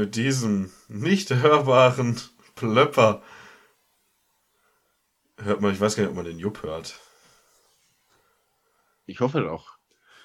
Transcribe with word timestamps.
Mit 0.00 0.16
diesem 0.16 0.70
nicht 0.88 1.30
hörbaren 1.30 2.18
Plöpper 2.54 3.22
hört 5.36 5.60
man, 5.60 5.74
ich 5.74 5.80
weiß 5.80 5.94
gar 5.94 6.02
nicht, 6.04 6.10
ob 6.10 6.16
man 6.16 6.24
den 6.24 6.38
Jupp 6.38 6.62
hört. 6.62 6.98
Ich 9.04 9.20
hoffe 9.20 9.42
doch. 9.42 9.76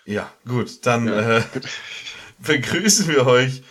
Ja, 0.05 0.32
gut, 0.48 0.85
dann 0.85 1.08
Ja, 1.08 1.40
äh, 1.40 1.44
begrüßen 2.40 3.09
wir 3.09 3.27
euch 3.27 3.63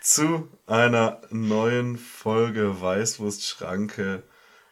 zu 0.00 0.48
einer 0.66 1.20
neuen 1.30 1.98
Folge 1.98 2.80
Weißwurstschranke. 2.80 4.24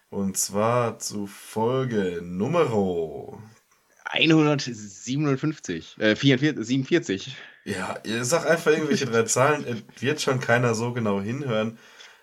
Und 0.09 0.37
zwar 0.37 0.99
zu 0.99 1.29
Folge 1.29 2.21
Numero. 2.23 3.41
157, 4.05 5.99
äh, 5.99 6.17
44, 6.17 6.67
47. 6.67 7.37
Ja, 7.65 7.99
ihr 8.05 8.25
sagt 8.25 8.47
einfach 8.47 8.71
irgendwelche 8.71 9.07
drei 9.07 9.25
Zahlen. 9.25 9.65
Es 9.67 10.03
wird 10.03 10.21
schon 10.21 10.41
keiner 10.41 10.75
so 10.75 10.93
genau 10.93 11.21
hinhören, 11.21 11.79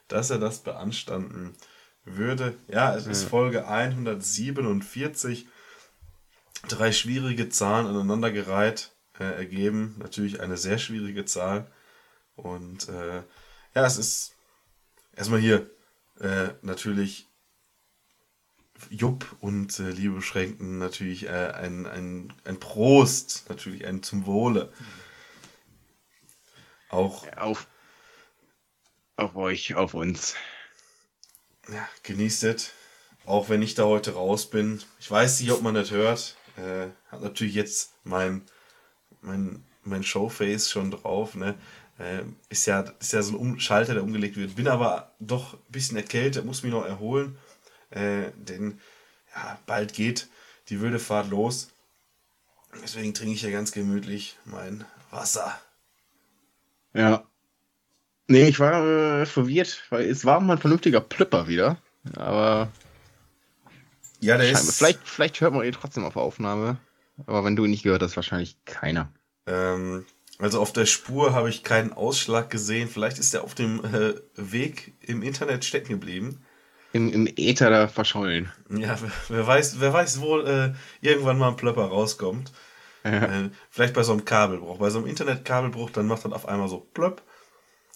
dass 0.08 0.30
er 0.30 0.40
das 0.40 0.60
beanstanden 0.60 1.56
würde. 2.04 2.56
Ja, 2.68 2.96
es 2.96 3.06
ist. 3.06 3.26
Folge 3.26 3.68
147. 3.68 5.48
Drei 6.68 6.92
schwierige 6.92 7.50
Zahlen 7.50 7.86
aneinandergereiht 7.86 8.92
äh, 9.20 9.24
ergeben 9.24 9.96
natürlich 10.00 10.42
eine 10.42 10.58
sehr 10.58 10.78
schwierige 10.78 11.26
Zahl. 11.26 11.70
Und 12.36 12.90
äh, 12.90 13.18
ja, 13.76 13.86
es 13.86 13.98
ist 13.98 14.36
erstmal 15.16 15.40
hier 15.40 15.70
äh, 16.20 16.50
natürlich 16.62 17.28
Jupp 18.90 19.36
und 19.40 19.80
äh, 19.80 19.90
liebe 19.90 20.22
Schränken 20.22 20.78
natürlich 20.78 21.26
äh, 21.26 21.52
ein, 21.54 21.86
ein, 21.86 22.34
ein 22.44 22.60
Prost, 22.60 23.46
natürlich 23.50 23.86
ein 23.86 24.04
zum 24.04 24.26
Wohle. 24.26 24.72
Auch 26.90 27.28
Auf, 27.36 27.68
auf 29.18 29.36
euch, 29.36 29.76
auf 29.76 29.94
uns. 29.94 30.36
ja, 31.70 31.88
genießt 32.04 32.44
es. 32.46 32.72
Auch 33.26 33.50
wenn 33.50 33.62
ich 33.62 33.76
da 33.76 33.84
heute 33.84 34.14
raus 34.14 34.50
bin. 34.50 34.82
Ich 35.00 35.12
weiß 35.12 35.42
nicht, 35.42 35.52
ob 35.52 35.62
man 35.62 35.76
das 35.76 35.92
hört. 35.92 36.38
Äh, 36.56 36.88
hat 37.12 37.22
natürlich 37.22 37.56
jetzt 37.56 37.94
mein, 38.06 38.44
mein, 39.22 39.66
mein 39.84 40.04
Showface 40.04 40.72
schon 40.72 40.92
drauf. 40.92 41.36
Ne? 41.36 41.56
Äh, 42.00 42.24
ist, 42.50 42.66
ja, 42.68 42.82
ist 43.00 43.12
ja 43.12 43.22
so 43.22 43.34
ein 43.34 43.40
um 43.40 43.60
Schalter, 43.60 43.96
der 43.96 44.04
umgelegt 44.04 44.38
wird. 44.38 44.56
Bin 44.56 44.70
aber 44.70 45.12
doch 45.20 45.56
ein 45.56 45.72
bisschen 45.72 45.98
erkältet, 45.98 46.46
muss 46.46 46.64
mich 46.64 46.72
noch 46.72 46.86
erholen. 46.86 47.38
Äh, 47.90 48.32
denn 48.36 48.80
ja, 49.36 49.60
bald 49.66 49.94
geht 49.94 50.30
die 50.70 50.80
wilde 50.80 51.00
Fahrt 51.00 51.30
los. 51.30 51.70
Deswegen 52.82 53.14
trinke 53.14 53.34
ich 53.34 53.42
ja 53.42 53.50
ganz 53.50 53.72
gemütlich 53.72 54.38
mein 54.46 54.86
Wasser. 55.12 55.60
Ja. 56.98 57.24
Nee, 58.28 58.48
ich 58.50 58.60
war 58.60 59.22
äh, 59.22 59.26
verwirrt, 59.26 59.84
weil 59.90 60.10
es 60.10 60.26
war 60.26 60.40
mal 60.42 60.54
ein 60.54 60.60
vernünftiger 60.60 61.00
Plüpper 61.00 61.48
wieder. 61.48 61.78
Aber 62.16 62.70
Ja, 64.20 64.38
der 64.38 64.46
scheinbar, 64.46 64.74
vielleicht, 64.74 65.00
vielleicht 65.06 65.42
hört 65.42 65.54
man 65.54 65.66
ihn 65.66 65.72
trotzdem 65.72 66.04
auf 66.04 66.18
Aufnahme. 66.18 66.78
Aber 67.26 67.44
wenn 67.44 67.56
du 67.56 67.66
ihn 67.66 67.72
nicht 67.72 67.84
gehört 67.84 68.02
hast, 68.02 68.16
wahrscheinlich 68.16 68.58
keiner. 68.66 69.12
Ähm, 69.46 70.06
also 70.40 70.60
auf 70.60 70.74
der 70.74 70.86
Spur 70.86 71.34
habe 71.34 71.50
ich 71.50 71.64
keinen 71.64 71.94
Ausschlag 71.94 72.50
gesehen. 72.50 72.90
Vielleicht 72.90 73.20
ist 73.20 73.34
er 73.34 73.44
auf 73.44 73.56
dem 73.56 73.84
äh, 73.86 74.16
Weg 74.36 74.94
im 75.02 75.24
Internet 75.24 75.66
stecken 75.66 75.94
geblieben. 75.94 76.44
Im, 76.94 77.12
im 77.12 77.28
Äther 77.38 77.70
da 77.70 77.88
verschollen. 77.88 78.52
Ja, 78.70 78.98
wer, 79.02 79.12
wer 79.30 79.48
weiß, 79.48 79.80
wer 79.80 79.94
weiß, 79.94 80.22
wo 80.22 80.40
äh, 80.40 80.74
irgendwann 81.02 81.38
mal 81.38 81.50
ein 81.50 81.58
Plöpper 81.58 81.86
rauskommt. 81.86 82.52
Äh, 83.14 83.50
vielleicht 83.70 83.94
bei 83.94 84.04
so 84.04 84.12
einem 84.14 84.26
Kabelbruch. 84.26 84.78
Bei 84.78 84.90
so 84.90 85.00
einem 85.00 85.08
Internetkabelbruch, 85.08 85.90
dann 85.92 86.08
macht 86.08 86.26
das 86.26 86.32
auf 86.32 86.48
einmal 86.48 86.70
so 86.70 86.80
plöpp. 86.80 87.22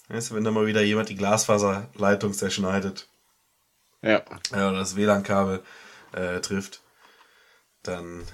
Weißt 0.08 0.30
du, 0.30 0.34
wenn 0.34 0.44
da 0.44 0.50
mal 0.50 0.66
wieder 0.66 0.82
jemand 0.82 1.08
die 1.08 1.16
Glasfaserleitung 1.16 2.32
zerschneidet 2.34 3.08
Ja. 4.02 4.18
äh, 4.50 4.56
oder 4.56 4.72
das 4.74 4.96
WLAN-Kabel 4.96 5.62
äh, 6.12 6.40
trifft, 6.40 6.82
dann, 7.82 8.26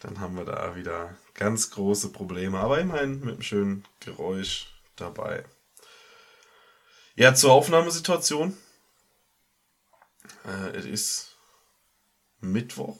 dann 0.00 0.20
haben 0.20 0.36
wir 0.36 0.44
da 0.44 0.76
wieder 0.76 1.16
ganz 1.34 1.70
große 1.70 2.10
Probleme. 2.12 2.58
Aber 2.58 2.78
immerhin 2.78 3.20
mit 3.20 3.34
einem 3.34 3.42
schönen 3.42 3.84
Geräusch 4.00 4.68
dabei. 4.96 5.44
Ja, 7.16 7.34
zur 7.34 7.52
Aufnahmesituation. 7.52 8.56
Äh, 10.44 10.76
es 10.76 10.84
ist 10.84 11.36
Mittwoch, 12.40 12.98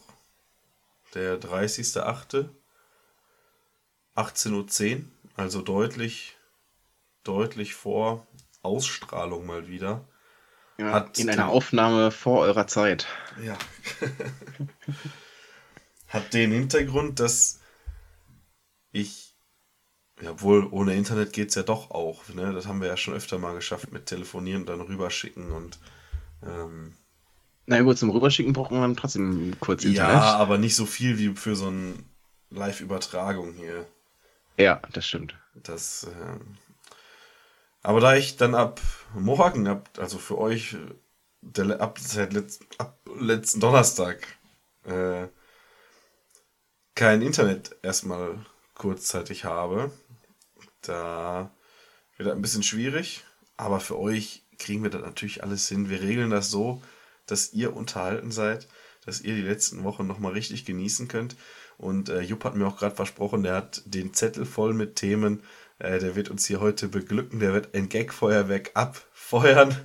der 1.15 1.41
30.08. 1.41 2.49
18.10 4.17 4.97
Uhr, 4.97 5.03
also 5.37 5.63
deutlich, 5.63 6.37
deutlich 7.25 7.75
vor 7.75 8.27
Ausstrahlung 8.63 9.47
mal 9.47 9.69
wieder. 9.69 10.07
ja 10.79 10.93
Hat 10.93 11.19
in 11.19 11.31
einer 11.31 11.49
Aufnahme 11.49 12.11
vor 12.11 12.41
eurer 12.41 12.67
Zeit. 12.67 13.07
Ja. 13.43 13.57
Hat 16.09 16.33
den 16.33 16.53
Hintergrund, 16.53 17.19
dass 17.19 17.61
ich, 18.93 19.35
ja, 20.21 20.31
obwohl 20.31 20.67
ohne 20.71 20.95
Internet 20.95 21.33
geht 21.33 21.49
es 21.49 21.57
ja 21.57 21.65
doch 21.65 21.91
auch. 21.91 22.29
Ne? 22.29 22.53
Das 22.53 22.67
haben 22.67 22.81
wir 22.81 22.89
ja 22.89 22.97
schon 22.97 23.15
öfter 23.15 23.39
mal 23.39 23.55
geschafft 23.55 23.91
mit 23.93 24.07
Telefonieren 24.07 24.63
und 24.63 24.69
dann 24.69 24.81
rüberschicken 24.81 25.51
und 25.51 25.79
ähm, 26.45 26.95
Na 27.67 27.81
gut, 27.83 27.99
zum 27.99 28.11
Rüberschicken 28.11 28.53
braucht 28.53 28.71
man 28.71 28.83
dann 28.83 28.97
trotzdem 28.97 29.57
kurz 29.59 29.85
Internet. 29.85 30.13
ja, 30.13 30.37
aber 30.37 30.59
nicht 30.59 30.77
so 30.77 30.87
viel 30.87 31.19
wie 31.19 31.35
für 31.35 31.57
so 31.57 31.67
eine 31.67 31.95
Live-Übertragung 32.51 33.55
hier. 33.55 33.85
Ja 34.57 34.81
das 34.93 35.07
stimmt. 35.07 35.37
Das, 35.55 36.07
ähm, 36.21 36.57
aber 37.83 38.01
da 38.01 38.17
ich 38.17 38.37
dann 38.37 38.55
ab 38.55 38.81
morgen, 39.15 39.67
ab, 39.67 39.89
also 39.99 40.19
für 40.19 40.39
euch, 40.39 40.75
äh, 40.75 40.79
der, 41.43 41.81
ab, 41.81 41.99
seit 42.01 42.33
letz, 42.33 42.61
ab 42.79 42.99
letzten 43.19 43.61
Donnerstag, 43.61 44.27
äh, 44.85 45.29
kein 46.95 47.23
Internet 47.23 47.77
erstmal 47.83 48.45
kurzzeitig 48.75 49.45
habe, 49.45 49.91
da 50.83 51.51
wird 52.17 52.29
das 52.29 52.37
ein 52.37 52.43
bisschen 52.43 52.63
schwierig, 52.63 53.25
aber 53.57 53.81
für 53.81 53.99
euch 53.99 54.45
kriegen 54.59 54.83
wir 54.83 54.91
das 54.91 55.03
natürlich 55.03 55.43
alles 55.43 55.69
hin. 55.69 55.89
Wir 55.89 56.01
regeln 56.01 56.31
das 56.31 56.51
so, 56.51 56.83
dass 57.27 57.53
ihr 57.53 57.75
unterhalten 57.75 58.31
seid, 58.31 58.69
dass 59.05 59.21
ihr 59.21 59.35
die 59.35 59.43
letzten 59.43 59.85
Wochen 59.85 60.07
nochmal 60.07 60.33
richtig 60.33 60.65
genießen 60.65 61.09
könnt. 61.09 61.37
Und 61.79 62.09
äh, 62.09 62.21
Jupp 62.21 62.45
hat 62.45 62.55
mir 62.55 62.67
auch 62.67 62.79
gerade 62.79 62.95
versprochen, 62.95 63.43
der 63.43 63.55
hat 63.55 63.83
den 63.87 64.15
Zettel 64.15 64.45
voll 64.45 64.75
mit 64.75 64.97
Themen. 64.97 65.43
Äh, 65.79 65.99
der 65.99 66.17
wird 66.17 66.31
uns 66.31 66.47
hier 66.47 66.61
heute 66.61 66.89
beglücken. 66.89 67.41
Der 67.41 67.53
wird 67.53 67.75
ein 67.75 67.89
Gagfeuerwerk 67.89 68.71
abfeuern. 68.75 69.77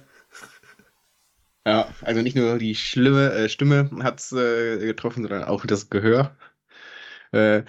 Ja, 1.66 1.94
also 2.02 2.22
nicht 2.22 2.36
nur 2.36 2.58
die 2.58 2.74
schlimme 2.76 3.32
äh, 3.34 3.50
Stimme 3.50 3.90
hat's 4.02 4.32
äh, 4.32 4.80
getroffen, 4.80 5.24
sondern 5.24 5.44
auch 5.44 5.66
das 5.66 5.90
Gehör. 5.90 6.36
Äh, 7.32 7.64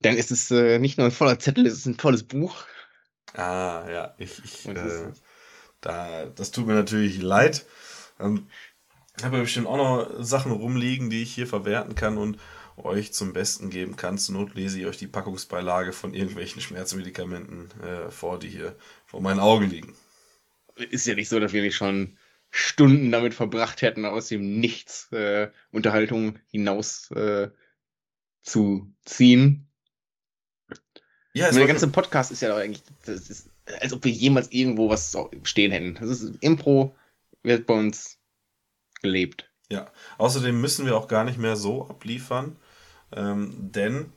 dann 0.00 0.16
ist 0.16 0.30
es 0.30 0.50
äh, 0.50 0.78
nicht 0.78 0.98
nur 0.98 1.06
ein 1.06 1.12
voller 1.12 1.38
Zettel, 1.38 1.66
es 1.66 1.74
ist 1.74 1.86
ein 1.86 1.98
volles 1.98 2.22
Buch. 2.22 2.64
Ah, 3.34 3.86
ja, 3.90 4.14
ich, 4.18 4.42
ich 4.44 4.68
da, 5.80 6.26
das 6.26 6.50
tut 6.50 6.66
mir 6.66 6.74
natürlich 6.74 7.20
leid. 7.20 7.66
Ähm, 8.18 8.48
ich 9.16 9.24
habe 9.24 9.40
bestimmt 9.40 9.66
auch 9.66 9.76
noch 9.76 10.24
Sachen 10.24 10.52
rumliegen, 10.52 11.10
die 11.10 11.22
ich 11.22 11.34
hier 11.34 11.46
verwerten 11.46 11.94
kann 11.94 12.18
und 12.18 12.38
euch 12.84 13.12
zum 13.12 13.32
Besten 13.32 13.70
geben 13.70 13.96
kann. 13.96 14.18
Zur 14.18 14.34
Not 14.34 14.54
lese 14.54 14.80
ich 14.80 14.86
euch 14.86 14.98
die 14.98 15.06
Packungsbeilage 15.06 15.92
von 15.92 16.14
irgendwelchen 16.14 16.60
Schmerzmedikamenten 16.60 17.68
äh, 17.82 18.10
vor, 18.10 18.38
die 18.38 18.48
hier 18.48 18.76
vor 19.06 19.20
meinen 19.20 19.40
Augen 19.40 19.68
liegen. 19.68 19.94
Ist 20.76 21.06
ja 21.06 21.14
nicht 21.14 21.28
so, 21.28 21.40
dass 21.40 21.52
wir 21.52 21.62
nicht 21.62 21.76
schon 21.76 22.16
Stunden 22.50 23.10
damit 23.10 23.34
verbracht 23.34 23.82
hätten, 23.82 24.04
aus 24.04 24.28
dem 24.28 24.60
Nichts 24.60 25.10
äh, 25.12 25.50
Unterhaltung 25.70 26.38
hinaus 26.50 27.10
äh, 27.10 27.50
zu 28.42 28.92
ziehen. 29.04 29.66
Ja, 31.34 31.52
der 31.52 31.66
ganze 31.66 31.88
Podcast 31.88 32.32
ist 32.32 32.40
ja 32.40 32.48
doch 32.48 32.56
eigentlich, 32.56 32.82
das 33.04 33.28
ist, 33.28 33.50
als 33.80 33.92
ob 33.92 34.04
wir 34.04 34.10
jemals 34.10 34.50
irgendwo 34.50 34.88
was 34.88 35.16
stehen 35.42 35.70
hätten. 35.70 35.94
Das 35.94 36.20
ist 36.20 36.36
Impro, 36.40 36.96
wird 37.42 37.66
bei 37.66 37.74
uns 37.74 38.18
gelebt. 39.02 39.50
Ja, 39.70 39.92
außerdem 40.16 40.58
müssen 40.60 40.86
wir 40.86 40.96
auch 40.96 41.08
gar 41.08 41.24
nicht 41.24 41.38
mehr 41.38 41.56
so 41.56 41.86
abliefern, 41.88 42.56
ähm, 43.12 43.72
denn 43.72 44.12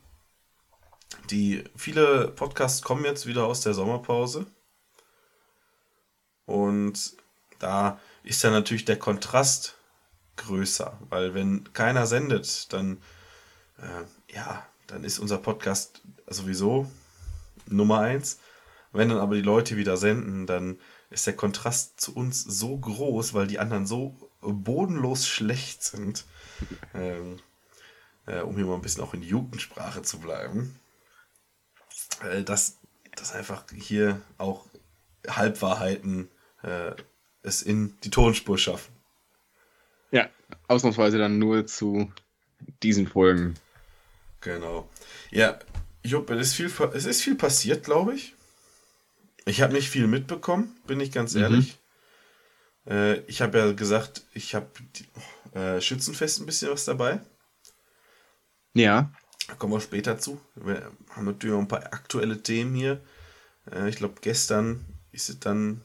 die 1.30 1.64
viele 1.76 2.30
Podcasts 2.30 2.82
kommen 2.82 3.06
jetzt 3.06 3.26
wieder 3.26 3.46
aus 3.46 3.62
der 3.62 3.74
Sommerpause. 3.74 4.46
Und 6.46 7.16
da 7.60 8.00
ist 8.24 8.44
dann 8.44 8.54
natürlich 8.54 8.86
der 8.86 9.00
Kontrast 9.00 9.78
größer, 10.38 10.98
weil 11.10 11.34
wenn 11.34 11.72
keiner 11.74 12.08
sendet, 12.08 12.72
dann 12.74 12.98
äh, 13.78 14.34
ja, 14.34 14.66
dann 14.88 15.04
ist 15.04 15.20
unser 15.20 15.38
Podcast 15.38 16.02
sowieso 16.28 16.90
Nummer 17.68 18.00
eins. 18.00 18.40
Wenn 18.92 19.10
dann 19.10 19.20
aber 19.20 19.36
die 19.36 19.42
Leute 19.42 19.78
wieder 19.78 19.96
senden, 19.96 20.46
dann 20.46 20.80
ist 21.10 21.28
der 21.28 21.36
Kontrast 21.36 22.02
zu 22.02 22.14
uns 22.14 22.44
so 22.44 22.78
groß, 22.78 23.34
weil 23.34 23.48
die 23.48 23.60
anderen 23.60 23.86
so 23.86 24.16
bodenlos 24.42 25.28
schlecht 25.28 25.84
sind. 25.84 26.26
ähm, 26.94 27.40
äh, 28.28 28.42
um 28.42 28.56
hier 28.56 28.66
mal 28.66 28.76
ein 28.76 28.82
bisschen 28.82 29.04
auch 29.04 29.14
in 29.14 29.22
Jugendsprache 29.24 30.02
zu 30.02 30.20
bleiben. 30.20 30.80
Äh, 32.24 32.44
dass, 32.44 32.78
dass 33.16 33.34
einfach 33.34 33.64
hier 33.74 34.22
auch 34.38 34.66
Halbwahrheiten 35.28 36.30
äh, 36.64 36.92
es 37.44 37.62
in 37.62 37.98
die 38.04 38.10
Tonspur 38.10 38.58
schaffen. 38.58 38.94
Ja, 40.12 40.30
ausnahmsweise 40.68 41.18
dann 41.18 41.40
nur 41.40 41.66
zu 41.66 42.12
diesen 42.84 43.08
Folgen. 43.08 43.56
Genau. 44.42 44.90
Ja, 45.32 45.60
Jupp, 46.04 46.30
es 46.32 46.48
ist 46.48 46.54
viel, 46.56 46.72
es 46.94 47.06
ist 47.06 47.22
viel 47.22 47.36
passiert, 47.36 47.84
glaube 47.84 48.16
ich. 48.16 48.36
Ich 49.46 49.62
habe 49.62 49.74
nicht 49.74 49.90
viel 49.90 50.08
mitbekommen, 50.08 50.76
bin 50.86 51.00
ich 51.00 51.12
ganz 51.12 51.34
Mhm. 51.34 51.42
ehrlich. 51.42 51.78
Äh, 52.88 53.20
ich 53.22 53.42
habe 53.42 53.58
ja 53.58 53.72
gesagt, 53.72 54.24
ich 54.34 54.54
habe 54.56 54.68
äh, 55.54 55.80
Schützenfest 55.82 56.40
ein 56.40 56.46
bisschen 56.46 56.72
was 56.72 56.86
dabei. 56.86 57.22
Ja, 58.74 59.12
Da 59.48 59.56
kommen 59.56 59.74
wir 59.74 59.82
später 59.82 60.18
zu. 60.18 60.40
Wir 60.56 60.92
haben 61.10 61.26
natürlich 61.26 61.54
noch 61.54 61.62
ein 61.62 61.68
paar 61.68 61.94
aktuelle 61.94 62.42
Themen 62.42 62.74
hier. 62.74 63.02
Äh, 63.70 63.90
ich 63.90 63.98
glaube, 63.98 64.16
gestern 64.22 64.86
ist 65.12 65.30
es 65.30 65.40
dann 65.40 65.82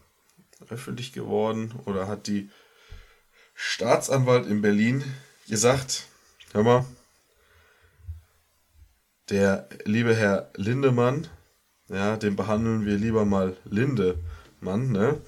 öffentlich 0.69 1.13
geworden 1.13 1.75
oder 1.85 2.09
hat 2.09 2.27
die 2.27 2.51
Staatsanwalt 3.55 4.47
in 4.47 4.63
Berlin 4.63 5.03
gesagt, 5.49 6.07
hör 6.53 6.63
mal, 6.63 6.85
der 9.31 9.69
liebe 9.85 10.15
Herr 10.15 10.51
Lindemann, 10.55 11.27
ja, 11.89 12.17
den 12.17 12.37
behandeln 12.37 12.87
wir 12.87 12.97
lieber 12.97 13.25
mal 13.25 13.57
Lindemann, 13.65 14.93
ne? 14.93 15.21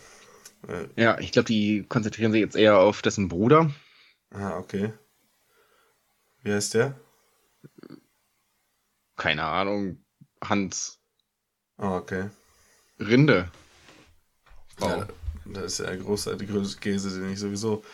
ja, 0.97 1.19
ich 1.19 1.33
glaube, 1.33 1.47
die 1.47 1.85
konzentrieren 1.89 2.33
sich 2.33 2.41
jetzt 2.41 2.57
eher 2.57 2.79
auf 2.79 3.01
dessen 3.03 3.29
Bruder. 3.29 3.71
Ah, 4.31 4.59
okay. 4.59 4.93
Wie 6.43 6.53
heißt 6.53 6.75
der? 6.75 6.99
Keine 9.19 9.45
Ahnung, 9.45 10.03
Hans 10.43 10.99
Ah, 11.79 11.97
okay. 11.97 12.31
Rinde. 12.99 13.51
Oh. 14.81 14.87
Ja, 14.87 15.09
das 15.45 15.65
ist 15.65 15.79
ja 15.79 15.87
der 15.87 15.99
großartige 15.99 16.61
Käse, 16.81 17.21
den 17.21 17.33
ich 17.33 17.39
sowieso, 17.39 17.85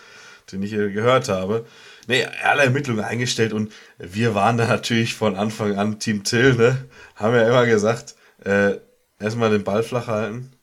den 0.50 0.62
ich 0.62 0.70
hier 0.70 0.90
gehört 0.90 1.28
habe. 1.28 1.66
Nee, 2.06 2.24
alle 2.24 2.64
Ermittlungen 2.64 3.04
eingestellt 3.04 3.52
und 3.52 3.72
wir 3.98 4.34
waren 4.34 4.56
da 4.56 4.66
natürlich 4.66 5.14
von 5.14 5.36
Anfang 5.36 5.76
an 5.78 6.00
Team 6.00 6.24
Till, 6.24 6.54
ne? 6.54 6.88
Haben 7.16 7.34
ja 7.34 7.46
immer 7.46 7.66
gesagt, 7.66 8.14
äh, 8.44 8.78
erstmal 9.18 9.50
den 9.50 9.64
Ball 9.64 9.82
flach 9.82 10.06
halten. 10.06 10.56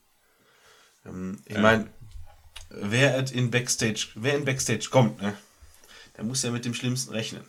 Ähm, 1.06 1.40
ich 1.46 1.58
meine, 1.58 1.88
wer 2.70 3.32
in 3.32 3.52
Backstage, 3.52 4.08
wer 4.16 4.34
in 4.34 4.44
Backstage 4.44 4.88
kommt, 4.90 5.22
ne? 5.22 5.36
Der 6.16 6.24
muss 6.24 6.42
ja 6.42 6.50
mit 6.50 6.64
dem 6.64 6.74
Schlimmsten 6.74 7.12
rechnen. 7.12 7.44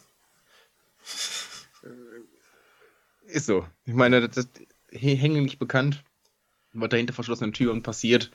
Ist 3.25 3.45
so. 3.45 3.67
Ich 3.85 3.93
meine, 3.93 4.27
das 4.27 4.37
ist 4.37 4.61
hinlänglich 4.91 5.59
bekannt, 5.59 6.03
was 6.73 6.89
da 6.89 6.97
hinter 6.97 7.13
verschlossenen 7.13 7.53
Türen 7.53 7.83
passiert. 7.83 8.31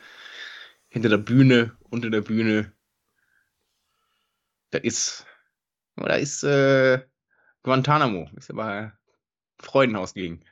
Hinter 0.89 1.09
der 1.11 1.19
Bühne, 1.19 1.77
unter 1.91 2.11
der 2.11 2.23
Bühne. 2.23 2.73
Da 4.71 4.79
ist, 4.79 5.27
da 5.97 6.15
ist 6.17 6.43
äh, 6.43 7.03
Guantanamo. 7.63 8.31
Ist 8.37 8.51
aber 8.51 8.93
Freudenhaus 9.59 10.15
gegen. 10.15 10.43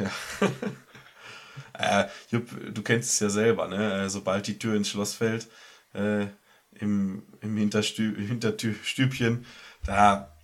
Ja. 0.00 0.10
äh, 1.74 2.08
Jupp, 2.30 2.74
du 2.74 2.82
kennst 2.82 3.10
es 3.10 3.20
ja 3.20 3.28
selber, 3.28 3.68
ne? 3.68 4.04
Äh, 4.04 4.08
Sobald 4.10 4.46
die 4.46 4.58
Tür 4.58 4.74
ins 4.74 4.88
Schloss 4.88 5.14
fällt, 5.14 5.48
äh, 5.92 6.26
im, 6.72 7.22
im 7.40 7.56
Hinterstü 7.56 8.16
Hinterstübchen, 8.16 9.46
da, 9.86 10.36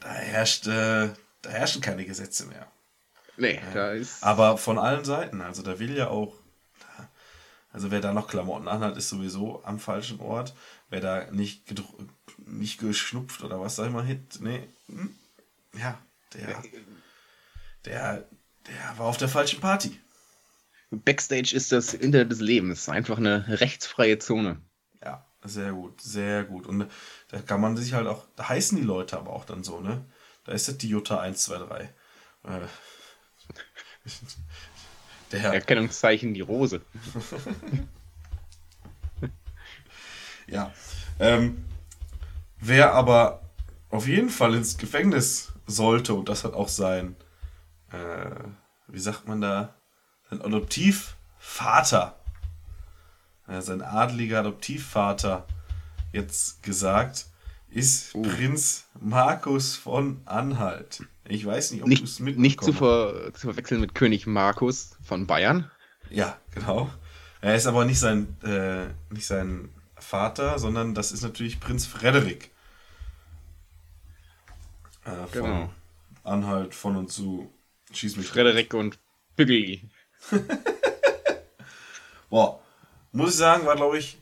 da 0.00 0.08
herrscht, 0.08 0.66
äh, 0.66 1.10
da 1.46 1.52
herrschen 1.52 1.80
keine 1.80 2.04
Gesetze 2.04 2.46
mehr. 2.46 2.66
Nee, 3.36 3.60
da 3.74 3.92
ist. 3.92 4.22
Aber 4.22 4.56
von 4.56 4.78
allen 4.78 5.04
Seiten, 5.04 5.40
also 5.40 5.62
da 5.62 5.78
will 5.78 5.96
ja 5.96 6.08
auch, 6.08 6.34
also 7.72 7.90
wer 7.90 8.00
da 8.00 8.12
noch 8.12 8.28
Klamotten 8.28 8.68
anhat, 8.68 8.96
ist 8.96 9.10
sowieso 9.10 9.62
am 9.64 9.78
falschen 9.78 10.20
Ort. 10.20 10.54
Wer 10.88 11.00
da 11.00 11.30
nicht, 11.30 11.62
nicht 12.46 12.80
geschnupft 12.80 13.42
oder 13.42 13.60
was 13.60 13.76
sag 13.76 13.86
ich 13.86 13.92
mal, 13.92 14.04
hit, 14.04 14.40
nee, 14.40 14.66
hm, 14.88 15.14
ja, 15.74 15.98
der, 16.32 16.62
der, 17.84 18.28
der 18.66 18.98
war 18.98 19.06
auf 19.06 19.18
der 19.18 19.28
falschen 19.28 19.60
Party. 19.60 20.00
Backstage 20.90 21.54
ist 21.54 21.72
das 21.72 21.94
Internet 21.94 22.30
des 22.30 22.40
Lebens. 22.40 22.88
Einfach 22.88 23.18
eine 23.18 23.44
rechtsfreie 23.60 24.18
Zone. 24.18 24.60
Ja, 25.04 25.26
sehr 25.44 25.72
gut, 25.72 26.00
sehr 26.00 26.44
gut. 26.44 26.66
Und 26.66 26.88
da 27.28 27.40
kann 27.40 27.60
man 27.60 27.76
sich 27.76 27.92
halt 27.92 28.06
auch, 28.06 28.24
da 28.36 28.48
heißen 28.48 28.78
die 28.78 28.84
Leute 28.84 29.18
aber 29.18 29.32
auch 29.32 29.44
dann 29.44 29.64
so, 29.64 29.80
ne? 29.80 30.04
Da 30.46 30.52
ist 30.52 30.68
das 30.68 30.78
die 30.78 30.88
Jutta 30.88 31.18
123. 31.18 31.88
Äh, 32.44 32.50
der 35.32 35.40
Herr, 35.40 35.54
Erkennungszeichen 35.54 36.34
die 36.34 36.40
Rose. 36.40 36.80
ja. 40.46 40.72
Ähm, 41.18 41.64
wer 42.60 42.94
aber 42.94 43.42
auf 43.90 44.06
jeden 44.06 44.30
Fall 44.30 44.54
ins 44.54 44.78
Gefängnis 44.78 45.52
sollte, 45.66 46.14
und 46.14 46.28
das 46.28 46.44
hat 46.44 46.54
auch 46.54 46.68
sein, 46.68 47.16
äh, 47.90 48.30
wie 48.86 49.00
sagt 49.00 49.26
man 49.26 49.40
da, 49.40 49.74
sein 50.30 50.42
Adoptivvater, 50.42 52.20
äh, 53.48 53.60
sein 53.60 53.82
adliger 53.82 54.40
Adoptivvater 54.40 55.44
jetzt 56.12 56.62
gesagt, 56.62 57.26
ist 57.76 58.14
Prinz 58.14 58.86
Markus 59.00 59.76
von 59.76 60.22
Anhalt. 60.24 61.02
Ich 61.28 61.44
weiß 61.44 61.72
nicht, 61.72 61.82
ob 61.82 61.90
du 61.90 62.04
es 62.04 62.20
Nicht, 62.20 62.38
nicht 62.38 62.60
zu, 62.62 62.70
mitbekommen 62.72 63.12
ver, 63.12 63.34
zu 63.34 63.46
verwechseln 63.48 63.80
mit 63.82 63.94
König 63.94 64.26
Markus 64.26 64.96
von 65.04 65.26
Bayern. 65.26 65.70
Ja, 66.08 66.38
genau. 66.54 66.88
Er 67.42 67.54
ist 67.54 67.66
aber 67.66 67.84
nicht 67.84 67.98
sein, 67.98 68.34
äh, 68.42 68.86
nicht 69.12 69.26
sein 69.26 69.68
Vater, 69.98 70.58
sondern 70.58 70.94
das 70.94 71.12
ist 71.12 71.22
natürlich 71.22 71.60
Prinz 71.60 71.84
Frederik. 71.84 72.50
Äh, 75.04 75.26
von 75.26 75.32
Genau. 75.32 75.70
Anhalt 76.24 76.74
von 76.74 76.96
und 76.96 77.12
zu 77.12 77.52
Schieß 77.92 78.16
mich. 78.16 78.26
Frederik 78.26 78.72
und 78.72 78.98
Bügeli. 79.36 79.82
Boah, 82.30 82.58
muss 83.12 83.30
ich 83.30 83.36
sagen, 83.36 83.66
war 83.66 83.76
glaube 83.76 83.98
ich 83.98 84.18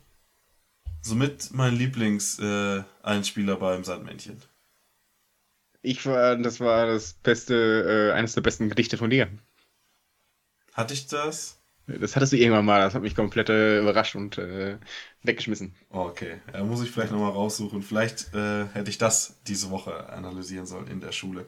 somit 1.05 1.51
mein 1.53 1.77
Lieblings-Einspieler 1.77 3.57
beim 3.57 3.85
Sandmännchen. 3.85 4.43
Ich 5.83 6.05
war, 6.07 6.37
das 6.37 6.61
war 6.61 6.87
das 6.87 7.13
beste, 7.13 8.11
äh, 8.11 8.13
eines 8.13 8.35
der 8.35 8.41
besten 8.41 8.69
Gedichte 8.71 8.97
von 8.97 9.11
dir. 9.11 9.29
Hatte 10.73 10.95
ich 10.95 11.07
das? 11.07 11.61
Das 11.87 12.17
hattest 12.17 12.33
du 12.33 12.39
irgendwann 12.39 12.65
mal, 12.65 12.81
das 12.81 12.95
hat 12.95 13.03
mich 13.03 13.15
komplett 13.15 13.51
äh, 13.51 13.81
überrascht 13.81 14.17
und 14.17 14.39
äh, 14.39 14.79
weggeschmissen. 15.23 15.75
Oh, 15.91 16.01
okay, 16.01 16.41
ja, 16.53 16.65
muss 16.65 16.83
ich 16.83 16.91
vielleicht 16.91 17.13
nochmal 17.13 17.33
raussuchen. 17.33 17.83
Vielleicht 17.83 18.33
äh, 18.33 18.67
hätte 18.69 18.89
ich 18.89 18.97
das 18.97 19.37
diese 19.47 19.69
Woche 19.71 20.09
analysieren 20.09 20.65
sollen 20.65 20.87
in 20.87 21.01
der 21.01 21.13
Schule. 21.13 21.45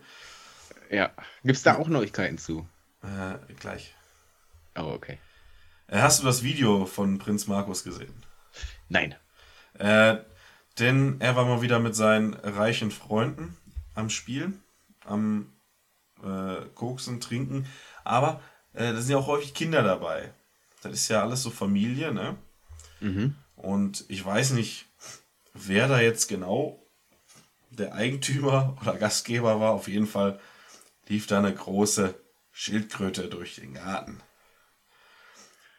Ja. 0.90 1.10
Gibt's 1.42 1.62
da 1.62 1.78
auch 1.78 1.88
Neuigkeiten 1.88 2.36
zu? 2.36 2.68
Äh, 3.02 3.54
gleich. 3.54 3.94
Oh, 4.76 4.92
okay. 4.94 5.18
Äh, 5.88 6.00
hast 6.00 6.20
du 6.20 6.26
das 6.26 6.42
Video 6.42 6.84
von 6.84 7.16
Prinz 7.16 7.46
Markus 7.46 7.82
gesehen? 7.82 8.12
Nein. 8.90 9.14
Äh, 9.78 10.18
denn 10.78 11.16
er 11.20 11.36
war 11.36 11.46
mal 11.46 11.62
wieder 11.62 11.78
mit 11.78 11.94
seinen 11.94 12.34
reichen 12.34 12.90
Freunden 12.90 13.56
am 13.94 14.10
Spielen, 14.10 14.62
am 15.04 15.52
äh, 16.22 16.66
Koksen, 16.74 17.20
Trinken. 17.20 17.66
Aber 18.04 18.40
äh, 18.74 18.92
da 18.92 19.00
sind 19.00 19.10
ja 19.10 19.18
auch 19.18 19.26
häufig 19.26 19.54
Kinder 19.54 19.82
dabei. 19.82 20.32
Das 20.82 20.92
ist 20.92 21.08
ja 21.08 21.22
alles 21.22 21.42
so 21.42 21.50
Familie, 21.50 22.12
ne? 22.12 22.36
Mhm. 23.00 23.34
Und 23.56 24.04
ich 24.08 24.24
weiß 24.24 24.50
nicht, 24.50 24.86
wer 25.54 25.88
da 25.88 26.00
jetzt 26.00 26.28
genau 26.28 26.82
der 27.70 27.94
Eigentümer 27.94 28.76
oder 28.82 28.96
Gastgeber 28.96 29.60
war. 29.60 29.72
Auf 29.72 29.88
jeden 29.88 30.06
Fall 30.06 30.38
lief 31.08 31.26
da 31.26 31.38
eine 31.38 31.54
große 31.54 32.14
Schildkröte 32.52 33.28
durch 33.28 33.56
den 33.56 33.74
Garten. 33.74 34.20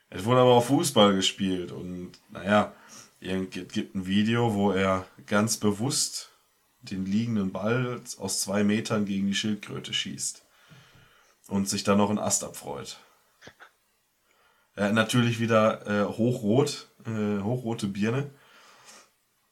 Es 0.09 0.23
wurde 0.23 0.41
aber 0.41 0.53
auch 0.53 0.65
Fußball 0.65 1.15
gespielt 1.15 1.71
und 1.71 2.13
naja, 2.29 2.73
es 3.19 3.49
gibt 3.49 3.95
ein 3.95 4.05
Video, 4.05 4.53
wo 4.53 4.71
er 4.71 5.07
ganz 5.25 5.57
bewusst 5.57 6.31
den 6.81 7.05
liegenden 7.05 7.51
Ball 7.51 8.01
aus 8.17 8.41
zwei 8.41 8.63
Metern 8.63 9.05
gegen 9.05 9.27
die 9.27 9.35
Schildkröte 9.35 9.93
schießt 9.93 10.43
und 11.47 11.67
sich 11.67 11.83
dann 11.83 11.97
noch 11.97 12.09
einen 12.09 12.19
Ast 12.19 12.43
abfreut. 12.43 12.99
Er 14.75 14.85
hat 14.85 14.93
natürlich 14.93 15.39
wieder 15.39 15.87
äh, 15.87 16.05
hochrot, 16.05 16.87
äh, 17.05 17.41
hochrote 17.41 17.87
Birne. 17.87 18.29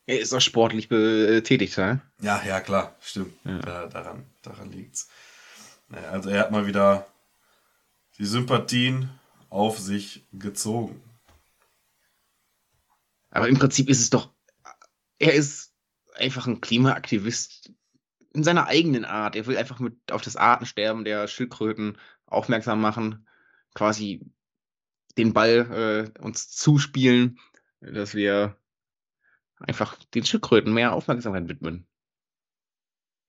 Er 0.05 0.19
ist 0.19 0.33
auch 0.33 0.41
sportlich 0.41 0.87
betätigt, 0.87 1.75
ne? 1.79 1.99
Ja, 2.21 2.43
ja, 2.45 2.59
klar, 2.59 2.95
stimmt. 3.01 3.33
Ja. 3.43 3.57
Da, 3.57 3.87
daran, 3.87 4.25
daran 4.43 4.71
liegt's. 4.71 5.09
Naja, 5.89 6.09
also 6.11 6.29
er 6.29 6.41
hat 6.41 6.51
mal 6.51 6.67
wieder 6.67 7.07
die 8.19 8.25
Sympathien 8.25 9.09
auf 9.49 9.79
sich 9.79 10.23
gezogen. 10.31 11.01
Aber 13.35 13.49
im 13.49 13.59
Prinzip 13.59 13.89
ist 13.89 13.99
es 13.99 14.09
doch, 14.09 14.33
er 15.19 15.33
ist 15.33 15.73
einfach 16.15 16.47
ein 16.47 16.61
Klimaaktivist 16.61 17.69
in 18.33 18.45
seiner 18.45 18.67
eigenen 18.67 19.03
Art. 19.03 19.35
Er 19.35 19.45
will 19.45 19.57
einfach 19.57 19.81
mit 19.81 20.09
auf 20.09 20.21
das 20.21 20.37
Artensterben 20.37 21.03
der 21.03 21.27
Schildkröten 21.27 21.97
aufmerksam 22.27 22.79
machen, 22.79 23.27
quasi 23.73 24.21
den 25.17 25.33
Ball 25.33 26.13
äh, 26.17 26.21
uns 26.21 26.49
zuspielen, 26.49 27.37
dass 27.81 28.15
wir 28.15 28.55
einfach 29.59 29.97
den 30.13 30.23
Schildkröten 30.23 30.73
mehr 30.73 30.93
Aufmerksamkeit 30.93 31.49
widmen. 31.49 31.85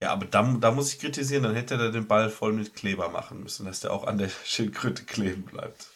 Ja, 0.01 0.13
aber 0.13 0.27
da, 0.27 0.57
da 0.61 0.71
muss 0.71 0.93
ich 0.93 1.01
kritisieren, 1.01 1.43
dann 1.43 1.57
hätte 1.57 1.75
er 1.75 1.91
den 1.91 2.07
Ball 2.07 2.31
voll 2.31 2.53
mit 2.53 2.75
Kleber 2.75 3.09
machen 3.09 3.43
müssen, 3.43 3.67
dass 3.67 3.81
der 3.81 3.93
auch 3.93 4.07
an 4.07 4.19
der 4.19 4.29
Schildkröte 4.29 5.03
kleben 5.03 5.43
bleibt. 5.43 5.89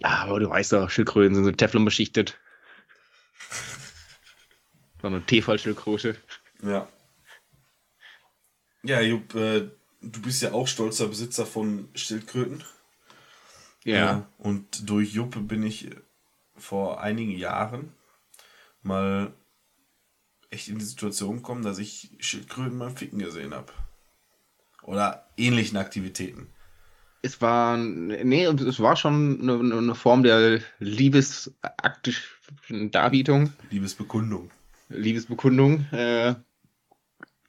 Ja, 0.00 0.24
aber 0.24 0.40
du 0.40 0.50
weißt 0.50 0.72
doch, 0.72 0.90
Schildkröten 0.90 1.34
sind 1.34 1.44
so 1.44 1.52
Teflon 1.52 1.84
beschichtet. 1.84 2.38
So 5.02 5.08
eine 5.08 5.24
Tefal-Schildkröte. 5.24 6.16
Ja. 6.62 6.88
Ja, 8.82 9.02
Jupp, 9.02 9.34
äh, 9.34 9.68
du 10.00 10.22
bist 10.22 10.40
ja 10.40 10.52
auch 10.52 10.66
stolzer 10.66 11.08
Besitzer 11.08 11.44
von 11.44 11.90
Schildkröten. 11.94 12.64
Äh, 13.84 14.16
und 14.38 14.88
durch 14.88 15.12
Jupp 15.12 15.36
bin 15.46 15.62
ich 15.62 15.90
vor 16.56 17.00
einigen 17.00 17.32
Jahren 17.32 17.92
mal 18.82 19.34
echt 20.50 20.68
in 20.68 20.78
die 20.78 20.84
Situation 20.84 21.36
gekommen, 21.36 21.62
dass 21.62 21.78
ich 21.78 22.10
Schildkröten 22.18 22.78
beim 22.78 22.96
Ficken 22.96 23.18
gesehen 23.18 23.54
habe. 23.54 23.72
Oder 24.82 25.28
ähnlichen 25.36 25.76
Aktivitäten. 25.76 26.48
Es 27.22 27.40
war, 27.40 27.76
nee, 27.76 28.44
es 28.44 28.80
war 28.80 28.96
schon 28.96 29.40
eine, 29.40 29.76
eine 29.76 29.94
Form 29.94 30.22
der 30.22 30.60
liebesaktischen 30.78 32.90
Darbietung, 32.90 33.52
Liebesbekundung. 33.70 34.50
Liebesbekundung 34.88 35.86
äh, 35.92 36.34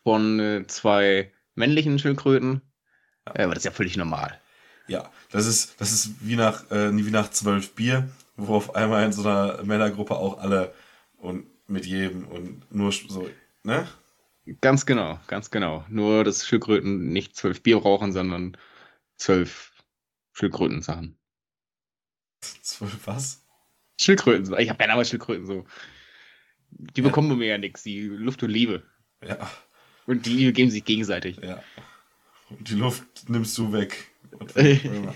von 0.03 0.39
äh, 0.39 0.65
zwei 0.67 1.31
männlichen 1.55 2.00
Schildkröten. 2.00 2.62
Äh, 3.25 3.43
aber 3.43 3.53
das 3.53 3.59
ist 3.59 3.65
ja 3.65 3.71
völlig 3.71 3.97
normal. 3.97 4.39
Ja, 4.88 5.12
das 5.31 5.45
ist, 5.45 5.79
das 5.79 5.91
ist 5.91 6.12
wie 6.21 6.36
nach, 6.36 6.69
äh, 6.71 6.95
wie 6.95 7.12
nach 7.12 7.29
zwölf 7.29 7.75
Bier, 7.75 8.09
wo 8.38 8.55
auf 8.55 8.75
einmal 8.75 9.05
in 9.05 9.12
so 9.12 9.27
einer 9.27 9.63
Männergruppe 9.63 10.15
auch 10.15 10.39
alle 10.39 10.74
und 11.17 11.45
mit 11.67 11.86
jedem 11.86 12.25
und 12.27 12.74
nur 12.74 12.91
so, 12.91 13.29
ne? 13.63 13.88
Ganz 14.62 14.86
genau, 14.86 15.19
ganz 15.27 15.51
genau. 15.51 15.83
Nur, 15.89 16.24
dass 16.24 16.47
Schildkröten 16.47 17.09
nicht 17.09 17.36
zwölf 17.36 17.62
Bier 17.62 17.81
brauchen, 17.81 18.13
sondern 18.13 18.55
zwölf 19.17 19.74
Schildkröten-Sachen. 20.33 21.17
Zwölf 22.41 23.05
was? 23.07 23.43
Schildkröten, 24.00 24.57
ich 24.59 24.69
habe 24.69 24.77
keine 24.77 24.93
Ahnung, 24.93 25.05
Schildkröten 25.05 25.45
so. 25.45 25.65
Die 26.69 27.01
Ja. 27.01 27.07
bekommen 27.07 27.38
mir 27.38 27.47
ja 27.47 27.57
nichts, 27.57 27.83
die 27.83 28.01
Luft 28.01 28.43
und 28.43 28.50
Liebe. 28.51 28.83
Ja, 29.25 29.50
Und 30.05 30.25
die 30.25 30.29
Liebe 30.31 30.53
geben 30.53 30.69
sich 30.71 30.86
gegenseitig. 30.86 31.38
ja. 31.38 31.62
Und 32.50 32.69
die 32.69 32.75
Luft 32.75 33.29
nimmst 33.29 33.57
du 33.57 33.74
weg. 33.74 34.12
Und- 34.31 34.53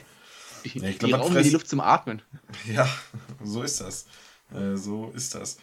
Ja, 0.63 0.63
ich 0.63 0.73
Die, 0.73 0.79
glaub, 1.07 1.31
die 1.33 1.41
die 1.43 1.49
Luft 1.49 1.67
zum 1.67 1.79
Atmen. 1.79 2.21
Ja, 2.67 2.87
so 3.43 3.63
ist 3.63 3.81
das. 3.81 4.05
Äh, 4.53 4.75
so 4.75 5.11
ist 5.15 5.33
das. 5.33 5.57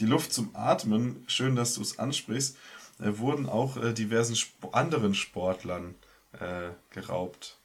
Die 0.00 0.06
Luft 0.06 0.32
zum 0.32 0.54
Atmen, 0.56 1.22
schön, 1.28 1.54
dass 1.54 1.74
du 1.74 1.82
es 1.82 1.98
ansprichst, 2.00 2.56
äh, 2.98 3.18
wurden 3.18 3.46
auch 3.46 3.76
äh, 3.76 3.92
diversen 3.92 4.32
Sp 4.34 4.70
anderen 4.72 5.14
Sportlern 5.14 5.94
äh, 6.40 6.70
geraubt. 6.90 7.58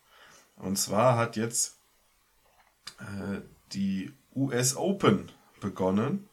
Und 0.58 0.78
zwar 0.78 1.18
hat 1.18 1.36
jetzt 1.36 1.78
äh, 3.00 3.42
die 3.74 4.12
US 4.36 4.76
Open 4.76 5.32
begonnen 5.62 6.28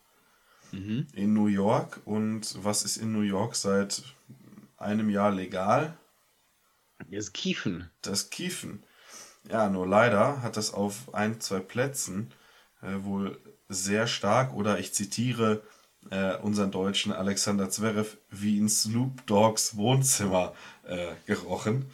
Mhm. 0.73 1.07
in 1.13 1.33
New 1.35 1.47
York. 1.47 2.01
Und 2.05 2.57
was 2.65 2.83
ist 2.83 2.97
in 2.97 3.13
New 3.13 3.21
York 3.21 3.55
seit 3.55 4.03
einem 4.77 5.09
Jahr 5.09 5.31
legal? 5.31 5.97
Das 7.11 7.33
Kiefen. 7.33 7.91
das 8.03 8.31
Kiefen. 8.31 8.83
Ja, 9.49 9.69
nur 9.69 9.87
leider 9.87 10.43
hat 10.43 10.57
das 10.57 10.73
auf 10.75 11.15
ein, 11.15 11.41
zwei 11.41 11.61
Plätzen 11.61 12.33
äh, 12.83 13.05
wohl 13.05 13.39
sehr 13.69 14.07
stark, 14.07 14.53
oder 14.55 14.79
ich 14.79 14.93
zitiere 14.95 15.63
äh, 16.11 16.37
unseren 16.39 16.71
deutschen 16.71 17.13
Alexander 17.13 17.71
Zverev, 17.71 18.17
wie 18.31 18.59
in 18.59 18.69
Snoop 18.69 19.27
Dogs 19.27 19.77
Wohnzimmer 19.77 20.55
äh, 20.85 21.13
gerochen. 21.27 21.87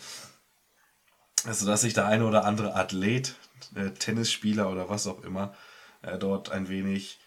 Also, 1.47 1.67
dass 1.67 1.83
sich 1.83 1.95
der 1.95 2.07
eine 2.07 2.27
oder 2.27 2.45
andere 2.45 2.75
Athlet, 2.75 3.35
äh, 3.75 3.91
Tennisspieler 3.91 4.71
oder 4.71 4.89
was 4.89 5.07
auch 5.07 5.23
immer, 5.25 5.55
äh, 6.03 6.19
dort 6.19 6.51
ein 6.51 6.69
wenig 6.69 7.19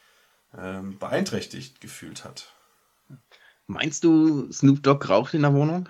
ähm, 0.58 0.98
beeinträchtigt 1.00 1.82
gefühlt 1.82 2.24
hat. 2.24 2.54
Meinst 3.68 4.04
du, 4.04 4.52
Snoop 4.52 4.84
Dogg 4.84 5.08
raucht 5.10 5.34
in 5.34 5.42
der 5.42 5.54
Wohnung? 5.54 5.90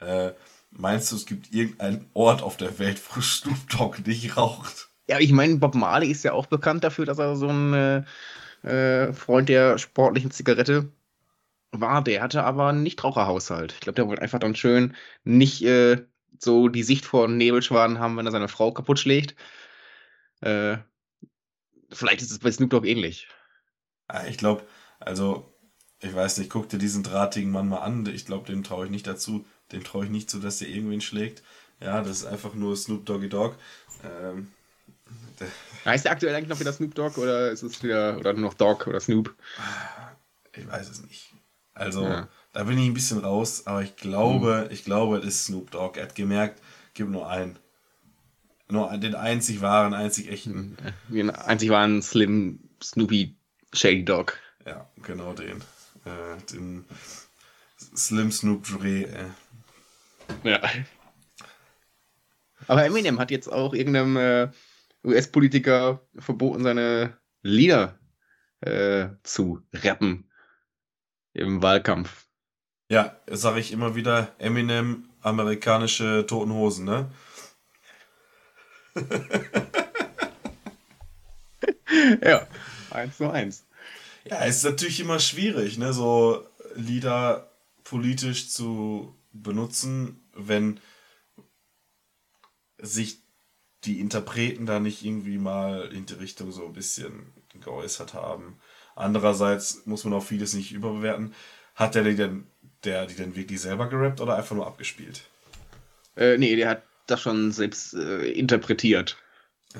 Äh, 0.00 0.32
meinst 0.70 1.12
du, 1.12 1.16
es 1.16 1.26
gibt 1.26 1.52
irgendeinen 1.52 2.10
Ort 2.14 2.42
auf 2.42 2.56
der 2.56 2.78
Welt, 2.78 3.00
wo 3.14 3.20
Snoop 3.20 3.68
Dogg 3.70 3.98
nicht 4.06 4.36
raucht? 4.36 4.88
Ja, 5.08 5.18
ich 5.18 5.32
meine, 5.32 5.56
Bob 5.56 5.74
Marley 5.74 6.10
ist 6.10 6.24
ja 6.24 6.32
auch 6.32 6.46
bekannt 6.46 6.84
dafür, 6.84 7.04
dass 7.04 7.18
er 7.18 7.36
so 7.36 7.48
ein 7.48 7.74
äh, 7.74 8.04
äh, 8.62 9.12
Freund 9.12 9.48
der 9.48 9.78
sportlichen 9.78 10.30
Zigarette 10.30 10.90
war. 11.72 12.02
Der 12.02 12.22
hatte 12.22 12.44
aber 12.44 12.68
einen 12.68 12.82
Nichtraucherhaushalt. 12.82 13.72
Ich 13.72 13.80
glaube, 13.80 13.96
der 13.96 14.06
wollte 14.06 14.22
einfach 14.22 14.38
dann 14.38 14.54
schön 14.54 14.94
nicht 15.24 15.62
äh, 15.64 16.04
so 16.38 16.68
die 16.68 16.82
Sicht 16.82 17.04
vor 17.04 17.28
Nebelschwaden 17.28 17.98
haben, 17.98 18.16
wenn 18.16 18.26
er 18.26 18.32
seine 18.32 18.48
Frau 18.48 18.72
kaputt 18.72 18.98
schlägt. 18.98 19.34
Äh, 20.40 20.78
vielleicht 21.90 22.22
ist 22.22 22.30
es 22.30 22.38
bei 22.38 22.50
Snoop 22.50 22.70
Dogg 22.70 22.86
ähnlich. 22.86 23.28
Ja, 24.10 24.24
ich 24.26 24.38
glaube, 24.38 24.66
also, 24.98 25.54
ich 26.00 26.14
weiß 26.14 26.38
nicht, 26.38 26.50
guck 26.50 26.68
dir 26.68 26.78
diesen 26.78 27.02
drahtigen 27.02 27.50
Mann 27.50 27.68
mal 27.68 27.78
an. 27.80 28.06
Ich 28.06 28.26
glaube, 28.26 28.46
dem 28.46 28.64
traue 28.64 28.86
ich 28.86 28.90
nicht 28.90 29.06
dazu. 29.06 29.46
Dem 29.70 29.84
traue 29.84 30.04
ich 30.04 30.10
nicht 30.10 30.28
zu, 30.28 30.38
dass 30.38 30.58
der 30.58 30.68
irgendwen 30.68 31.00
schlägt. 31.00 31.42
Ja, 31.80 32.02
das 32.02 32.18
ist 32.18 32.24
einfach 32.26 32.54
nur 32.54 32.76
Snoop 32.76 33.06
Doggy 33.06 33.28
Dogg. 33.28 33.56
Ähm, 34.04 34.52
Heißt 35.84 36.04
der 36.04 36.12
aktuell 36.12 36.34
eigentlich 36.34 36.48
noch 36.48 36.60
wieder 36.60 36.72
Snoop 36.72 36.94
Dogg 36.94 37.18
oder 37.20 37.50
ist 37.50 37.62
es 37.62 37.82
wieder 37.82 38.16
oder 38.18 38.32
nur 38.32 38.42
noch 38.42 38.54
Dogg 38.54 38.86
oder 38.88 39.00
Snoop? 39.00 39.34
ich 40.52 40.66
weiß 40.66 40.88
es 40.88 41.02
nicht. 41.02 41.32
Also, 41.74 42.04
Ja. 42.04 42.28
Da 42.52 42.64
bin 42.64 42.78
ich 42.78 42.86
ein 42.86 42.94
bisschen 42.94 43.18
raus, 43.18 43.66
aber 43.66 43.82
ich 43.82 43.96
glaube, 43.96 44.68
ich 44.70 44.84
glaube, 44.84 45.18
es 45.18 45.24
ist 45.24 45.44
Snoop 45.46 45.70
Dogg. 45.70 45.98
Er 45.98 46.04
hat 46.04 46.14
gemerkt, 46.14 46.62
gibt 46.94 47.10
nur 47.10 47.28
einen. 47.28 47.58
Nur 48.68 48.96
den 48.96 49.14
einzig 49.14 49.60
wahren, 49.60 49.94
einzig 49.94 50.30
echten. 50.30 50.76
Den 51.08 51.30
einzig 51.30 51.70
war 51.70 51.84
ein 51.84 52.02
Slim 52.02 52.60
Snoopy 52.82 53.36
Shady 53.72 54.04
Dog. 54.04 54.38
Ja, 54.66 54.88
genau 55.02 55.32
den. 55.32 55.58
Äh, 56.04 56.36
den 56.52 56.84
Slim 57.96 58.30
Snoop 58.30 58.64
Dre. 58.64 59.02
Äh. 59.02 59.24
Ja. 60.44 60.60
Aber 62.68 62.84
Eminem 62.84 63.18
hat 63.18 63.30
jetzt 63.30 63.48
auch 63.48 63.74
irgendeinem 63.74 64.16
äh, 64.16 64.48
US-Politiker 65.04 66.06
verboten, 66.18 66.62
seine 66.62 67.18
Lieder 67.42 67.98
äh, 68.60 69.08
zu 69.22 69.62
rappen 69.72 70.30
im 71.32 71.62
Wahlkampf. 71.62 72.26
Ja, 72.92 73.16
sage 73.26 73.58
ich 73.58 73.72
immer 73.72 73.94
wieder, 73.94 74.34
Eminem, 74.36 75.08
amerikanische 75.22 76.26
Toten 76.28 76.52
Hosen, 76.52 76.84
ne? 76.84 77.10
Ja, 82.22 82.46
eins 82.90 83.16
zu 83.16 83.30
eins. 83.30 83.64
Ja, 84.24 84.44
es 84.44 84.58
ist 84.58 84.64
natürlich 84.64 85.00
immer 85.00 85.20
schwierig, 85.20 85.78
ne, 85.78 85.94
so 85.94 86.46
Lieder 86.74 87.50
politisch 87.82 88.50
zu 88.50 89.16
benutzen, 89.32 90.20
wenn 90.34 90.78
sich 92.76 93.22
die 93.84 94.00
Interpreten 94.00 94.66
da 94.66 94.80
nicht 94.80 95.02
irgendwie 95.02 95.38
mal 95.38 95.90
in 95.92 96.04
die 96.04 96.14
Richtung 96.14 96.52
so 96.52 96.66
ein 96.66 96.74
bisschen 96.74 97.32
geäußert 97.58 98.12
haben. 98.12 98.58
Andererseits 98.94 99.86
muss 99.86 100.04
man 100.04 100.12
auch 100.12 100.24
vieles 100.24 100.52
nicht 100.52 100.72
überbewerten. 100.72 101.34
Hat 101.74 101.94
der 101.94 102.04
denn, 102.04 102.51
der 102.84 103.06
die 103.06 103.14
denn 103.14 103.36
wirklich 103.36 103.60
selber 103.60 103.88
gerappt 103.88 104.20
oder 104.20 104.36
einfach 104.36 104.56
nur 104.56 104.66
abgespielt? 104.66 105.22
Äh, 106.16 106.38
nee, 106.38 106.56
der 106.56 106.68
hat 106.68 106.82
das 107.06 107.20
schon 107.20 107.52
selbst 107.52 107.94
äh, 107.94 108.30
interpretiert 108.30 109.16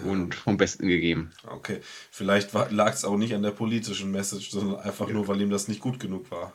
und 0.05 0.35
vom 0.35 0.57
Besten 0.57 0.89
gegeben. 0.89 1.33
Okay, 1.47 1.81
vielleicht 2.11 2.53
lag 2.53 2.95
es 2.95 3.05
auch 3.05 3.17
nicht 3.17 3.35
an 3.35 3.43
der 3.43 3.51
politischen 3.51 4.11
Message, 4.11 4.51
sondern 4.51 4.81
einfach 4.81 5.09
nur, 5.09 5.29
weil 5.29 5.41
ihm 5.41 5.51
das 5.51 5.69
nicht 5.69 5.81
gut 5.81 6.01
genug 6.01 6.31
war. 6.31 6.53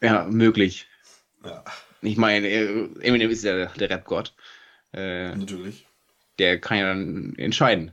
Ja, 0.00 0.24
möglich. 0.24 0.86
Ja, 1.44 1.64
Ich 2.02 2.16
meine, 2.16 2.48
äh, 2.48 2.88
Eminem 3.00 3.30
ist 3.30 3.44
ja 3.44 3.66
der 3.66 3.90
Rap-Gott. 3.90 4.34
Äh, 4.92 5.34
natürlich. 5.34 5.86
der 6.38 6.60
kann 6.60 6.78
ja 6.78 6.88
dann 6.88 7.34
entscheiden, 7.36 7.92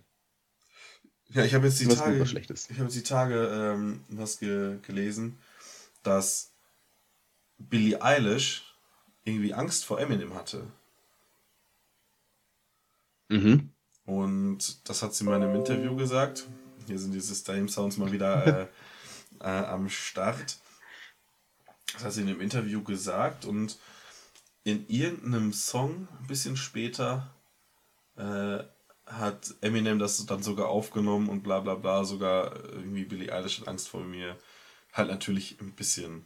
Ja, 1.29 1.45
ich 1.45 1.53
habe 1.53 1.65
jetzt 1.67 1.79
die 1.79 1.87
was 1.87 1.97
Tage, 1.99 2.21
ich 2.21 2.29
habe 2.33 2.83
jetzt 2.83 2.95
die 2.95 3.03
Tage 3.03 3.73
ähm, 3.73 4.01
was 4.09 4.39
ge 4.39 4.77
gelesen, 4.85 5.39
dass 6.03 6.51
Billie 7.59 8.01
Eilish 8.01 8.73
irgendwie 9.23 9.53
Angst 9.53 9.85
vor 9.85 9.99
Eminem 9.99 10.33
hatte. 10.33 10.65
Mhm. 13.27 13.69
Und 14.05 14.89
das 14.89 15.03
hat 15.03 15.13
sie 15.13 15.23
mal 15.23 15.37
in 15.37 15.43
einem 15.43 15.55
Interview 15.55 15.95
gesagt. 15.95 16.47
Hier 16.87 16.97
sind 16.97 17.13
diese 17.13 17.35
Stadium 17.35 17.69
Sounds 17.69 17.97
mal 17.97 18.11
wieder 18.11 18.47
äh, 19.39 19.45
äh, 19.45 19.65
am 19.65 19.89
Start. 19.89 20.57
Das 21.93 22.03
hat 22.03 22.13
sie 22.13 22.21
in 22.21 22.29
einem 22.29 22.41
Interview 22.41 22.83
gesagt 22.83 23.45
und 23.45 23.77
in 24.63 24.87
irgendeinem 24.87 25.53
Song 25.53 26.07
ein 26.19 26.27
bisschen 26.27 26.57
später 26.57 27.33
äh, 28.17 28.59
hat 29.05 29.55
Eminem 29.61 29.99
das 29.99 30.23
dann 30.25 30.43
sogar 30.43 30.69
aufgenommen 30.69 31.29
und 31.29 31.41
bla 31.41 31.59
bla 31.59 31.75
bla, 31.75 32.03
sogar 32.03 32.55
irgendwie 32.65 33.05
Billie 33.05 33.33
Eilish 33.33 33.61
hat 33.61 33.67
Angst 33.67 33.89
vor 33.89 34.01
mir. 34.01 34.37
Halt 34.93 35.09
natürlich 35.09 35.59
ein 35.61 35.73
bisschen 35.73 36.25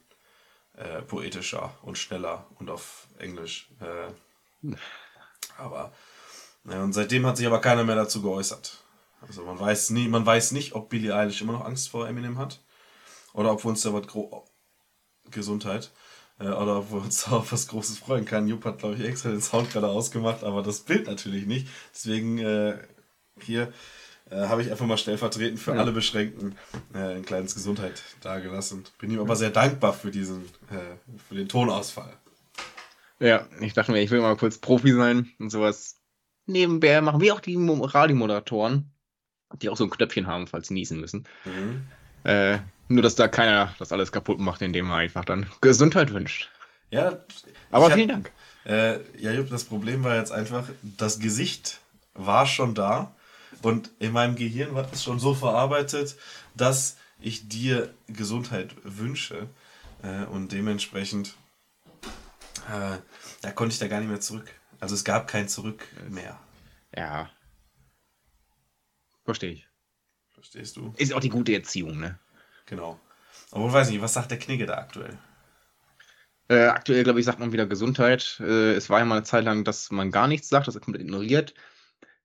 äh, 0.76 1.02
poetischer 1.02 1.74
und 1.82 1.98
schneller 1.98 2.48
und 2.60 2.70
auf 2.70 3.08
Englisch. 3.20 3.70
Äh, 3.80 4.74
aber 5.58 5.94
ja, 6.66 6.82
und 6.84 6.94
seitdem 6.94 7.26
hat 7.26 7.38
sich 7.38 7.48
aber 7.48 7.60
keiner 7.60 7.84
mehr 7.84 7.96
dazu 7.96 8.22
geäußert. 8.22 8.84
Also 9.22 9.44
man 9.44 9.60
weiß 9.60 9.92
nie, 9.92 10.08
man 10.08 10.26
weiß 10.26 10.52
nicht, 10.52 10.74
ob 10.74 10.90
Billie 10.90 11.16
Eilish 11.16 11.42
immer 11.42 11.54
noch 11.54 11.66
Angst 11.66 11.90
vor 11.90 12.08
Eminem 12.08 12.38
hat 12.38 12.62
oder 13.34 13.52
ob 13.52 13.64
wir 13.64 13.70
uns 13.70 13.82
da 13.82 13.94
was 13.94 14.08
gro 14.08 14.46
Gesundheit 15.32 15.92
äh, 16.40 16.48
oder 16.48 16.80
ob 16.80 16.92
wir 16.92 17.02
uns 17.02 17.26
da 17.26 17.32
auf 17.38 17.52
was 17.52 17.68
Großes 17.68 18.00
freuen 18.00 18.26
können. 18.26 18.48
Jupp 18.48 18.66
hat 18.66 18.80
glaube 18.80 18.96
ich 18.96 19.02
extra 19.02 19.30
den 19.30 19.42
Sound 19.42 19.72
gerade 19.72 19.88
ausgemacht, 19.88 20.44
aber 20.44 20.64
das 20.64 20.82
Bild 20.82 21.08
natürlich 21.08 21.46
nicht. 21.46 21.68
Deswegen 21.94 22.40
äh, 22.40 22.78
hier 23.40 23.72
äh, 24.30 24.36
habe 24.48 24.62
ich 24.62 24.72
einfach 24.72 24.86
mal 24.86 24.98
stellvertretend 24.98 25.60
für 25.60 25.74
alle 25.74 25.92
Beschränkten 25.92 26.56
äh, 26.94 27.16
ein 27.16 27.26
kleines 27.26 27.56
Gesundheit 27.56 28.02
dagelassen. 28.22 28.84
Bin 29.00 29.12
ihm 29.12 29.20
aber 29.20 29.36
sehr 29.36 29.50
dankbar 29.52 29.94
für 29.94 30.12
diesen, 30.12 30.46
äh, 30.70 31.18
für 31.28 31.36
den 31.36 31.48
Tonausfall. 31.50 32.14
Ja, 33.20 33.48
ich 33.62 33.74
dachte 33.74 33.92
mir, 33.92 34.02
ich 34.02 34.12
will 34.12 34.22
mal 34.22 34.36
kurz 34.36 34.58
Profi 34.58 34.92
sein 34.94 35.30
und 35.40 35.50
sowas 35.50 36.00
nebenbei 36.46 37.00
machen, 37.02 37.22
wie 37.22 37.32
auch 37.32 37.40
die 37.40 37.58
Mo- 37.58 37.86
Radiomoderatoren, 37.86 38.92
die 39.62 39.70
auch 39.70 39.78
so 39.78 39.86
ein 39.86 39.90
Knöpfchen 39.90 40.28
haben, 40.28 40.48
falls 40.48 40.68
sie 40.68 40.74
niesen 40.74 41.00
müssen. 41.00 41.26
Mhm. 41.46 41.84
Äh, 42.24 42.60
nur, 42.90 43.02
dass 43.02 43.16
da 43.16 43.28
keiner 43.28 43.74
das 43.80 43.92
alles 43.92 44.12
kaputt 44.12 44.40
macht, 44.40 44.62
indem 44.62 44.90
er 44.90 44.98
einfach 44.98 45.24
dann 45.26 45.46
Gesundheit 45.62 46.12
wünscht. 46.14 46.50
Ja, 46.92 47.20
Aber 47.72 47.86
ich 47.86 47.92
hab- 47.92 47.98
vielen 47.98 48.10
Dank. 48.10 48.32
Äh, 48.66 49.00
ja, 49.18 49.42
das 49.44 49.64
Problem 49.66 50.04
war 50.04 50.16
jetzt 50.18 50.32
einfach, 50.32 50.66
das 50.82 51.20
Gesicht 51.20 51.80
war 52.14 52.46
schon 52.46 52.76
da 52.76 53.14
und 53.64 53.90
in 54.00 54.12
meinem 54.12 54.36
Gehirn 54.36 54.76
war 54.76 54.88
es 54.92 55.04
schon 55.04 55.20
so 55.20 55.34
verarbeitet, 55.34 56.16
dass 56.56 56.98
ich 57.20 57.48
dir 57.48 57.94
Gesundheit 58.08 58.76
wünsche 58.84 59.50
äh, 60.04 60.26
und 60.26 60.52
dementsprechend 60.52 61.36
äh, 62.70 62.98
da 63.42 63.52
konnte 63.52 63.74
ich 63.74 63.80
da 63.80 63.88
gar 63.88 64.00
nicht 64.00 64.10
mehr 64.10 64.22
zurück. 64.22 64.50
Also 64.80 64.96
es 64.96 65.04
gab 65.04 65.28
kein 65.28 65.48
Zurück 65.48 65.86
mehr. 66.10 66.40
Ja. 66.96 67.30
Verstehe 69.26 69.52
ich. 69.52 69.68
Verstehst 70.34 70.76
du? 70.76 70.94
Ist 70.98 71.14
auch 71.14 71.20
die 71.20 71.30
gute 71.30 71.54
Erziehung, 71.54 72.00
ne? 72.00 72.20
Genau. 72.66 73.00
Aber 73.52 73.68
ich 73.68 73.74
weiß 73.74 73.90
nicht, 73.90 74.02
was 74.02 74.14
sagt 74.14 74.32
der 74.32 74.40
Knigge 74.40 74.66
da 74.66 74.78
aktuell? 74.78 75.18
Äh, 76.50 76.66
aktuell, 76.66 77.04
glaube 77.04 77.20
ich, 77.20 77.26
sagt 77.26 77.40
man 77.40 77.54
wieder 77.54 77.66
Gesundheit. 77.66 78.38
Äh, 78.42 78.74
es 78.74 78.90
war 78.90 79.00
ja 79.00 79.06
mal 79.06 79.16
eine 79.16 79.24
Zeit 79.24 79.46
lang, 79.46 79.64
dass 79.64 79.92
man 79.92 80.12
gar 80.12 80.28
nichts 80.28 80.50
sagt, 80.50 80.68
das 80.68 80.76
er 80.76 80.82
komplett 80.82 81.04
ignoriert. 81.04 81.54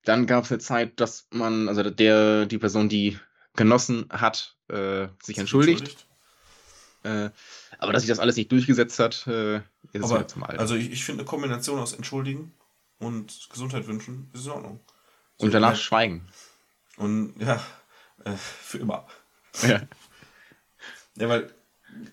Dann 0.05 0.25
gab 0.27 0.45
es 0.45 0.51
eine 0.51 0.59
Zeit, 0.59 0.99
dass 0.99 1.27
man, 1.31 1.67
also 1.67 1.89
der, 1.89 2.45
die 2.45 2.57
Person, 2.57 2.89
die 2.89 3.17
genossen 3.55 4.05
hat, 4.09 4.55
äh, 4.69 5.07
sich 5.21 5.37
entschuldigt. 5.37 6.07
Äh, 7.03 7.29
aber 7.77 7.93
dass 7.93 8.03
sich 8.03 8.09
das 8.09 8.19
alles 8.19 8.35
nicht 8.35 8.51
durchgesetzt 8.51 8.99
hat, 8.99 9.25
äh, 9.27 9.57
ist 9.93 10.03
Aber 10.03 10.27
zum 10.27 10.43
Alter. 10.43 10.59
also 10.59 10.75
ich, 10.75 10.91
ich 10.91 11.05
finde 11.05 11.21
eine 11.21 11.29
Kombination 11.29 11.79
aus 11.79 11.93
Entschuldigen 11.93 12.53
und 12.99 13.49
Gesundheit 13.49 13.87
wünschen 13.87 14.29
ist 14.33 14.45
in 14.45 14.51
Ordnung. 14.51 14.79
So, 15.37 15.45
Und 15.45 15.53
danach 15.53 15.71
ja, 15.71 15.75
schweigen. 15.75 16.27
Und 16.97 17.35
ja, 17.39 17.63
äh, 18.25 18.35
für 18.35 18.79
immer. 18.79 19.07
Ja. 19.63 19.81
Ja, 21.15 21.29
weil 21.29 21.53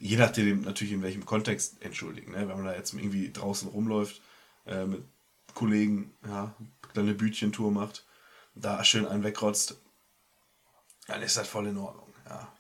je 0.00 0.16
nachdem 0.16 0.62
natürlich 0.62 0.92
in 0.92 1.02
welchem 1.02 1.26
Kontext 1.26 1.82
entschuldigen. 1.82 2.32
Ne? 2.32 2.48
Wenn 2.48 2.56
man 2.56 2.64
da 2.64 2.74
jetzt 2.74 2.94
irgendwie 2.94 3.32
draußen 3.32 3.68
rumläuft, 3.68 4.20
äh, 4.66 4.84
mit 4.84 5.04
Kollegen, 5.54 6.14
ja, 6.26 6.54
eine 7.00 7.14
Bütchentour 7.14 7.70
macht, 7.70 8.04
da 8.54 8.82
schön 8.84 9.06
einen 9.06 9.24
wegrotzt, 9.24 9.80
dann 11.06 11.22
ist 11.22 11.36
das 11.36 11.48
voll 11.48 11.66
in 11.66 11.78
Ordnung. 11.78 12.12
Ja. 12.28 12.52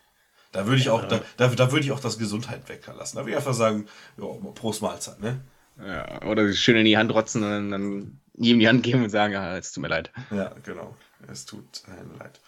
Da 0.52 0.66
würde 0.66 0.80
ich 0.80 0.90
auch, 0.90 1.04
da, 1.06 1.20
da, 1.36 1.48
da 1.48 1.72
würde 1.72 1.84
ich 1.84 1.92
auch 1.92 2.00
das 2.00 2.18
Gesundheit 2.18 2.68
weglassen. 2.68 3.16
Da 3.16 3.22
würde 3.22 3.32
ich 3.32 3.36
einfach 3.36 3.54
sagen, 3.54 3.88
ja, 4.16 4.26
Prost 4.54 4.82
Mahlzeit, 4.82 5.20
ne? 5.20 5.44
ja. 5.78 6.22
Oder 6.22 6.52
schön 6.52 6.76
in 6.76 6.84
die 6.84 6.96
Hand 6.96 7.12
rotzen 7.12 7.42
und 7.42 7.50
dann, 7.50 7.70
dann 7.70 8.20
ihm 8.34 8.58
die 8.58 8.68
Hand 8.68 8.82
geben 8.82 9.02
und 9.02 9.10
sagen, 9.10 9.34
ah, 9.34 9.56
es 9.56 9.72
tut 9.72 9.82
mir 9.82 9.88
leid. 9.88 10.12
Ja, 10.30 10.54
genau. 10.62 10.96
Es 11.28 11.44
tut 11.46 11.82
mir 11.88 12.18
leid. 12.18 12.40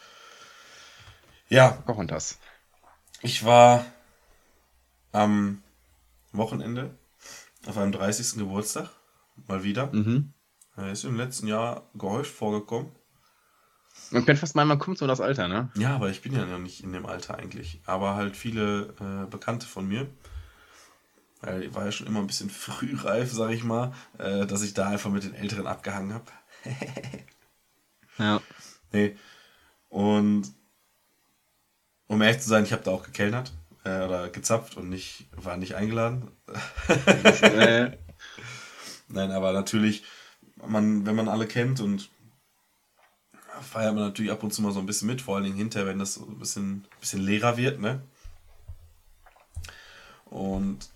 Ja, 1.48 1.82
Auch 1.86 1.96
und 1.96 2.10
das. 2.10 2.38
Ich 3.22 3.44
war 3.44 3.84
am 5.12 5.62
Wochenende 6.32 6.96
auf 7.66 7.76
einem 7.78 7.92
30. 7.92 8.38
Geburtstag. 8.38 8.90
Mal 9.46 9.62
wieder. 9.64 9.92
Mhm. 9.92 10.32
Er 10.78 10.92
ist 10.92 11.04
im 11.04 11.16
letzten 11.16 11.48
Jahr 11.48 11.90
gehäuft 11.94 12.32
vorgekommen. 12.32 12.92
Man 14.12 14.24
könnte 14.24 14.40
fast 14.40 14.54
meinen, 14.54 14.68
man 14.68 14.78
kommt 14.78 14.98
so 14.98 15.08
das 15.08 15.20
Alter, 15.20 15.48
ne? 15.48 15.70
Ja, 15.74 15.96
aber 15.96 16.08
ich 16.08 16.22
bin 16.22 16.32
ja 16.32 16.46
noch 16.46 16.60
nicht 16.60 16.84
in 16.84 16.92
dem 16.92 17.04
Alter 17.04 17.36
eigentlich. 17.36 17.80
Aber 17.84 18.14
halt 18.14 18.36
viele 18.36 18.94
äh, 19.00 19.28
Bekannte 19.28 19.66
von 19.66 19.88
mir. 19.88 20.06
Weil 21.40 21.64
ich 21.64 21.74
war 21.74 21.84
ja 21.84 21.92
schon 21.92 22.06
immer 22.06 22.20
ein 22.20 22.28
bisschen 22.28 22.48
frühreif, 22.50 23.32
sag 23.32 23.50
ich 23.50 23.64
mal, 23.64 23.92
äh, 24.18 24.46
dass 24.46 24.62
ich 24.62 24.72
da 24.72 24.88
einfach 24.88 25.10
mit 25.10 25.24
den 25.24 25.34
Älteren 25.34 25.66
abgehangen 25.66 26.14
habe. 26.14 26.24
Ja. 28.20 28.42
Nee. 28.90 29.16
Und 29.90 30.52
um 32.08 32.20
ehrlich 32.20 32.40
zu 32.40 32.48
sein, 32.48 32.64
ich 32.64 32.72
habe 32.72 32.82
da 32.82 32.90
auch 32.90 33.04
gekellnert 33.04 33.52
äh, 33.84 34.02
oder 34.04 34.28
gezapft 34.28 34.76
und 34.76 34.88
nicht, 34.88 35.28
war 35.36 35.56
nicht 35.56 35.76
eingeladen. 35.76 36.28
äh, 37.42 37.96
Nein, 39.08 39.30
aber 39.30 39.52
natürlich, 39.52 40.04
man, 40.66 41.06
wenn 41.06 41.16
man 41.16 41.28
alle 41.28 41.46
kennt 41.46 41.80
und 41.80 42.10
feiert 43.60 43.94
man 43.94 44.04
natürlich 44.04 44.32
ab 44.32 44.42
und 44.42 44.52
zu 44.52 44.62
mal 44.62 44.72
so 44.72 44.80
ein 44.80 44.86
bisschen 44.86 45.08
mit, 45.08 45.20
vor 45.20 45.36
allen 45.36 45.44
Dingen 45.44 45.56
hinterher, 45.56 45.88
wenn 45.88 45.98
das 45.98 46.14
so 46.14 46.24
ein 46.24 46.38
bisschen, 46.38 46.86
bisschen 47.00 47.20
leerer 47.20 47.56
wird, 47.56 47.80
ne? 47.80 48.02
Und 50.26 50.90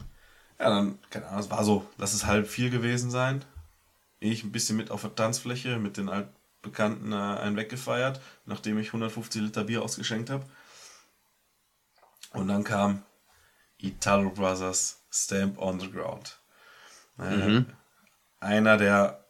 ja, 0.58 0.68
dann, 0.68 0.98
keine 1.10 1.26
Ahnung, 1.28 1.40
es 1.40 1.50
war 1.50 1.64
so, 1.64 1.86
lass 1.96 2.12
es 2.12 2.26
halb 2.26 2.46
vier 2.46 2.70
gewesen 2.70 3.10
sein. 3.10 3.44
Ich 4.20 4.44
ein 4.44 4.52
bisschen 4.52 4.76
mit 4.76 4.90
auf 4.90 5.00
der 5.00 5.14
Tanzfläche 5.14 5.78
mit 5.78 5.96
den 5.96 6.08
Altbekannten 6.08 7.12
äh, 7.12 7.16
einen 7.16 7.56
weggefeiert, 7.56 8.20
nachdem 8.44 8.78
ich 8.78 8.88
150 8.88 9.42
Liter 9.42 9.64
Bier 9.64 9.82
ausgeschenkt 9.82 10.30
habe. 10.30 10.44
Und 12.32 12.48
dann 12.48 12.62
kam 12.62 13.02
Italo 13.78 14.30
Brothers 14.30 15.02
Stamp 15.10 15.58
on 15.58 15.80
the 15.80 15.90
Ground. 15.90 16.38
Äh, 17.18 17.36
Mhm. 17.36 17.66
Einer 18.40 18.76
der, 18.76 19.21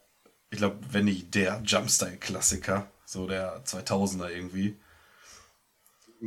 ich 0.53 0.59
glaube, 0.59 0.77
wenn 0.91 1.05
nicht 1.05 1.33
der 1.33 1.63
Jumpstyle-Klassiker, 1.65 2.87
so 3.05 3.25
der 3.25 3.65
2000er 3.65 4.29
irgendwie. 4.29 4.77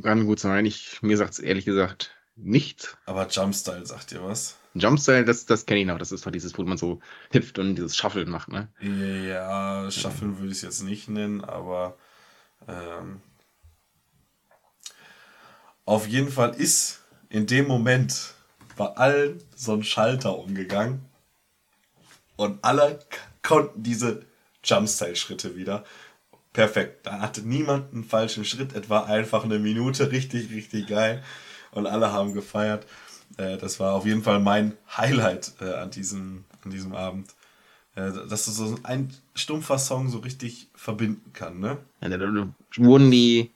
kann 0.02 0.26
gut 0.26 0.40
sein. 0.40 0.66
Ich, 0.66 1.00
mir 1.00 1.16
sagt 1.16 1.34
es 1.34 1.38
ehrlich 1.38 1.64
gesagt 1.64 2.10
nicht. 2.34 2.98
Aber 3.06 3.28
Jumpstyle 3.28 3.86
sagt 3.86 4.10
dir 4.10 4.24
was? 4.24 4.56
Jumpstyle, 4.74 5.24
das, 5.24 5.46
das 5.46 5.64
kenne 5.64 5.80
ich 5.80 5.86
noch. 5.86 5.98
Das 5.98 6.10
ist 6.10 6.26
doch 6.26 6.32
dieses, 6.32 6.58
wo 6.58 6.64
man 6.64 6.76
so 6.76 6.98
hüpft 7.30 7.60
und 7.60 7.76
dieses 7.76 7.96
Shuffle 7.96 8.26
macht, 8.26 8.48
ne? 8.48 8.68
Ja, 8.80 9.88
Shuffle 9.92 10.36
würde 10.38 10.50
ich 10.50 10.56
es 10.58 10.62
jetzt 10.62 10.82
nicht 10.82 11.08
nennen, 11.08 11.44
aber 11.44 11.96
ähm, 12.66 13.20
auf 15.84 16.08
jeden 16.08 16.32
Fall 16.32 16.50
ist 16.56 17.04
in 17.28 17.46
dem 17.46 17.68
Moment 17.68 18.34
bei 18.76 18.86
allen 18.86 19.40
so 19.54 19.72
ein 19.72 19.84
Schalter 19.84 20.36
umgegangen 20.36 21.00
und 22.34 22.64
alle 22.64 22.98
konnten 23.46 23.82
diese 23.82 24.24
Jumpstyle-Schritte 24.64 25.56
wieder. 25.56 25.84
Perfekt. 26.52 27.06
Da 27.06 27.20
hatte 27.20 27.42
niemand 27.42 27.92
einen 27.92 28.04
falschen 28.04 28.44
Schritt. 28.44 28.74
Etwa 28.74 29.04
einfach 29.04 29.44
eine 29.44 29.58
Minute. 29.58 30.10
Richtig, 30.10 30.50
richtig 30.50 30.88
geil. 30.88 31.22
Und 31.70 31.86
alle 31.86 32.12
haben 32.12 32.34
gefeiert. 32.34 32.86
Äh, 33.36 33.58
das 33.58 33.78
war 33.80 33.92
auf 33.92 34.06
jeden 34.06 34.22
Fall 34.22 34.40
mein 34.40 34.76
Highlight 34.96 35.52
äh, 35.60 35.74
an, 35.74 35.90
diesem, 35.90 36.44
an 36.64 36.70
diesem 36.70 36.94
Abend. 36.94 37.34
Äh, 37.94 38.10
dass 38.28 38.46
du 38.46 38.50
so 38.50 38.78
ein 38.82 39.12
stumpfer 39.34 39.78
Song 39.78 40.08
so 40.08 40.18
richtig 40.18 40.68
verbinden 40.74 41.32
kann, 41.32 41.60
ne? 41.60 41.78
Ja, 42.00 42.08
da, 42.08 42.48
wurden 42.76 43.10
die 43.10 43.50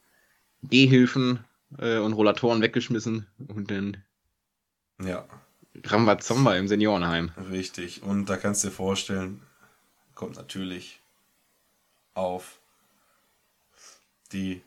Gehhilfen 0.62 1.40
und 1.78 2.14
Rollatoren 2.14 2.62
weggeschmissen 2.62 3.28
und 3.46 3.70
dann 3.70 3.98
Ja, 5.00 5.24
Rambazamba 5.84 6.56
im 6.56 6.66
Seniorenheim. 6.66 7.30
richtig. 7.50 8.02
Und 8.02 8.26
da 8.28 8.36
kannst 8.36 8.64
du 8.64 8.68
dir 8.68 8.74
vorstellen, 8.74 9.40
kommt 10.20 10.36
natürlich 10.36 11.00
auf 12.12 12.60
die 14.32 14.62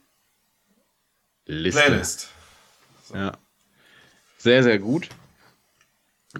Liste. 1.46 1.80
Playlist. 1.80 2.30
Ja. 3.14 3.38
Sehr, 4.40 4.64
sehr 4.64 4.80
gut. 4.80 5.10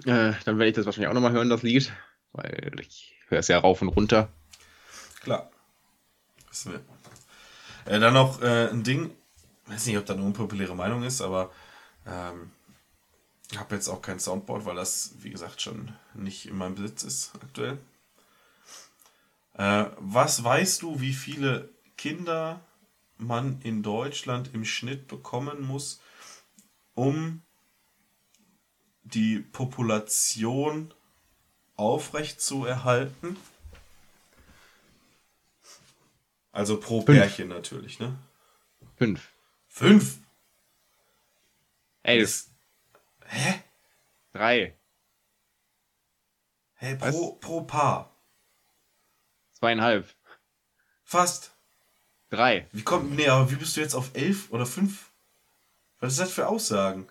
Äh, 0.04 0.32
dann 0.44 0.58
werde 0.58 0.66
ich 0.66 0.74
das 0.74 0.84
wahrscheinlich 0.84 1.08
auch 1.08 1.14
nochmal 1.14 1.30
hören, 1.30 1.48
das 1.48 1.62
Lied. 1.62 1.92
Weil 2.32 2.72
ich 2.80 3.14
höre 3.28 3.38
es 3.38 3.46
ja 3.46 3.60
rauf 3.60 3.82
und 3.82 3.90
runter. 3.90 4.30
Klar. 5.20 5.48
Wissen 6.50 6.72
wir. 6.72 6.80
Äh, 7.84 8.00
dann 8.00 8.14
noch 8.14 8.42
äh, 8.42 8.68
ein 8.70 8.82
Ding, 8.82 9.14
weiß 9.66 9.86
nicht, 9.86 9.98
ob 9.98 10.06
das 10.06 10.16
eine 10.16 10.26
unpopuläre 10.26 10.74
Meinung 10.74 11.04
ist, 11.04 11.20
aber 11.20 11.52
ähm, 12.04 12.50
ich 13.52 13.60
habe 13.60 13.76
jetzt 13.76 13.86
auch 13.86 14.02
kein 14.02 14.18
Soundboard, 14.18 14.64
weil 14.64 14.74
das, 14.74 15.12
wie 15.20 15.30
gesagt, 15.30 15.62
schon 15.62 15.92
nicht 16.14 16.46
in 16.46 16.58
meinem 16.58 16.74
Besitz 16.74 17.04
ist 17.04 17.32
aktuell. 17.40 17.78
Äh, 19.54 19.86
was 19.98 20.42
weißt 20.42 20.82
du, 20.82 21.00
wie 21.00 21.12
viele 21.12 21.72
Kinder 21.96 22.60
man 23.16 23.60
in 23.62 23.82
Deutschland 23.82 24.52
im 24.52 24.64
Schnitt 24.64 25.06
bekommen 25.06 25.62
muss, 25.62 26.00
um 26.94 27.42
die 29.04 29.38
Population 29.40 30.92
aufrecht 31.76 32.40
zu 32.40 32.64
erhalten? 32.64 33.36
Also 36.50 36.78
pro 36.78 37.00
Fünf. 37.02 37.18
Pärchen 37.18 37.48
natürlich, 37.48 37.98
ne? 37.98 38.16
Fünf. 38.96 39.28
Fünf? 39.68 40.18
Ey, 42.04 42.20
das 42.20 42.30
Ist, 42.30 42.54
hä? 43.26 43.62
drei. 44.32 44.78
Hä, 46.74 46.96
Was? 47.00 47.10
pro, 47.14 47.32
pro 47.36 47.62
Paar. 47.62 48.13
Zweieinhalb. 49.54 50.06
Fast. 51.04 51.52
Drei. 52.30 52.66
Wie 52.72 52.82
kommt, 52.82 53.14
nee, 53.16 53.28
aber 53.28 53.50
wie 53.50 53.56
bist 53.56 53.76
du 53.76 53.80
jetzt 53.80 53.94
auf 53.94 54.10
elf 54.14 54.50
oder 54.50 54.66
fünf? 54.66 55.10
Was 56.00 56.12
ist 56.12 56.20
das 56.20 56.32
für 56.32 56.48
Aussagen? 56.48 57.06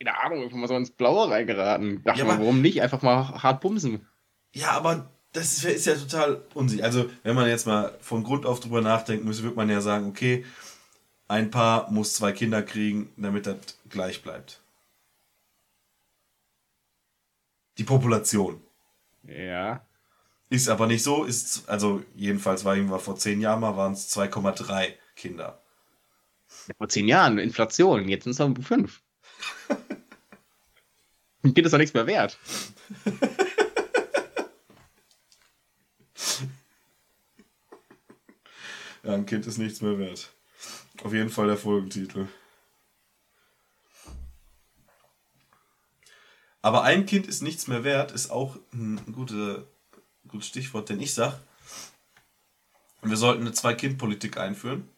Keine 0.00 0.18
Ahnung, 0.18 0.42
einfach 0.42 0.56
mal 0.56 0.68
so 0.68 0.76
ins 0.76 0.90
Blaue 0.90 1.30
reingeraten. 1.30 2.02
Dachte 2.04 2.20
Ja, 2.20 2.24
aber- 2.26 2.38
warum 2.38 2.60
nicht? 2.60 2.80
Einfach 2.82 3.02
mal 3.02 3.42
hart 3.42 3.60
bumsen. 3.60 4.06
Ja, 4.52 4.70
aber 4.72 5.10
das 5.32 5.52
ist, 5.58 5.64
ist 5.64 5.86
ja 5.86 5.94
total 5.94 6.44
unsicher. 6.54 6.84
Also, 6.84 7.08
wenn 7.22 7.34
man 7.34 7.48
jetzt 7.48 7.66
mal 7.66 7.96
von 8.00 8.22
Grund 8.22 8.44
auf 8.46 8.60
drüber 8.60 8.80
nachdenken 8.80 9.26
müsste, 9.26 9.42
würde 9.44 9.56
man 9.56 9.70
ja 9.70 9.80
sagen, 9.80 10.06
okay, 10.08 10.44
ein 11.28 11.50
Paar 11.50 11.90
muss 11.90 12.14
zwei 12.14 12.32
Kinder 12.32 12.62
kriegen, 12.62 13.12
damit 13.16 13.46
das 13.46 13.56
gleich 13.88 14.22
bleibt. 14.22 14.60
Die 17.78 17.84
Population. 17.84 18.60
Ja. 19.24 19.84
Ist 20.52 20.68
aber 20.68 20.86
nicht 20.86 21.02
so, 21.02 21.24
ist, 21.24 21.66
also 21.66 22.02
jedenfalls 22.14 22.62
war 22.66 22.76
irgendwann 22.76 23.00
vor 23.00 23.16
zehn 23.16 23.40
Jahren 23.40 23.60
mal, 23.60 23.74
waren 23.74 23.94
es 23.94 24.14
2,3 24.14 24.92
Kinder. 25.16 25.62
Vor 26.76 26.90
zehn 26.90 27.08
Jahren, 27.08 27.38
Inflation. 27.38 28.06
Jetzt 28.06 28.24
sind 28.24 28.32
es 28.32 28.38
noch 28.38 28.54
fünf. 28.62 29.00
Ein 31.42 31.54
Kind 31.54 31.64
ist 31.64 31.72
doch 31.72 31.78
nichts 31.78 31.94
mehr 31.94 32.06
wert. 32.06 32.38
Ja, 39.04 39.14
ein 39.14 39.26
Kind 39.26 39.48
ist 39.48 39.58
nichts 39.58 39.80
mehr 39.80 39.98
wert. 39.98 40.32
Auf 41.02 41.12
jeden 41.12 41.28
Fall 41.28 41.48
der 41.48 41.56
Folgentitel. 41.56 42.28
Aber 46.60 46.84
ein 46.84 47.04
Kind 47.06 47.26
ist 47.26 47.42
nichts 47.42 47.66
mehr 47.66 47.82
wert, 47.82 48.12
ist 48.12 48.30
auch 48.30 48.56
ein 48.72 49.00
gute, 49.12 49.66
gutes 50.32 50.48
Stichwort, 50.48 50.88
denn 50.88 51.00
ich 51.00 51.14
sag, 51.14 51.38
wir 53.02 53.16
sollten 53.16 53.42
eine 53.42 53.52
Zwei-Kind-Politik 53.52 54.36
einführen. 54.38 54.88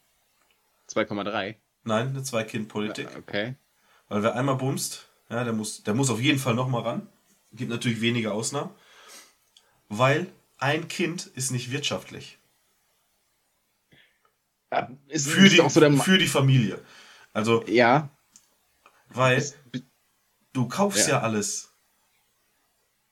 2,3. 0.91 1.57
Nein, 1.85 2.09
eine 2.09 2.23
Zwei-Kind-Politik. 2.23 3.09
Okay. 3.19 3.57
Weil 4.09 4.23
wer 4.23 4.35
einmal 4.35 4.57
bumst, 4.57 5.09
ja, 5.29 5.45
der 5.45 5.53
muss, 5.53 5.83
der 5.83 5.95
muss 5.95 6.11
auf 6.11 6.21
jeden 6.21 6.39
Fall 6.39 6.55
nochmal 6.55 6.83
ran. 6.83 7.09
Gibt 7.53 7.71
natürlich 7.71 8.01
wenige 8.01 8.33
Ausnahmen. 8.33 8.71
Weil 9.89 10.27
ein 10.59 10.89
Kind 10.89 11.27
ist 11.27 11.51
nicht 11.51 11.71
wirtschaftlich. 11.71 12.39
Ja, 14.73 14.89
Für 15.09 15.49
die, 15.49 15.57
so 15.57 15.69
für 15.69 16.19
die 16.19 16.27
Familie. 16.27 16.81
Also, 17.33 17.65
Ja. 17.67 18.09
weil 19.09 19.45
du 20.53 20.69
kaufst 20.69 21.09
ja. 21.09 21.15
Ja. 21.15 21.21
alles. 21.21 21.74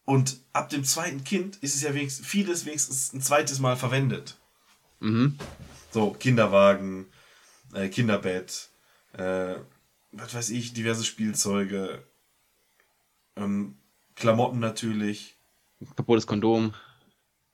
Und 0.04 0.40
ab 0.52 0.68
dem 0.68 0.84
zweiten 0.84 1.24
Kind 1.24 1.56
ist 1.56 1.74
es 1.74 1.82
ja 1.82 1.94
wenigstens, 1.94 2.26
vieles 2.26 2.66
wenigstens 2.66 3.12
ein 3.12 3.20
zweites 3.20 3.60
Mal 3.60 3.76
verwendet. 3.76 4.36
Mhm. 5.00 5.38
So, 5.90 6.10
Kinderwagen, 6.10 7.06
äh, 7.74 7.88
Kinderbett, 7.88 8.70
äh, 9.12 9.56
was 10.10 10.34
weiß 10.34 10.50
ich, 10.50 10.72
diverse 10.72 11.04
Spielzeuge, 11.04 12.02
ähm, 13.36 13.76
Klamotten 14.14 14.58
natürlich. 14.58 15.36
Kaputtes 15.96 16.26
Kondom. 16.26 16.74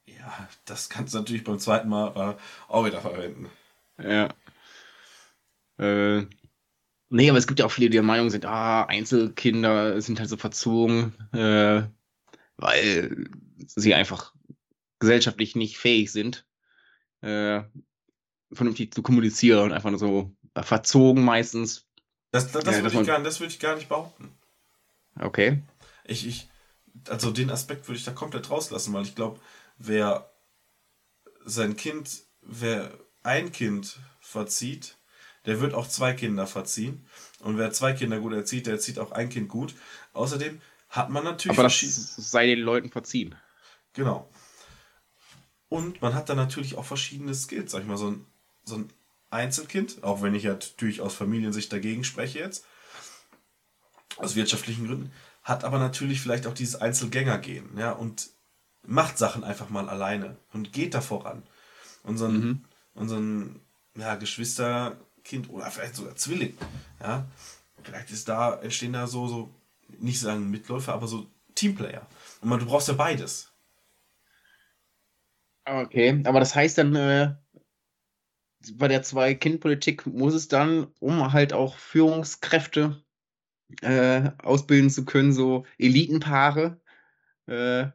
Ja, 0.07 0.49
das 0.65 0.89
kannst 0.89 1.15
du 1.15 1.19
natürlich 1.19 1.45
beim 1.45 1.59
zweiten 1.59 1.89
Mal 1.89 2.37
auch 2.67 2.85
wieder 2.85 3.01
verwenden. 3.01 3.51
Ja. 4.03 4.29
Äh, 5.79 6.27
nee, 7.09 7.31
aber 7.31 7.39
es 7.39 7.47
gibt 7.47 7.61
ja 7.61 7.67
auch 7.67 7.71
viele, 7.71 7.89
die 7.91 7.97
der 7.97 8.03
Meinung 8.03 8.31
sind, 8.31 8.45
ah, 8.45 8.85
Einzelkinder 8.85 10.01
sind 10.01 10.19
halt 10.19 10.29
so 10.29 10.37
verzogen, 10.37 11.15
äh, 11.33 11.83
weil 12.59 13.31
sie 13.67 13.95
einfach 13.95 14.35
gesellschaftlich 14.99 15.57
nicht 15.57 15.79
fähig 15.79 16.13
sind, 16.13 16.47
äh, 17.23 17.63
vernünftig 18.53 18.93
zu 18.93 19.03
kommunizieren 19.03 19.65
und 19.65 19.73
einfach 19.73 19.91
nur 19.91 19.99
so 19.99 20.37
verzogen 20.55 21.25
meistens. 21.25 21.87
Das, 22.31 22.53
das, 22.53 22.65
das, 22.65 22.77
Ja, 22.77 22.83
würde 22.83 23.01
ich 23.01 23.07
gar, 23.07 23.23
das 23.23 23.41
würde 23.41 23.53
ich 23.53 23.61
gar 23.61 23.77
nicht 23.77 23.89
behaupten. 23.89 24.37
Okay. 25.19 25.63
Ich, 26.05 26.27
ich, 26.27 26.49
also 27.09 27.31
den 27.31 27.51
Aspekt 27.51 27.89
würde 27.89 27.99
ich 27.99 28.05
da 28.05 28.13
komplett 28.13 28.51
rauslassen, 28.51 28.93
weil 28.93 29.05
ich 29.05 29.15
glaube, 29.15 29.41
wer 29.79 30.31
sein 31.45 31.77
Kind, 31.77 32.25
wer 32.43 32.93
ein 33.23 33.53
Kind 33.53 34.01
verzieht, 34.21 34.97
der 35.47 35.61
wird 35.61 35.75
auch 35.75 35.89
zwei 35.89 36.13
Kinder 36.13 36.47
verziehen. 36.47 37.07
Und 37.41 37.57
wer 37.57 37.73
zwei 37.73 37.93
Kinder 37.93 38.21
gut 38.21 38.33
erzieht, 38.33 38.67
der 38.67 38.75
erzieht 38.75 38.99
auch 38.99 39.13
ein 39.13 39.29
Kind 39.29 39.49
gut. 39.49 39.75
Außerdem 40.13 40.61
hat 40.89 41.11
man 41.11 41.25
natürlich 41.25 41.59
Aber 41.59 41.69
das 41.69 41.81
sei 42.17 42.47
den 42.47 42.61
Leuten 42.61 42.91
verziehen. 42.91 43.35
Genau. 43.93 44.29
Und 45.69 46.01
man 46.01 46.15
hat 46.15 46.29
da 46.29 46.35
natürlich 46.35 46.77
auch 46.77 46.85
verschiedene 46.85 47.35
Skills. 47.35 47.73
Sag 47.73 47.83
ich 47.83 47.87
mal, 47.87 47.99
so 47.99 48.11
ein, 48.11 48.27
so 48.65 48.77
ein 48.77 48.93
Einzelkind, 49.31 50.03
auch 50.03 50.23
wenn 50.23 50.35
ich 50.35 50.45
ja 50.45 50.53
natürlich 50.53 51.01
aus 51.01 51.15
Familiensicht 51.15 51.73
dagegen 51.73 52.05
spreche 52.05 52.39
jetzt, 52.39 52.65
aus 54.17 54.35
wirtschaftlichen 54.35 54.87
Gründen, 54.87 55.13
hat 55.43 55.65
aber 55.65 55.79
natürlich 55.79 56.21
vielleicht 56.21 56.47
auch 56.47 56.55
dieses 56.55 56.77
Einzelgängergehen, 56.77 57.77
ja, 57.79 57.93
und 57.93 58.31
macht 58.87 59.19
Sachen 59.19 59.45
einfach 59.45 59.69
mal 59.69 59.89
alleine 59.89 60.37
und 60.53 60.73
geht 60.73 60.95
da 60.95 61.01
voran. 61.01 61.43
Ein, 62.05 62.15
Mhm. 62.15 62.65
ein 62.97 63.61
ja, 63.97 64.15
Geschwisterkind 64.15 65.51
oder 65.51 65.71
vielleicht 65.71 65.97
sogar 65.97 66.17
Zwilling, 66.17 66.57
ja, 67.01 67.27
vielleicht 67.83 68.11
ist 68.11 68.29
da, 68.29 68.55
entstehen 68.61 68.95
da 68.95 69.07
so, 69.07 69.29
so, 69.29 69.51
nicht 69.99 70.21
sagen 70.21 70.51
Mitläufer, 70.51 70.95
aber 70.95 71.07
so 71.07 71.27
Teamplayer. 71.55 72.07
Und 72.41 72.49
man, 72.49 72.61
du 72.61 72.67
brauchst 72.67 72.89
ja 72.89 72.95
beides. 72.95 73.53
Okay, 75.65 76.23
aber 76.25 76.41
das 76.41 76.55
heißt 76.55 76.79
dann, 76.79 76.95
äh, 76.95 77.35
bei 78.75 78.89
der 78.89 79.03
Zwei-Kind-Politik 79.03 80.07
muss 80.07 80.35
es 80.35 80.49
dann, 80.49 80.89
um 80.99 81.33
halt 81.33 81.53
auch 81.53 81.77
Führungskräfte 81.77 83.03
äh, 83.83 84.31
ausbilden 84.43 84.91
zu 84.91 85.05
können, 85.05 85.33
so 85.33 85.67
Elitenpaare, 85.79 86.81
äh, 87.47 87.87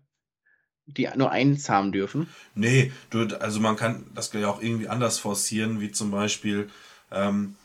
die 0.86 1.10
nur 1.16 1.32
eins 1.32 1.70
haben 1.70 1.92
dürfen. 1.92 2.28
Nee, 2.56 2.92
du, 3.10 3.26
also 3.40 3.60
man 3.60 3.76
kann 3.76 4.06
das 4.14 4.32
ja 4.34 4.48
auch 4.50 4.62
irgendwie 4.62 4.90
anders 4.90 5.18
forcieren, 5.18 5.80
wie 5.80 5.92
zum 5.92 6.12
Beispiel, 6.12 6.70
ähm, 7.12 7.56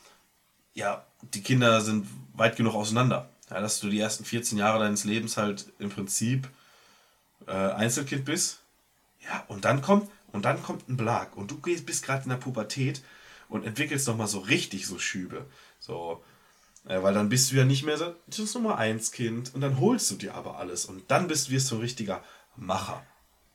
ja, 0.74 1.04
die 1.34 1.42
Kinder 1.42 1.80
sind 1.80 2.06
weit 2.34 2.56
genug 2.56 2.74
auseinander. 2.74 3.28
Ja, 3.50 3.61
dass 3.61 3.80
du 3.80 3.88
die 3.88 4.00
ersten 4.00 4.24
14 4.24 4.58
Jahre 4.58 4.80
deines 4.80 5.04
Lebens 5.04 5.37
halt 5.37 5.72
im 5.78 5.90
Prinzip 5.90 6.48
äh, 7.46 7.52
Einzelkind 7.52 8.24
bist. 8.24 8.61
Ja, 9.24 9.44
und 9.48 9.64
dann 9.64 9.82
kommt, 9.82 10.08
und 10.32 10.44
dann 10.44 10.62
kommt 10.62 10.88
ein 10.88 10.96
Blag. 10.96 11.37
Und 11.37 11.50
du 11.50 11.58
gehst, 11.58 11.87
bist 11.87 12.04
gerade 12.04 12.24
in 12.24 12.30
der 12.30 12.37
Pubertät 12.37 13.02
und 13.48 13.64
entwickelst 13.64 14.06
nochmal 14.06 14.28
so 14.28 14.38
richtig 14.40 14.87
so 14.87 14.98
Schübe. 14.98 15.46
So, 15.78 16.22
äh, 16.87 17.02
weil 17.02 17.14
dann 17.14 17.28
bist 17.28 17.50
du 17.50 17.56
ja 17.56 17.64
nicht 17.64 17.84
mehr 17.84 17.96
so 17.96 18.14
das 18.26 18.54
Nummer 18.54 18.78
1 18.78 19.12
Kind 19.12 19.54
und 19.54 19.61
dann 19.61 19.80
holst 19.80 20.11
du 20.11 20.16
dir 20.16 20.34
aber 20.34 20.58
alles. 20.58 20.84
Und 20.84 21.11
dann 21.11 21.28
bist, 21.28 21.50
wirst 21.50 21.70
du 21.70 21.76
ein 21.76 21.80
richtiger 21.80 22.22
Macher. 22.56 23.02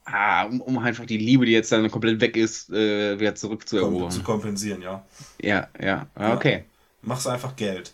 Ah, 0.05 0.43
um, 0.43 0.59
um 0.59 0.77
einfach 0.79 1.05
die 1.05 1.17
Liebe, 1.17 1.45
die 1.45 1.53
jetzt 1.53 1.71
dann 1.71 1.89
komplett 1.89 2.19
weg 2.19 2.35
ist, 2.35 2.69
äh, 2.69 3.19
wieder 3.19 3.35
zurückzuerobern. 3.35 4.11
zu 4.11 4.21
kompensieren, 4.21 4.81
ja. 4.81 5.05
Ja, 5.41 5.69
ja, 5.81 6.07
okay. 6.17 6.65
Machst 7.01 7.27
einfach 7.27 7.55
Geld. 7.55 7.93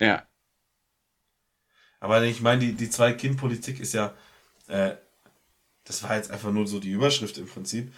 Ja, 0.00 0.26
Aber 2.00 2.22
ich 2.24 2.40
meine, 2.40 2.60
die, 2.60 2.72
die 2.74 2.90
Zwei-Kind-Politik 2.90 3.80
ist 3.80 3.92
ja, 3.92 4.14
äh, 4.68 4.96
das 5.84 6.02
war 6.02 6.16
jetzt 6.16 6.30
einfach 6.30 6.52
nur 6.52 6.66
so 6.66 6.80
die 6.80 6.90
Überschrift 6.90 7.38
im 7.38 7.46
Prinzip. 7.46 7.92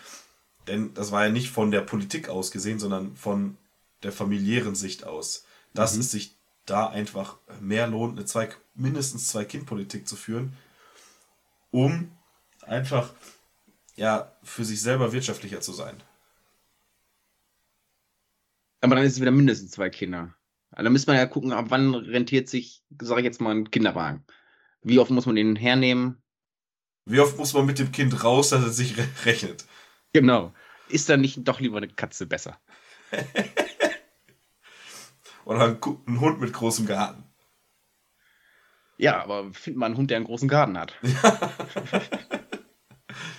Denn 0.67 0.95
das 0.95 1.13
war 1.13 1.25
ja 1.27 1.33
nicht 1.33 1.51
von 1.51 1.71
der 1.71 1.83
Politik 1.83 2.29
aus 2.29 2.51
gesehen, 2.51 2.79
sondern 2.79 3.17
von 3.17 3.57
der 4.03 4.13
familiären 4.13 4.75
Sicht 4.75 5.05
aus. 5.05 5.47
Dass 5.75 5.97
es 5.97 6.11
sich 6.11 6.37
da 6.67 6.89
einfach 6.89 7.39
mehr 7.61 7.87
lohnt, 7.89 8.19
eine 8.19 8.27
zwei, 8.27 8.49
mindestens 8.75 9.29
zwei 9.29 9.45
Kind-Politik 9.45 10.09
zu 10.09 10.17
führen, 10.17 10.57
um 11.71 12.13
einfach 12.63 13.15
ja 13.97 14.33
für 14.43 14.65
sich 14.65 14.81
selber 14.83 15.13
wirtschaftlicher 15.13 15.61
zu 15.61 15.73
sein. 15.73 16.03
Aber 18.83 18.97
dann 18.97 19.05
ist 19.05 19.15
es 19.15 19.21
wieder 19.21 19.31
mindestens 19.31 19.71
zwei 19.73 19.91
Kinder. 19.91 20.35
Also, 20.73 20.85
da 20.85 20.91
müsste 20.91 21.11
man 21.11 21.19
ja 21.19 21.27
gucken, 21.27 21.53
ab 21.53 21.67
wann 21.69 21.95
rentiert 21.95 22.49
sich, 22.49 22.83
sage 23.01 23.21
ich 23.21 23.25
jetzt 23.25 23.41
mal, 23.41 23.55
ein 23.55 23.71
Kinderwagen. 23.71 24.25
Wie 24.83 24.99
oft 24.99 25.11
muss 25.11 25.27
man 25.27 25.37
den 25.37 25.55
hernehmen? 25.55 26.23
Wie 27.05 27.21
oft 27.21 27.37
muss 27.37 27.53
man 27.53 27.67
mit 27.67 27.79
dem 27.79 27.93
Kind 27.93 28.25
raus, 28.25 28.51
dass 28.51 28.65
es 28.65 28.77
sich 28.77 28.97
re 28.97 29.07
rechnet? 29.25 29.65
Genau. 30.13 30.53
Ist 30.89 31.09
dann 31.09 31.21
nicht 31.21 31.47
doch 31.47 31.61
lieber 31.61 31.77
eine 31.77 31.89
Katze 31.89 32.27
besser? 32.27 32.59
Oder 35.45 35.65
ein, 35.65 35.79
ein 36.07 36.21
Hund 36.21 36.41
mit 36.41 36.53
großem 36.53 36.87
Garten. 36.87 37.25
Ja, 38.97 39.23
aber 39.23 39.53
findet 39.53 39.79
man 39.79 39.87
einen 39.87 39.97
Hund, 39.97 40.11
der 40.11 40.17
einen 40.17 40.27
großen 40.27 40.49
Garten 40.49 40.79
hat. 40.79 40.95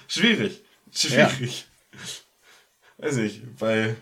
Schwierig. 0.07 0.63
Schwierig. 0.91 1.67
Weiß 2.97 3.15
nicht, 3.15 3.57
bei, 3.57 3.95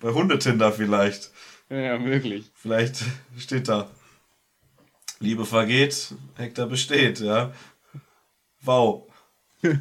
bei 0.00 0.12
Hundetinder 0.12 0.72
vielleicht. 0.72 1.30
Ja, 1.72 2.04
wirklich. 2.04 2.50
Vielleicht 2.54 3.02
steht 3.38 3.66
da. 3.66 3.90
Liebe 5.20 5.46
vergeht, 5.46 6.14
Hektar 6.36 6.66
besteht, 6.66 7.20
ja. 7.20 7.52
Wow. 8.60 9.10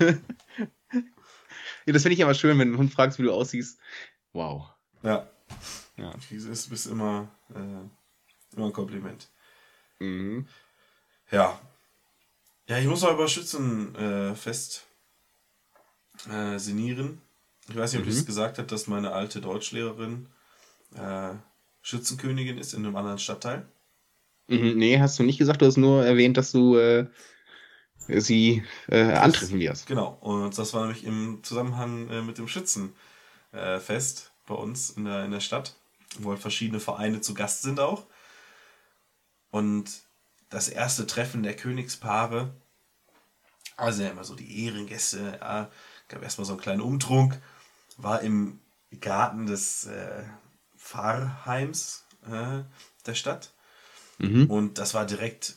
Ja, 1.88 1.94
das 1.94 2.04
finde 2.04 2.14
ich 2.14 2.24
aber 2.24 2.36
schön, 2.36 2.60
wenn 2.60 2.68
du 2.68 2.74
einen 2.76 2.78
Hund 2.78 2.94
fragst, 2.94 3.18
wie 3.18 3.24
du 3.24 3.34
aussiehst. 3.34 3.80
Wow. 4.34 4.70
Ja. 5.02 5.28
Ja. 5.98 6.14
Dieses 6.30 6.68
ist 6.68 6.86
immer, 6.86 7.28
äh, 7.50 8.56
immer 8.56 8.68
ein 8.68 8.72
Kompliment. 8.72 9.32
Mhm. 9.98 10.48
Ja. 11.32 11.60
Ja, 12.68 12.78
ich 12.78 12.86
muss 12.86 13.02
noch 13.02 13.14
über 13.14 13.28
Schützenfest 13.28 13.98
äh, 14.00 14.36
Fest, 14.36 14.86
äh, 16.30 16.60
sinnieren. 16.60 17.20
Ich 17.68 17.76
weiß 17.76 17.94
nicht, 17.94 18.04
ob 18.04 18.08
ich 18.08 18.16
es 18.16 18.28
gesagt 18.28 18.60
habe, 18.60 18.68
dass 18.68 18.86
meine 18.86 19.12
alte 19.12 19.42
Deutschlehrerin 19.42 20.30
äh, 20.94 21.34
Schützenkönigin 21.82 22.58
ist 22.58 22.74
in 22.74 22.86
einem 22.86 22.96
anderen 22.96 23.20
Stadtteil. 23.20 23.66
Mhm, 24.48 24.78
nee, 24.78 25.00
hast 25.00 25.18
du 25.18 25.24
nicht 25.24 25.38
gesagt, 25.38 25.62
du 25.62 25.66
hast 25.66 25.78
nur 25.78 26.06
erwähnt, 26.06 26.38
dass 26.38 26.52
du 26.52 26.78
äh, 26.78 27.08
sie 28.08 28.64
äh, 28.88 29.14
antreffen 29.14 29.60
wirst. 29.60 29.88
Genau. 29.88 30.18
Und 30.22 30.58
das 30.58 30.74
war 30.74 30.82
nämlich 30.82 31.06
im 31.06 31.40
Zusammenhang 31.44 32.10
äh, 32.10 32.22
mit 32.22 32.38
dem 32.38 32.48
Schützenfest 32.48 32.94
äh, 33.54 34.48
bei 34.48 34.56
uns 34.56 34.92
in 34.92 35.06
der, 35.06 35.26
in 35.26 35.32
der 35.32 35.40
Stadt, 35.40 35.76
wo 36.20 36.32
halt 36.32 36.40
verschiedene 36.40 36.80
Vereine 36.80 37.22
zu 37.22 37.34
Gast 37.34 37.62
sind 37.62 37.80
auch. 37.80 38.06
Und 39.50 40.02
das 40.50 40.68
erste 40.68 41.08
Treffen 41.08 41.44
der 41.44 41.56
Königspaare, 41.56 42.54
also 43.78 44.04
ja 44.04 44.10
immer 44.10 44.24
so 44.24 44.36
die 44.36 44.66
Ehrengäste, 44.66 45.40
ja, 45.40 45.72
gab 46.08 46.24
erstmal 46.24 46.46
so 46.46 46.54
einen 46.54 46.62
kleinen 46.62 46.82
Umtrunk, 46.82 47.42
war 47.98 48.22
im 48.22 48.60
Garten 49.00 49.46
des 49.46 49.86
äh, 49.86 50.24
Pfarrheims 50.92 52.04
äh, 52.26 52.64
der 53.06 53.16
Stadt. 53.16 53.54
Mhm. 54.20 54.50
Und 54.50 54.78
das 54.78 54.94
war 54.94 55.06
direkt 55.06 55.56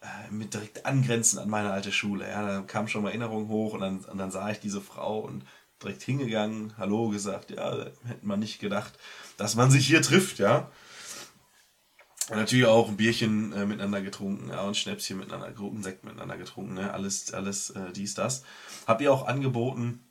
äh, 0.00 0.30
mit 0.30 0.52
direkt 0.52 0.84
angrenzend 0.84 1.40
an 1.40 1.48
meine 1.48 1.70
alte 1.70 1.92
Schule. 1.92 2.28
Ja, 2.28 2.44
da 2.44 2.60
kam 2.62 2.88
schon 2.88 3.02
mal 3.02 3.10
Erinnerung 3.10 3.48
hoch 3.48 3.74
und 3.74 3.80
dann, 3.80 3.98
und 4.00 4.18
dann 4.18 4.32
sah 4.32 4.50
ich 4.50 4.58
diese 4.58 4.80
Frau 4.80 5.20
und 5.20 5.44
direkt 5.82 6.02
hingegangen, 6.02 6.74
Hallo 6.76 7.08
gesagt, 7.08 7.50
ja, 7.50 7.76
da 7.76 7.90
hätte 8.04 8.26
man 8.26 8.40
nicht 8.40 8.58
gedacht, 8.58 8.98
dass 9.36 9.54
man 9.54 9.70
sich 9.70 9.86
hier 9.86 10.02
trifft, 10.02 10.38
ja. 10.38 10.70
Und 12.28 12.38
natürlich 12.38 12.66
auch 12.66 12.88
ein 12.88 12.96
Bierchen 12.96 13.52
äh, 13.52 13.64
miteinander 13.66 14.02
getrunken, 14.02 14.48
ja, 14.48 14.62
und 14.62 14.76
Schnäpschen 14.76 15.18
miteinander, 15.18 15.52
Gruppensekt 15.52 16.02
miteinander 16.04 16.36
getrunken, 16.36 16.74
ne? 16.74 16.92
alles, 16.92 17.32
alles 17.32 17.70
äh, 17.70 17.92
dies, 17.92 18.14
das. 18.14 18.42
Hab 18.86 19.00
ihr 19.00 19.12
auch 19.12 19.28
angeboten, 19.28 20.05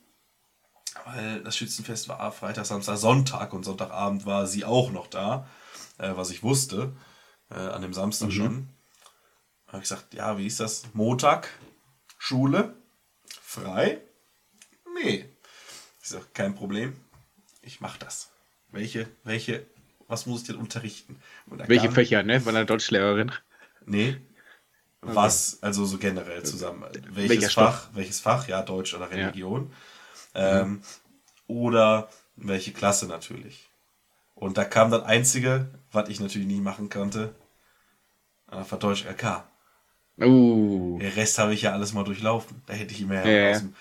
weil 1.05 1.41
das 1.43 1.55
Schützenfest 1.55 2.09
war 2.09 2.31
Freitag, 2.31 2.65
Samstag, 2.65 2.97
Sonntag 2.97 3.53
und 3.53 3.63
Sonntagabend 3.63 4.25
war 4.25 4.47
sie 4.47 4.65
auch 4.65 4.91
noch 4.91 5.07
da, 5.07 5.47
äh, 5.97 6.11
was 6.15 6.31
ich 6.31 6.43
wusste, 6.43 6.93
äh, 7.51 7.55
an 7.55 7.81
dem 7.81 7.93
Samstag 7.93 8.31
schon. 8.31 8.69
Habe 9.67 9.77
ich 9.77 9.89
gesagt, 9.89 10.13
ja, 10.13 10.37
wie 10.37 10.47
ist 10.47 10.59
das? 10.59 10.83
Montag, 10.93 11.49
Schule, 12.17 12.75
frei? 13.41 14.01
Nee. 15.01 15.25
Ich 16.01 16.09
sage, 16.09 16.25
kein 16.33 16.55
Problem, 16.55 16.95
ich 17.61 17.81
mache 17.81 17.99
das. 17.99 18.31
Welche, 18.69 19.07
welche, 19.23 19.65
was 20.07 20.25
muss 20.25 20.41
ich 20.41 20.47
denn 20.47 20.55
unterrichten? 20.55 21.21
Welche 21.45 21.91
Fächer, 21.91 22.23
ne? 22.23 22.39
Bei 22.39 22.49
einer 22.49 22.65
Deutschlehrerin. 22.65 23.31
Nee. 23.85 24.17
Was, 25.01 25.61
also 25.61 25.85
so 25.85 25.99
generell 25.99 26.43
zusammen. 26.43 26.83
Welches 27.09 27.29
Welcher 27.29 27.49
Fach? 27.49 27.81
Stoff? 27.81 27.89
Welches 27.93 28.19
Fach? 28.19 28.47
Ja, 28.47 28.63
Deutsch 28.63 28.95
oder 28.95 29.11
Religion. 29.11 29.71
Ähm, 30.35 30.81
oder 31.47 32.09
welche 32.35 32.73
Klasse 32.73 33.07
natürlich. 33.07 33.69
Und 34.35 34.57
da 34.57 34.65
kam 34.65 34.91
das 34.91 35.03
Einzige, 35.03 35.69
was 35.91 36.09
ich 36.09 36.19
natürlich 36.19 36.47
nie 36.47 36.61
machen 36.61 36.89
konnte, 36.89 37.33
äh, 38.51 38.63
war 38.69 38.79
Deutsch 38.79 39.05
LK. 39.05 39.43
Uh. 40.17 40.97
Den 40.99 41.11
Rest 41.13 41.39
habe 41.39 41.53
ich 41.53 41.63
ja 41.63 41.73
alles 41.73 41.93
mal 41.93 42.03
durchlaufen. 42.03 42.61
Da 42.67 42.73
hätte 42.73 42.93
ich 42.93 43.05
mir 43.05 43.25
ja, 43.25 43.27
ja. 43.27 43.51
aus 43.51 43.59
dem 43.59 43.75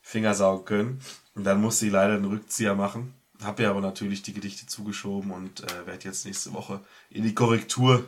Finger 0.00 0.34
saugen 0.34 0.64
können. 0.64 1.00
Und 1.34 1.44
dann 1.44 1.60
musste 1.60 1.86
ich 1.86 1.92
leider 1.92 2.14
einen 2.14 2.24
Rückzieher 2.24 2.74
machen. 2.74 3.14
Habe 3.42 3.64
ja 3.64 3.70
aber 3.70 3.80
natürlich 3.80 4.22
die 4.22 4.32
Gedichte 4.32 4.66
zugeschoben 4.66 5.30
und 5.30 5.60
äh, 5.60 5.86
werde 5.86 6.04
jetzt 6.04 6.24
nächste 6.24 6.52
Woche 6.52 6.80
in 7.10 7.24
die 7.24 7.34
Korrektur 7.34 8.04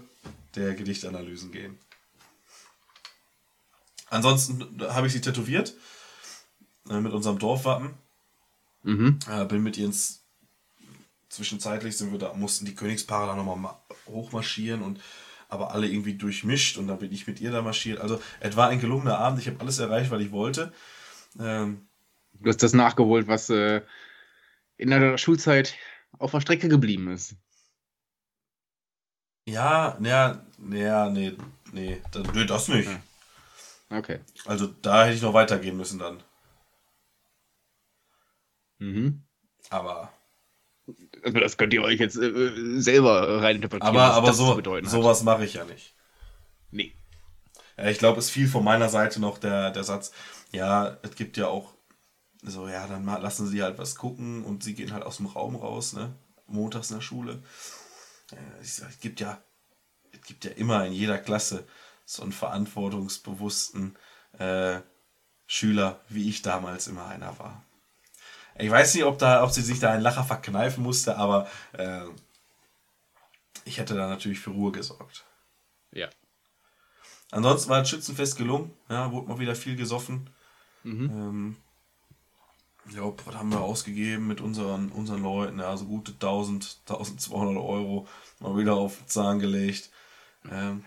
der 0.54 0.74
Gedichtanalysen 0.74 1.52
gehen. 1.52 1.78
Ansonsten 4.10 4.64
habe 4.88 5.06
ich 5.06 5.12
sie 5.12 5.20
tätowiert 5.20 5.74
äh, 6.90 7.00
mit 7.00 7.12
unserem 7.12 7.38
Dorfwappen. 7.38 7.94
Mhm. 8.82 9.18
Äh, 9.28 9.44
bin 9.46 9.62
mit 9.62 9.76
ihr 9.78 9.86
ins 9.86 10.22
zwischenzeitlich 11.28 11.96
sind 11.96 12.12
wir 12.12 12.18
da, 12.18 12.32
mussten 12.34 12.64
die 12.64 12.74
Königspaare 12.74 13.26
da 13.28 13.34
nochmal 13.36 13.56
ma- 13.56 13.82
hochmarschieren 14.06 14.82
und 14.82 15.00
aber 15.48 15.72
alle 15.72 15.86
irgendwie 15.88 16.14
durchmischt 16.14 16.78
und 16.78 16.86
dann 16.88 16.98
bin 16.98 17.12
ich 17.12 17.26
mit 17.26 17.40
ihr 17.40 17.50
da 17.50 17.62
marschiert. 17.62 18.00
Also 18.00 18.20
es 18.40 18.56
war 18.56 18.68
ein 18.68 18.80
gelungener 18.80 19.18
Abend, 19.18 19.40
ich 19.40 19.48
habe 19.48 19.60
alles 19.60 19.78
erreicht, 19.78 20.10
was 20.10 20.20
ich 20.20 20.32
wollte. 20.32 20.72
Ähm, 21.38 21.86
Du 22.34 22.48
hast 22.50 22.62
das 22.62 22.72
nachgeholt, 22.72 23.26
was 23.28 23.48
äh, 23.50 23.82
in 24.76 24.90
der 24.90 25.18
Schulzeit 25.18 25.74
auf 26.18 26.32
der 26.32 26.40
Strecke 26.40 26.68
geblieben 26.68 27.10
ist. 27.12 27.36
ja, 29.46 29.96
naja, 30.00 30.44
naja, 30.58 31.10
nee, 31.10 31.36
nee, 31.72 32.00
das, 32.12 32.26
nee, 32.32 32.44
das 32.46 32.68
nicht. 32.68 32.88
Ja. 33.90 33.98
Okay. 33.98 34.20
Also 34.46 34.66
da 34.66 35.04
hätte 35.04 35.16
ich 35.16 35.22
noch 35.22 35.34
weitergehen 35.34 35.76
müssen 35.76 35.98
dann. 35.98 36.22
Mhm. 38.78 39.22
Aber, 39.70 40.12
Also 41.22 41.38
das 41.38 41.56
könnt 41.56 41.72
ihr 41.72 41.82
euch 41.82 41.98
jetzt 42.00 42.16
äh, 42.16 42.80
selber 42.80 43.42
reininterpretieren. 43.42 43.96
aber, 43.96 44.22
was 44.26 44.38
aber 44.40 44.62
so, 44.82 44.90
sowas 44.90 45.22
mache 45.22 45.44
ich 45.44 45.54
ja 45.54 45.64
nicht. 45.64 45.94
Nee. 46.70 46.92
Ja, 47.76 47.88
ich 47.88 47.98
glaube, 47.98 48.18
es 48.18 48.30
fiel 48.30 48.48
von 48.48 48.62
meiner 48.64 48.88
Seite 48.88 49.20
noch 49.20 49.38
der, 49.38 49.70
der 49.70 49.84
Satz, 49.84 50.12
ja, 50.52 50.98
es 51.02 51.16
gibt 51.16 51.36
ja 51.36 51.48
auch 51.48 51.72
so, 52.42 52.68
ja, 52.68 52.86
dann 52.86 53.04
mal 53.04 53.20
lassen 53.22 53.46
sie 53.46 53.62
halt 53.62 53.78
was 53.78 53.94
gucken 53.96 54.44
und 54.44 54.62
sie 54.62 54.74
gehen 54.74 54.92
halt 54.92 55.02
aus 55.02 55.16
dem 55.16 55.26
Raum 55.26 55.56
raus, 55.56 55.94
ne? 55.94 56.14
Montags 56.46 56.90
in 56.90 56.98
der 56.98 57.02
Schule. 57.02 57.42
Ich 58.62 58.74
sag, 58.74 58.90
es 58.90 59.00
gibt 59.00 59.20
ja, 59.20 59.42
es 60.12 60.20
gibt 60.22 60.44
ja 60.44 60.50
immer 60.52 60.84
in 60.86 60.92
jeder 60.92 61.18
Klasse 61.18 61.66
so 62.04 62.22
einen 62.22 62.32
verantwortungsbewussten 62.32 63.96
äh, 64.38 64.80
Schüler, 65.46 66.00
wie 66.08 66.28
ich 66.28 66.42
damals 66.42 66.86
immer 66.86 67.06
einer 67.06 67.38
war. 67.38 67.64
Ich 68.56 68.70
weiß 68.70 68.94
nicht, 68.94 69.04
ob, 69.04 69.18
da, 69.18 69.42
ob 69.42 69.50
sie 69.50 69.62
sich 69.62 69.80
da 69.80 69.90
einen 69.90 70.02
Lacher 70.02 70.24
verkneifen 70.24 70.82
musste, 70.82 71.16
aber 71.16 71.48
äh, 71.72 72.02
ich 73.64 73.78
hätte 73.78 73.94
da 73.94 74.08
natürlich 74.08 74.40
für 74.40 74.50
Ruhe 74.50 74.72
gesorgt. 74.72 75.24
Ja. 75.92 76.08
Ansonsten 77.30 77.70
war 77.70 77.80
das 77.80 77.90
Schützenfest 77.90 78.36
gelungen. 78.36 78.72
Ja, 78.88 79.10
wurde 79.10 79.28
mal 79.28 79.38
wieder 79.38 79.56
viel 79.56 79.76
gesoffen. 79.76 80.30
Mhm. 80.84 81.10
Ähm, 81.10 81.56
ja, 82.90 83.02
was 83.24 83.34
haben 83.34 83.50
wir 83.50 83.60
ausgegeben 83.60 84.26
mit 84.26 84.40
unseren, 84.40 84.90
unseren 84.90 85.22
Leuten? 85.22 85.58
Ja, 85.58 85.76
so 85.76 85.86
gute 85.86 86.12
1000, 86.12 86.82
1200 86.86 87.56
Euro 87.56 88.06
mal 88.40 88.56
wieder 88.56 88.74
auf 88.74 88.98
den 88.98 89.08
Zahn 89.08 89.38
gelegt. 89.38 89.90
Ähm, 90.50 90.84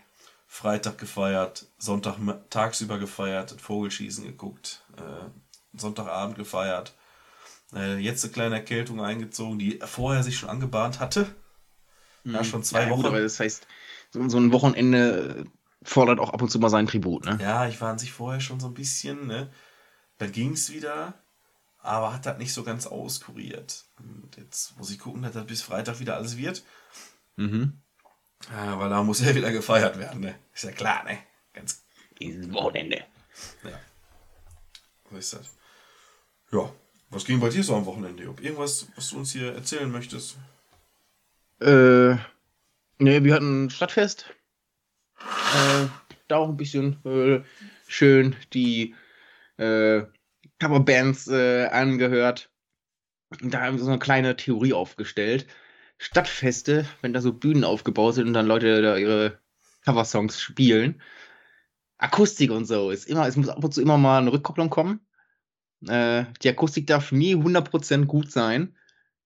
Freitag 0.48 0.98
gefeiert, 0.98 1.66
Sonntag 1.78 2.18
tagsüber 2.50 3.00
gefeiert, 3.00 3.60
Vogelschießen 3.60 4.24
geguckt, 4.24 4.84
äh, 4.96 5.78
Sonntagabend 5.78 6.38
gefeiert. 6.38 6.94
Äh, 7.74 7.98
jetzt 7.98 8.24
eine 8.24 8.34
kleine 8.34 8.56
Erkältung 8.56 9.02
eingezogen, 9.02 9.60
die 9.60 9.80
vorher 9.84 10.24
sich 10.24 10.38
schon 10.38 10.50
angebahnt 10.50 11.00
hatte. 11.00 11.28
Ja, 12.24 12.44
schon 12.44 12.64
zwei 12.64 12.84
ja, 12.84 12.90
Wochen. 12.90 13.02
Gut, 13.02 13.12
aber 13.12 13.22
das 13.22 13.40
heißt, 13.40 13.68
so, 14.12 14.28
so 14.28 14.38
ein 14.38 14.52
Wochenende 14.52 15.46
fordert 15.84 16.20
auch 16.20 16.32
ab 16.32 16.42
und 16.42 16.50
zu 16.50 16.60
mal 16.60 16.70
seinen 16.70 16.88
Tribut, 16.88 17.26
ne? 17.26 17.38
Ja, 17.42 17.68
ich 17.68 17.80
war 17.80 17.92
an 17.92 18.00
sich 18.00 18.12
vorher 18.12 18.42
schon 18.42 18.60
so 18.60 18.68
ein 18.68 18.74
bisschen, 18.74 19.28
ne? 19.28 19.50
dann 20.18 20.32
ging 20.32 20.54
es 20.54 20.72
wieder, 20.72 21.14
aber 21.80 22.14
hat 22.14 22.26
das 22.26 22.38
nicht 22.38 22.54
so 22.54 22.64
ganz 22.64 22.88
auskuriert. 22.88 23.86
Und 24.00 24.36
jetzt 24.38 24.78
muss 24.78 24.92
ich 24.92 25.00
gucken, 25.00 25.22
dass 25.22 25.34
das 25.34 25.46
bis 25.46 25.62
Freitag 25.62 26.00
wieder 26.00 26.16
alles 26.16 26.38
wird. 26.38 26.64
Mhm. 27.36 27.80
Ja, 28.52 28.80
weil 28.80 28.90
da 28.90 29.04
muss 29.04 29.22
ja 29.22 29.34
wieder 29.34 29.52
gefeiert 29.52 29.98
werden, 29.98 30.22
ne? 30.22 30.36
Ist 30.54 30.64
ja 30.64 30.72
klar, 30.72 31.04
ne? 31.04 31.18
Ganz 31.54 31.84
Dieses 32.20 32.52
Wochenende. 32.52 33.06
so 35.10 35.18
ist 35.18 35.34
das. 35.34 35.56
Ja, 36.52 36.72
was 37.10 37.26
ging 37.26 37.40
bei 37.40 37.50
dir 37.50 37.64
so 37.64 37.76
am 37.76 37.86
Wochenende, 37.86 38.24
Jupp? 38.24 38.42
Irgendwas, 38.42 38.88
was 38.96 39.10
du 39.10 39.18
uns 39.18 39.32
hier 39.32 39.54
erzählen 39.54 39.90
möchtest? 39.90 40.38
Äh, 41.60 42.16
ne, 43.00 43.24
wir 43.24 43.34
hatten 43.34 43.70
Stadtfest. 43.70 44.34
Äh, 45.20 45.88
da 46.28 46.38
auch 46.38 46.50
ein 46.50 46.58
bisschen 46.58 47.04
äh, 47.06 47.44
schön 47.88 48.36
die 48.54 48.96
äh, 49.58 50.04
Coverbands 50.60 51.28
äh, 51.28 51.68
angehört. 51.68 52.52
Und 53.42 53.54
da 53.54 53.62
haben 53.62 53.78
wir 53.78 53.84
so 53.84 53.90
eine 53.90 54.00
kleine 54.00 54.36
Theorie 54.36 54.74
aufgestellt. 54.74 55.48
Stadtfeste, 55.98 56.86
wenn 57.02 57.14
da 57.14 57.22
so 57.22 57.34
Bühnen 57.34 57.64
aufgebaut 57.64 58.16
sind 58.16 58.28
und 58.28 58.34
dann 58.34 58.48
Leute 58.48 58.82
da 58.82 58.98
ihre 58.98 59.40
Coversongs 59.84 60.40
spielen. 60.40 61.02
Akustik 61.98 62.52
und 62.52 62.66
so 62.66 62.92
ist 62.92 63.08
immer, 63.08 63.28
es 63.28 63.36
muss 63.36 63.50
ab 63.50 63.64
und 63.64 63.74
zu 63.74 63.82
immer 63.82 63.98
mal 63.98 64.20
eine 64.20 64.32
Rückkopplung 64.32 64.70
kommen. 64.70 65.07
Äh, 65.88 66.26
die 66.44 66.50
Akustik 66.50 66.88
darf 66.88 67.12
nie 67.12 67.36
100% 67.36 68.08
gut 68.08 68.32
sein. 68.32 68.76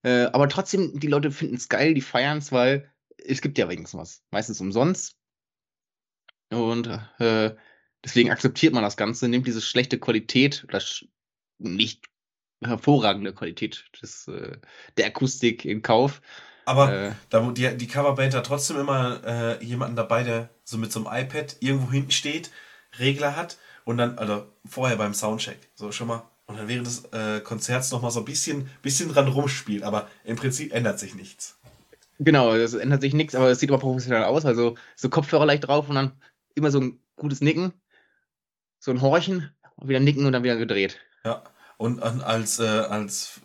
Äh, 0.03 0.25
aber 0.25 0.49
trotzdem, 0.49 0.99
die 0.99 1.07
Leute 1.07 1.31
finden 1.31 1.55
es 1.55 1.69
geil, 1.69 1.93
die 1.93 2.01
feiern 2.01 2.39
es, 2.39 2.51
weil 2.51 2.91
es 3.17 3.41
gibt 3.41 3.57
ja 3.57 3.69
wenigstens 3.69 3.99
was. 3.99 4.23
Meistens 4.31 4.61
umsonst. 4.61 5.17
Und 6.49 6.87
äh, 7.19 7.55
deswegen 8.03 8.31
akzeptiert 8.31 8.73
man 8.73 8.83
das 8.83 8.97
Ganze, 8.97 9.27
nimmt 9.27 9.47
diese 9.47 9.61
schlechte 9.61 9.99
Qualität, 9.99 10.63
oder 10.67 10.79
sch- 10.79 11.07
nicht 11.59 12.05
hervorragende 12.63 13.33
Qualität 13.33 13.85
des, 14.01 14.27
äh, 14.27 14.57
der 14.97 15.07
Akustik 15.07 15.65
in 15.65 15.81
Kauf. 15.81 16.21
Aber 16.65 16.91
Äh. 16.91 17.11
da, 17.29 17.51
die, 17.51 17.75
die 17.77 17.87
Coverband 17.87 18.35
hat 18.35 18.45
trotzdem 18.45 18.77
immer 18.79 19.21
äh, 19.25 19.63
jemanden 19.63 19.95
dabei, 19.95 20.23
der 20.23 20.49
so 20.63 20.77
mit 20.77 20.91
so 20.91 21.05
einem 21.05 21.25
iPad 21.25 21.57
irgendwo 21.59 21.91
hinten 21.91 22.11
steht, 22.11 22.51
Regler 22.99 23.35
hat 23.35 23.57
und 23.85 23.97
dann, 23.97 24.17
also 24.17 24.45
vorher 24.65 24.97
beim 24.97 25.13
Soundcheck, 25.13 25.57
so 25.75 25.91
schon 25.91 26.07
mal, 26.07 26.23
und 26.51 26.57
dann 26.57 26.67
während 26.67 26.87
des 26.87 27.05
äh, 27.11 27.39
Konzerts 27.41 27.91
nochmal 27.91 28.11
so 28.11 28.19
ein 28.19 28.25
bisschen, 28.25 28.69
bisschen 28.81 29.09
dran 29.09 29.27
rumspielt, 29.27 29.83
aber 29.83 30.07
im 30.23 30.35
Prinzip 30.35 30.73
ändert 30.73 30.99
sich 30.99 31.15
nichts. 31.15 31.57
Genau, 32.19 32.53
es 32.53 32.73
ändert 32.73 33.01
sich 33.01 33.13
nichts, 33.13 33.33
aber 33.33 33.49
es 33.49 33.59
sieht 33.59 33.71
aber 33.71 33.79
professionell 33.79 34.23
aus. 34.25 34.45
Also 34.45 34.75
so 34.95 35.09
Kopfhörer 35.09 35.45
leicht 35.45 35.67
drauf 35.67 35.89
und 35.89 35.95
dann 35.95 36.11
immer 36.53 36.69
so 36.69 36.79
ein 36.79 36.99
gutes 37.15 37.41
Nicken, 37.41 37.73
so 38.79 38.91
ein 38.91 39.01
Horchen, 39.01 39.49
und 39.75 39.87
wieder 39.89 39.99
nicken 39.99 40.25
und 40.25 40.33
dann 40.33 40.43
wieder 40.43 40.57
gedreht. 40.57 40.99
Ja, 41.23 41.43
und 41.77 42.01
als, 42.03 42.59
äh, 42.59 42.65
als 42.67 43.41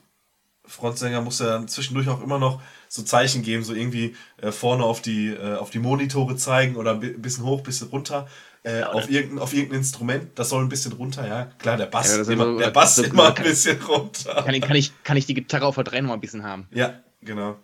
Frontsänger 0.67 1.23
muss 1.23 1.41
er 1.41 1.47
dann 1.47 1.69
zwischendurch 1.69 2.09
auch 2.09 2.23
immer 2.23 2.39
noch 2.39 2.61
so 2.89 3.03
Zeichen 3.03 3.43
geben, 3.43 3.65
so 3.65 3.73
irgendwie 3.73 4.15
äh, 4.39 4.53
vorne 4.53 4.85
auf 4.85 5.01
die, 5.01 5.29
äh, 5.29 5.55
auf 5.55 5.71
die 5.71 5.79
Monitore 5.79 6.37
zeigen 6.37 6.77
oder 6.77 6.93
ein 6.93 7.01
bi- 7.01 7.17
bisschen 7.17 7.45
hoch, 7.45 7.59
ein 7.59 7.65
bisschen 7.65 7.89
runter. 7.89 8.29
Äh, 8.67 8.83
auf, 8.83 9.09
irgendein, 9.09 9.39
auf 9.39 9.53
irgendein 9.53 9.79
Instrument, 9.79 10.37
das 10.37 10.49
soll 10.49 10.61
ein 10.65 10.69
bisschen 10.69 10.91
runter, 10.93 11.25
ja. 11.25 11.45
Klar, 11.59 11.77
der 11.77 11.87
Bass, 11.87 12.09
Ja, 12.17 12.23
immer, 12.33 12.45
so- 12.47 12.59
der 12.59 12.71
Bass 12.71 12.97
so- 12.97 13.05
immer 13.05 13.29
ein 13.29 13.35
kann- 13.37 13.45
bisschen 13.45 13.81
runter. 13.81 14.43
Kann 14.45 14.55
ich, 14.55 14.61
kann, 14.63 14.75
ich, 14.77 15.03
kann 15.05 15.17
ich 15.17 15.25
die 15.27 15.35
Gitarre 15.35 15.67
auf 15.67 15.77
der 15.77 15.85
3 15.85 16.01
noch 16.01 16.09
mal 16.09 16.15
ein 16.15 16.21
bisschen 16.21 16.43
haben? 16.43 16.67
Ja, 16.73 16.99
genau. 17.21 17.61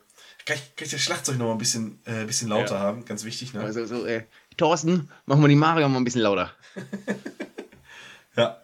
Kann 0.47 0.57
ich, 0.57 0.77
kann 0.77 0.85
ich 0.87 0.91
das 0.93 1.01
Schlagzeug 1.01 1.39
noch 1.39 1.47
mal 1.47 1.53
ein 1.53 1.59
bisschen, 1.59 2.01
äh, 2.05 2.25
bisschen 2.25 2.49
lauter 2.49 2.79
haben? 2.79 3.05
Ganz 3.05 3.25
wichtig, 3.25 3.53
ne? 3.53 3.63
Also 3.63 3.85
so, 3.85 4.07
äh, 4.07 4.27
Thorsten, 4.57 5.09
machen 5.27 5.41
wir 5.43 5.49
die 5.49 5.57
Mario 5.57 5.89
mal 5.89 5.97
ein 5.99 6.05
bisschen 6.05 6.21
lauter. 6.23 6.53
Ja. 8.37 8.59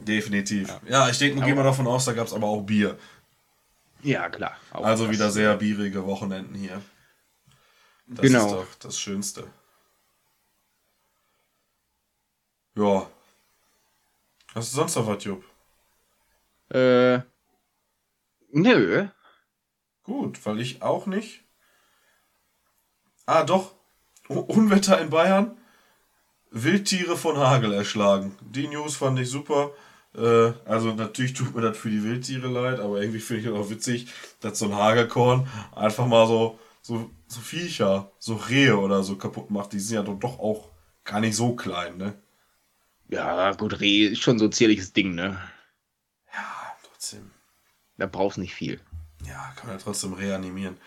Definitiv. 0.00 0.68
Ja, 0.88 1.08
ich 1.08 1.18
denke, 1.18 1.44
gehen 1.44 1.56
wir 1.56 1.62
davon 1.62 1.86
aus, 1.86 2.04
da 2.06 2.12
gab 2.12 2.26
es 2.26 2.32
aber 2.32 2.46
auch 2.48 2.62
Bier. 2.62 2.98
Ja, 4.02 4.28
klar. 4.28 4.56
Also 4.72 5.10
wieder 5.10 5.30
sehr 5.30 5.54
bierige 5.56 6.04
Wochenenden 6.04 6.54
hier. 6.56 6.82
Das 8.08 8.20
Genau. 8.22 8.46
ist 8.46 8.52
doch 8.52 8.66
das 8.80 8.98
Schönste. 8.98 9.44
Ja. 12.74 13.06
Hast 14.54 14.72
du 14.72 14.76
sonst 14.76 14.96
noch 14.96 15.06
was, 15.06 15.24
Jupp? 15.24 15.44
Äh, 16.70 17.20
nö. 18.50 19.08
Gut, 20.02 20.44
weil 20.46 20.60
ich 20.60 20.82
auch 20.82 21.06
nicht. 21.06 21.44
Ah, 23.26 23.44
doch. 23.44 23.74
Unwetter 24.28 25.00
in 25.00 25.10
Bayern. 25.10 25.56
Wildtiere 26.50 27.16
von 27.16 27.36
Hagel 27.36 27.72
erschlagen. 27.72 28.36
Die 28.40 28.68
News 28.68 28.96
fand 28.96 29.18
ich 29.18 29.28
super. 29.30 29.70
Äh, 30.14 30.52
also 30.66 30.92
natürlich 30.92 31.32
tut 31.32 31.54
mir 31.54 31.62
das 31.62 31.78
für 31.78 31.90
die 31.90 32.02
Wildtiere 32.02 32.48
leid, 32.48 32.80
aber 32.80 33.00
irgendwie 33.00 33.20
finde 33.20 33.40
ich 33.42 33.48
das 33.48 33.58
auch 33.58 33.70
witzig, 33.70 34.12
dass 34.40 34.58
so 34.58 34.66
ein 34.66 34.76
Hagelkorn 34.76 35.48
einfach 35.74 36.06
mal 36.06 36.26
so, 36.26 36.58
so, 36.82 37.10
so 37.26 37.40
Viecher, 37.40 38.12
so 38.18 38.34
Rehe 38.34 38.78
oder 38.78 39.02
so 39.02 39.16
kaputt 39.16 39.50
macht. 39.50 39.72
Die 39.72 39.80
sind 39.80 39.96
ja 39.96 40.02
doch, 40.02 40.18
doch 40.18 40.38
auch 40.38 40.68
gar 41.04 41.20
nicht 41.20 41.36
so 41.36 41.54
klein, 41.54 41.96
ne? 41.96 42.14
Ja, 43.12 43.52
gut, 43.52 43.78
Reh 43.80 44.06
ist 44.06 44.22
schon 44.22 44.38
so 44.38 44.46
ein 44.46 44.52
zierliches 44.52 44.94
Ding, 44.94 45.14
ne? 45.14 45.38
Trotzdem. 46.82 47.30
Da 47.98 48.06
brauchst 48.06 48.38
nicht 48.38 48.54
viel. 48.54 48.80
Ja, 49.26 49.52
kann 49.54 49.66
man 49.66 49.76
ja 49.76 49.84
trotzdem 49.84 50.14
reanimieren. 50.14 50.78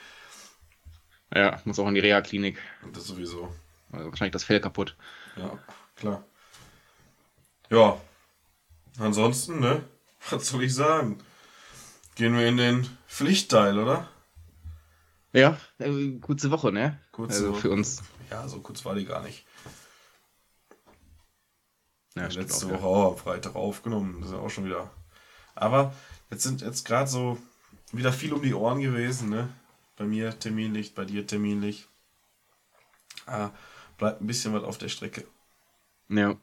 Ja, 1.31 1.61
muss 1.65 1.77
auch 1.77 1.87
in 1.87 1.93
die 1.93 1.99
Reha-Klinik. 1.99 2.57
Und 2.81 2.97
das 2.97 3.05
sowieso. 3.05 3.53
Also 3.91 4.09
wahrscheinlich 4.09 4.33
das 4.33 4.43
Fell 4.43 4.59
kaputt. 4.59 4.95
Ja, 5.35 5.59
klar. 5.95 6.23
Ja. 7.69 8.01
Ansonsten, 8.97 9.59
ne? 9.59 9.83
Was 10.31 10.47
soll 10.47 10.63
ich 10.63 10.73
sagen? 10.73 11.19
Gehen 12.15 12.35
wir 12.35 12.47
in 12.47 12.57
den 12.57 12.89
Pflichtteil, 13.07 13.77
oder? 13.77 14.09
Ja, 15.31 15.59
äh, 15.77 16.17
kurze 16.21 16.49
Woche, 16.49 16.71
ne? 16.71 16.99
Kurze 17.11 17.35
also 17.35 17.51
Woche. 17.51 17.61
für 17.61 17.69
uns. 17.69 18.01
Ja, 18.31 18.47
so 18.47 18.61
kurz 18.61 18.83
war 18.83 18.95
die 18.95 19.05
gar 19.05 19.21
nicht. 19.21 19.45
Ja, 22.15 22.27
Letzte 22.27 22.69
Woche 22.69 22.83
auch 22.85 23.11
am 23.11 23.17
Freitag 23.17 23.55
aufgenommen. 23.55 24.17
Das 24.19 24.29
ist 24.29 24.35
ja 24.35 24.39
auch 24.39 24.49
schon 24.49 24.65
wieder. 24.65 24.89
Aber 25.53 25.93
jetzt 26.31 26.43
sind 26.43 26.61
jetzt 26.61 26.85
gerade 26.85 27.09
so 27.09 27.37
wieder 27.91 28.13
viel 28.13 28.33
um 28.33 28.41
die 28.41 28.53
Ohren 28.53 28.81
gewesen, 28.81 29.29
ne? 29.29 29.49
Bei 29.97 30.05
mir 30.05 30.37
terminlich, 30.39 30.93
bei 30.95 31.05
dir 31.05 31.27
terminlich. 31.27 31.87
Ah, 33.25 33.49
bleibt 33.97 34.21
ein 34.21 34.27
bisschen 34.27 34.53
was 34.53 34.63
auf 34.63 34.77
der 34.77 34.89
Strecke. 34.89 35.25
Ja. 36.09 36.29
ja. 36.31 36.35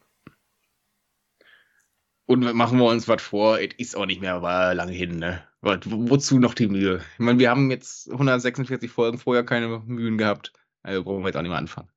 Und 2.25 2.41
machen 2.55 2.77
wir 2.79 2.85
uns 2.85 3.07
was 3.07 3.21
vor, 3.21 3.59
es 3.59 3.73
ist 3.77 3.95
auch 3.95 4.05
nicht 4.05 4.21
mehr 4.21 4.39
lange 4.73 4.93
hin, 4.93 5.17
ne? 5.19 5.45
Wo- 5.61 5.77
Wozu 6.09 6.39
noch 6.39 6.53
die 6.53 6.67
Mühe? 6.67 7.03
Ich 7.13 7.19
meine, 7.19 7.39
wir 7.39 7.49
haben 7.49 7.69
jetzt 7.71 8.09
146 8.09 8.89
Folgen 8.91 9.17
vorher 9.17 9.43
keine 9.45 9.79
Mühen 9.85 10.17
gehabt. 10.17 10.53
Also 10.83 11.03
brauchen 11.03 11.21
wir 11.21 11.27
jetzt 11.27 11.37
auch 11.37 11.41
nicht 11.41 11.49
mehr 11.49 11.57
anfangen. 11.57 11.89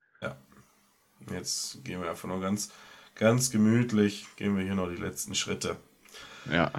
Jetzt 1.31 1.83
gehen 1.83 2.01
wir 2.01 2.09
einfach 2.09 2.29
nur 2.29 2.39
ganz, 2.39 2.71
ganz 3.17 3.51
gemütlich, 3.51 4.27
gehen 4.37 4.55
wir 4.55 4.63
hier 4.63 4.75
noch 4.75 4.89
die 4.89 5.01
letzten 5.01 5.35
Schritte. 5.35 5.77
Ja. 6.49 6.71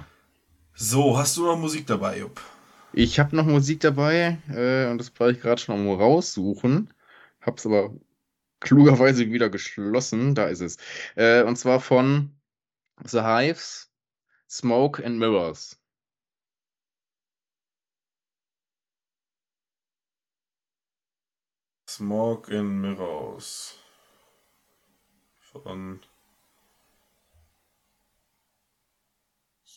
So, 0.73 1.17
hast 1.17 1.37
du 1.37 1.45
noch 1.45 1.57
Musik 1.57 1.85
dabei, 1.85 2.19
Jupp? 2.19 2.41
Ich 2.93 3.19
habe 3.19 3.35
noch 3.35 3.45
Musik 3.45 3.81
dabei 3.81 4.39
äh, 4.49 4.89
und 4.89 4.97
das 4.97 5.11
wollte 5.19 5.37
ich 5.37 5.43
gerade 5.43 5.61
schon 5.61 5.85
mal 5.85 5.95
raussuchen. 5.95 6.91
Hab's 7.41 7.65
aber 7.65 7.93
klugerweise 8.59 9.29
wieder 9.29 9.49
geschlossen. 9.49 10.33
Da 10.35 10.47
ist 10.47 10.61
es. 10.61 10.77
Äh, 11.15 11.43
und 11.43 11.57
zwar 11.57 11.79
von 11.81 12.33
The 13.03 13.21
Hives, 13.21 13.91
Smoke 14.49 15.05
and 15.05 15.19
Mirrors. 15.19 15.79
Smoke 21.87 22.53
in 22.53 22.81
Mirrors. 22.81 23.77
Von 25.39 25.99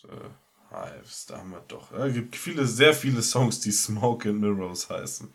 The 0.03 0.74
Hives, 0.74 1.26
da 1.26 1.38
haben 1.38 1.50
wir 1.50 1.61
doch. 1.68 1.92
Es 1.92 2.14
gibt 2.14 2.34
viele, 2.36 2.66
sehr 2.66 2.94
viele 2.94 3.22
Songs, 3.22 3.61
die 3.61 3.72
Smoke 3.72 4.28
in 4.28 4.40
Mirrors 4.40 4.88
heißen. 4.88 5.32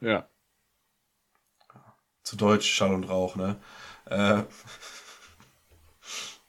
Ja. 0.00 0.28
Zu 2.22 2.36
Deutsch 2.36 2.70
Schall 2.70 2.94
und 2.94 3.04
Rauch, 3.04 3.36
ne? 3.36 3.60
Äh, 4.06 4.42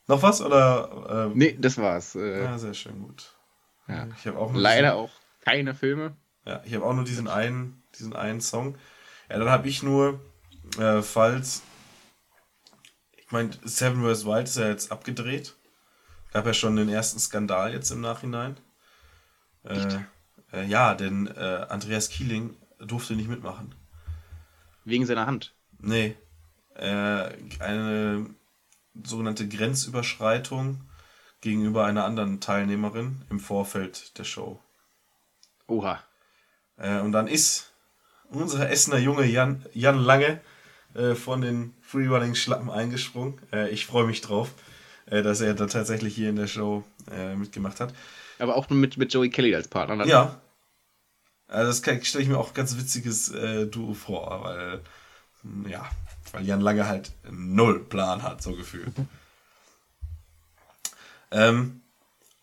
noch 0.08 0.22
was? 0.22 0.42
Oder? 0.42 1.28
ähm, 1.32 1.38
Nee, 1.38 1.58
das 1.60 1.78
war's. 1.78 2.16
Äh, 2.16 2.44
Ja, 2.44 2.58
sehr 2.58 2.74
schön, 2.74 3.02
gut. 3.02 3.34
ja. 3.88 4.08
Ich 4.18 4.28
habe 4.28 4.38
auch 4.38 4.54
Leider 4.54 4.96
auch 4.96 5.12
keine 5.42 5.74
Filme. 5.74 6.16
Ja, 6.46 6.62
ich 6.66 6.74
habe 6.76 6.86
auch 6.86 6.94
nur 6.94 7.06
diesen 7.06 7.28
einen, 7.28 7.84
diesen 7.98 8.16
einen 8.16 8.42
Song. 8.42 8.78
Ja, 9.30 9.40
dann 9.40 9.50
habe 9.50 9.68
ich 9.68 9.84
nur, 9.84 10.20
äh, 10.78 11.02
falls, 11.02 11.64
ich 13.18 13.32
meine, 13.32 13.52
Seven 13.64 14.04
vs. 14.04 14.26
Wild 14.26 14.48
ist 14.48 14.58
ja 14.58 14.68
jetzt 14.70 14.92
abgedreht. 14.92 15.56
Gab 16.32 16.46
ja 16.46 16.54
schon 16.54 16.76
den 16.76 16.90
ersten 16.90 17.20
Skandal 17.20 17.74
jetzt 17.74 17.92
im 17.92 18.02
Nachhinein. 18.02 18.58
Äh, 19.64 20.00
äh, 20.54 20.66
ja, 20.66 20.94
denn 20.96 21.28
äh, 21.28 21.66
Andreas 21.70 22.10
Kieling 22.10 22.56
durfte 22.80 23.16
nicht 23.16 23.30
mitmachen. 23.30 23.74
Wegen 24.86 25.06
seiner 25.06 25.26
Hand. 25.26 25.54
Nee. 25.80 26.16
Äh, 26.76 27.30
eine 27.60 28.30
sogenannte 29.04 29.48
Grenzüberschreitung 29.48 30.82
gegenüber 31.42 31.86
einer 31.86 32.06
anderen 32.06 32.40
Teilnehmerin 32.40 33.24
im 33.30 33.40
Vorfeld 33.40 34.18
der 34.18 34.24
Show. 34.24 34.60
Oha. 35.68 36.04
Äh, 36.78 37.00
und 37.00 37.12
dann 37.12 37.28
ist 37.28 37.74
unser 38.30 38.70
Essener 38.70 38.98
Junge 38.98 39.26
Jan, 39.26 39.66
Jan 39.74 39.98
Lange 39.98 40.42
äh, 40.94 41.16
von 41.16 41.42
den 41.42 41.74
Freerunning 41.82 42.36
Schlappen 42.36 42.70
eingesprungen. 42.70 43.42
Ich 43.72 43.88
freue 43.88 44.06
mich 44.06 44.22
drauf, 44.22 44.54
dass 45.10 45.41
er 45.41 45.53
da 45.53 45.68
tatsächlich 45.68 46.16
hier 46.16 46.30
in 46.30 46.36
der 46.36 46.47
Show 46.47 46.84
äh, 47.12 47.36
mitgemacht 47.36 47.80
hat. 47.80 47.93
Aber 48.39 48.55
auch 48.55 48.70
mit, 48.70 48.97
mit 48.97 49.14
Joey 49.14 49.30
Kelly 49.30 49.55
als 49.55 49.68
Partner. 49.68 49.97
Dann. 49.97 50.07
Ja. 50.07 50.39
Also 51.47 51.68
das 51.68 52.07
stelle 52.07 52.24
ich 52.24 52.30
mir 52.30 52.38
auch 52.38 52.49
ein 52.49 52.53
ganz 52.53 52.78
witziges 52.78 53.30
äh, 53.30 53.66
Duo 53.66 53.93
vor, 53.93 54.43
weil 54.43 54.82
ja, 55.68 55.89
weil 56.32 56.45
Jan 56.45 56.62
Lange 56.62 56.88
halt 56.88 57.12
null 57.32 57.84
Plan 57.84 58.22
hat, 58.22 58.43
so 58.43 58.53
gefühlt. 58.55 58.93
ähm, 61.32 61.82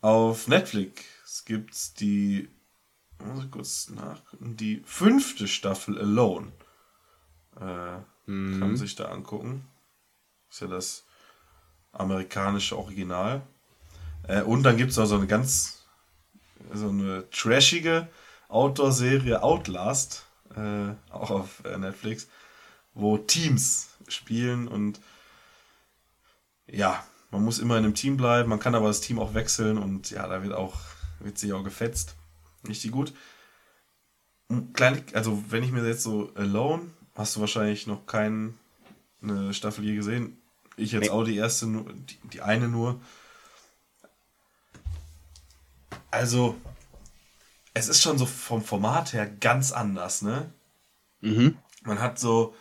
auf 0.01 0.47
Netflix 0.47 1.45
gibt's 1.45 1.93
die 1.93 2.49
muss 3.23 3.45
ich 3.45 3.51
kurz 3.51 3.89
nachgucken, 3.89 4.57
die 4.57 4.81
fünfte 4.85 5.47
Staffel 5.47 5.97
Alone. 5.97 6.51
Äh, 7.55 7.59
Kann 7.59 8.59
man 8.59 8.77
sich 8.77 8.95
da 8.95 9.05
angucken. 9.05 9.65
Ist 10.49 10.61
ja 10.61 10.67
das 10.67 11.06
amerikanische 11.97 12.77
Original. 12.77 13.41
Äh, 14.27 14.41
und 14.41 14.63
dann 14.63 14.77
gibt 14.77 14.91
es 14.91 14.97
auch 14.97 15.05
so 15.05 15.15
eine 15.15 15.27
ganz 15.27 15.85
so 16.73 16.89
eine 16.89 17.29
trashige 17.29 18.07
Outdoor-Serie 18.49 19.41
Outlast, 19.41 20.25
äh, 20.55 20.89
auch 21.11 21.31
auf 21.31 21.63
äh, 21.65 21.77
Netflix, 21.77 22.27
wo 22.93 23.17
Teams 23.17 23.89
spielen 24.07 24.67
und 24.67 24.99
ja, 26.69 27.03
man 27.31 27.43
muss 27.43 27.59
immer 27.59 27.77
in 27.77 27.85
einem 27.85 27.95
Team 27.95 28.17
bleiben, 28.17 28.49
man 28.49 28.59
kann 28.59 28.75
aber 28.75 28.87
das 28.87 29.01
Team 29.01 29.19
auch 29.19 29.33
wechseln 29.33 29.77
und 29.77 30.09
ja, 30.11 30.27
da 30.27 30.43
wird 30.43 30.53
auch, 30.53 30.75
wird 31.19 31.37
sich 31.37 31.53
auch 31.53 31.63
gefetzt. 31.63 32.15
Richtig 32.67 32.91
gut. 32.91 33.13
Kleine, 34.73 35.03
also 35.13 35.43
wenn 35.49 35.63
ich 35.63 35.71
mir 35.71 35.85
jetzt 35.85 36.03
so 36.03 36.31
Alone, 36.35 36.83
hast 37.15 37.35
du 37.35 37.41
wahrscheinlich 37.41 37.87
noch 37.87 38.05
keine 38.05 38.53
Staffel 39.51 39.83
je 39.83 39.95
gesehen. 39.95 40.37
Ich 40.77 40.91
jetzt 40.91 41.03
Nee. 41.05 41.09
auch 41.09 41.23
die 41.23 41.35
erste, 41.35 41.67
nur, 41.67 41.91
die, 41.91 42.17
die 42.31 42.41
eine 42.41 42.67
nur. 42.69 43.01
Also, 46.11 46.55
es 47.73 47.87
ist 47.87 48.01
schon 48.01 48.17
so 48.17 48.25
vom 48.25 48.63
Format 48.63 49.13
her 49.13 49.27
ganz 49.27 49.71
anders, 49.71 50.21
ne? 50.21 50.53
Mhm. 51.21 51.57
Man 51.83 51.99
hat 51.99 52.19
so, 52.19 52.55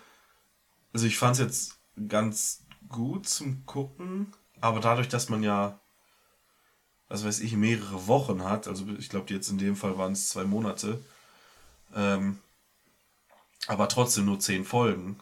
also 0.92 1.06
ich 1.06 1.18
fand 1.18 1.34
es 1.34 1.40
jetzt 1.40 1.78
ganz 2.08 2.64
gut 2.88 3.28
zum 3.28 3.64
Gucken, 3.66 4.32
aber 4.60 4.80
dadurch, 4.80 5.08
dass 5.08 5.28
man 5.28 5.42
ja, 5.42 5.78
was 7.08 7.24
weiß 7.24 7.40
ich, 7.40 7.52
mehrere 7.54 8.06
Wochen 8.06 8.44
hat, 8.44 8.66
also 8.68 8.86
ich 8.98 9.08
glaube 9.08 9.32
jetzt 9.32 9.48
in 9.48 9.58
dem 9.58 9.76
Fall 9.76 9.98
waren 9.98 10.12
es 10.12 10.28
zwei 10.28 10.44
Monate, 10.44 11.02
ähm, 11.94 12.38
aber 13.66 13.88
trotzdem 13.88 14.26
nur 14.26 14.40
zehn 14.40 14.64
Folgen, 14.64 15.18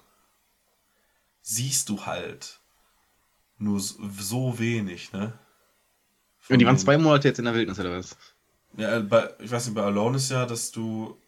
siehst 1.43 1.89
du 1.89 2.07
halt 2.07 2.61
nur 3.59 3.81
so, 3.81 4.59
wenig, 4.59 5.13
ne? 5.13 5.39
Und 6.49 6.59
die 6.59 6.67
waren 6.67 6.79
zwei 6.79 6.99
Monate 6.99 7.29
jetzt 7.29 7.39
in 7.39 7.47
der 7.47 7.55
Wildnis, 7.55 7.79
oder 7.79 7.93
was? 7.93 8.17
ja, 8.77 8.97
äh, 8.97 9.01
bei, 9.01 9.33
ich 9.39 9.51
weiß 9.51 9.67
nicht, 9.67 9.75
bei 9.75 9.83
Alone 9.83 10.17
ist 10.17 10.31
ja, 10.31 10.47
dass 10.47 10.71
du 10.71 11.21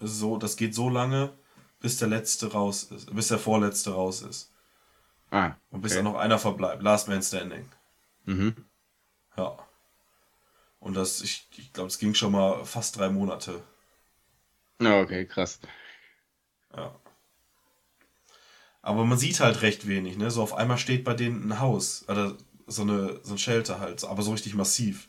so, 0.00 0.36
das 0.36 0.56
geht 0.56 0.74
so 0.74 0.88
lange, 0.88 1.32
bis 1.80 1.98
der 1.98 2.08
letzte 2.08 2.52
raus 2.52 2.84
ist, 2.84 3.14
bis 3.14 3.28
der 3.28 3.38
vorletzte 3.38 3.92
raus 3.92 4.22
ist. 4.22 4.52
Ah. 5.30 5.54
Und 5.70 5.82
bis 5.82 5.92
okay. 5.92 6.02
dann 6.02 6.12
noch 6.12 6.18
einer 6.18 6.38
verbleibt. 6.38 6.82
Last 6.82 7.08
Man 7.08 7.22
Standing. 7.22 7.68
Mhm. 8.24 8.54
Ja. 9.36 9.56
Und 10.78 10.94
das, 10.94 11.20
ich, 11.20 11.48
ich 11.56 11.72
glaube, 11.72 11.88
es 11.88 11.98
ging 11.98 12.14
schon 12.14 12.32
mal 12.32 12.64
fast 12.64 12.96
drei 12.96 13.08
Monate. 13.10 13.62
Ja, 14.80 15.00
okay, 15.00 15.26
krass. 15.26 15.60
Ja. 16.74 16.94
Aber 18.86 19.04
man 19.04 19.18
sieht 19.18 19.40
halt 19.40 19.62
recht 19.62 19.88
wenig, 19.88 20.16
ne? 20.16 20.30
So 20.30 20.40
auf 20.40 20.54
einmal 20.54 20.78
steht 20.78 21.02
bei 21.02 21.12
denen 21.12 21.48
ein 21.48 21.58
Haus, 21.58 22.04
oder 22.06 22.36
so, 22.68 22.82
eine, 22.82 23.18
so 23.24 23.34
ein 23.34 23.38
Shelter 23.38 23.80
halt, 23.80 24.04
aber 24.04 24.22
so 24.22 24.30
richtig 24.30 24.54
massiv. 24.54 25.08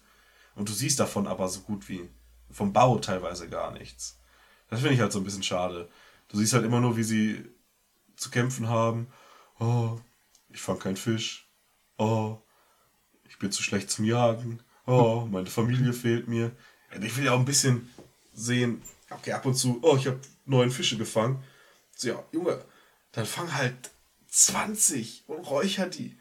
Und 0.55 0.67
du 0.67 0.73
siehst 0.73 0.99
davon 0.99 1.27
aber 1.27 1.47
so 1.47 1.59
gut 1.59 1.87
wie 1.87 2.09
vom 2.49 2.73
Bau 2.73 2.97
teilweise 2.97 3.47
gar 3.49 3.71
nichts. 3.71 4.17
Das 4.71 4.79
finde 4.79 4.95
ich 4.95 4.99
halt 4.99 5.11
so 5.11 5.19
ein 5.19 5.25
bisschen 5.25 5.43
schade. 5.43 5.87
Du 6.27 6.39
siehst 6.39 6.53
halt 6.53 6.65
immer 6.65 6.79
nur, 6.79 6.97
wie 6.97 7.03
sie 7.03 7.45
zu 8.15 8.31
kämpfen 8.31 8.67
haben. 8.67 9.09
Oh, 9.59 9.99
ich 10.49 10.59
fang 10.59 10.79
keinen 10.79 10.97
Fisch. 10.97 11.47
Oh, 11.99 12.39
ich 13.29 13.37
bin 13.37 13.51
zu 13.51 13.61
schlecht 13.61 13.91
zum 13.91 14.05
Jagen. 14.05 14.59
Oh, 14.87 15.27
meine 15.29 15.51
Familie 15.51 15.93
fehlt 15.93 16.27
mir. 16.27 16.51
Ich 16.99 17.15
will 17.15 17.25
ja 17.25 17.33
auch 17.33 17.39
ein 17.39 17.45
bisschen 17.45 17.87
sehen, 18.33 18.81
okay, 19.11 19.33
ab 19.33 19.45
und 19.45 19.53
zu, 19.53 19.77
oh, 19.83 19.97
ich 19.97 20.07
habe 20.07 20.19
neun 20.45 20.71
Fische 20.71 20.97
gefangen. 20.97 21.43
So, 21.95 22.07
ja, 22.07 22.23
Junge, 22.31 22.65
dann 23.11 23.25
fang 23.25 23.53
halt 23.53 23.75
20 24.27 25.23
und 25.27 25.49
räucher 25.49 25.87
die. 25.87 26.17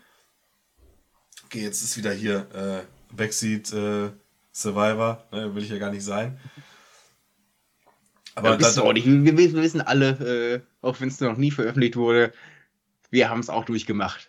Okay, 1.45 1.62
jetzt 1.62 1.82
ist 1.82 1.97
wieder 1.97 2.12
hier 2.12 2.47
äh, 2.55 3.14
Backseat 3.14 3.72
äh, 3.72 4.11
Survivor, 4.53 5.24
ne, 5.32 5.55
will 5.55 5.62
ich 5.62 5.70
ja 5.70 5.78
gar 5.78 5.91
nicht 5.91 6.05
sein. 6.05 6.41
Aber 8.34 8.49
Aber 8.49 8.59
bist 8.59 8.76
du 8.76 8.82
auch 8.82 8.93
nicht. 8.93 9.07
Wir, 9.07 9.37
wir 9.37 9.53
wissen 9.55 9.80
alle, 9.80 10.09
äh, 10.11 10.61
auch 10.82 11.01
wenn 11.01 11.09
es 11.09 11.20
noch 11.20 11.37
nie 11.37 11.51
veröffentlicht 11.51 11.97
wurde, 11.97 12.32
wir 13.11 13.30
haben 13.30 13.41
es 13.41 13.49
auch 13.49 13.64
durchgemacht. 13.64 14.28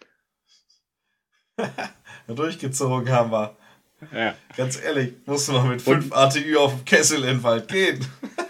durchgezogen 2.28 3.10
haben 3.10 3.32
wir. 3.32 3.58
Ja. 4.14 4.36
Ganz 4.56 4.80
ehrlich, 4.80 5.14
musst 5.26 5.48
du 5.48 5.54
noch 5.54 5.66
mit 5.66 5.82
5 5.82 6.14
ATÜ 6.14 6.58
auf 6.58 6.74
dem 6.74 6.86
Kessel 6.86 7.20
in 7.22 7.38
den 7.38 7.44
Wald 7.44 7.68
gehen. 7.68 8.06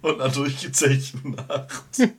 Und 0.00 0.20
einer 0.20 0.32
durchgezechten 0.32 1.32
Nacht. 1.32 1.98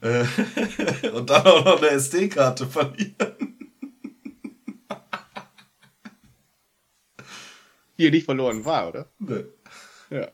Äh, 0.00 0.26
Und 1.12 1.30
dann 1.30 1.46
auch 1.46 1.64
noch 1.64 1.78
eine 1.78 1.88
SD-Karte 1.88 2.66
verlieren. 2.66 3.14
Hier 7.96 8.10
nicht 8.10 8.26
verloren 8.26 8.66
war, 8.66 8.88
oder? 8.88 9.08
Ne. 9.18 9.46
Ja. 10.10 10.28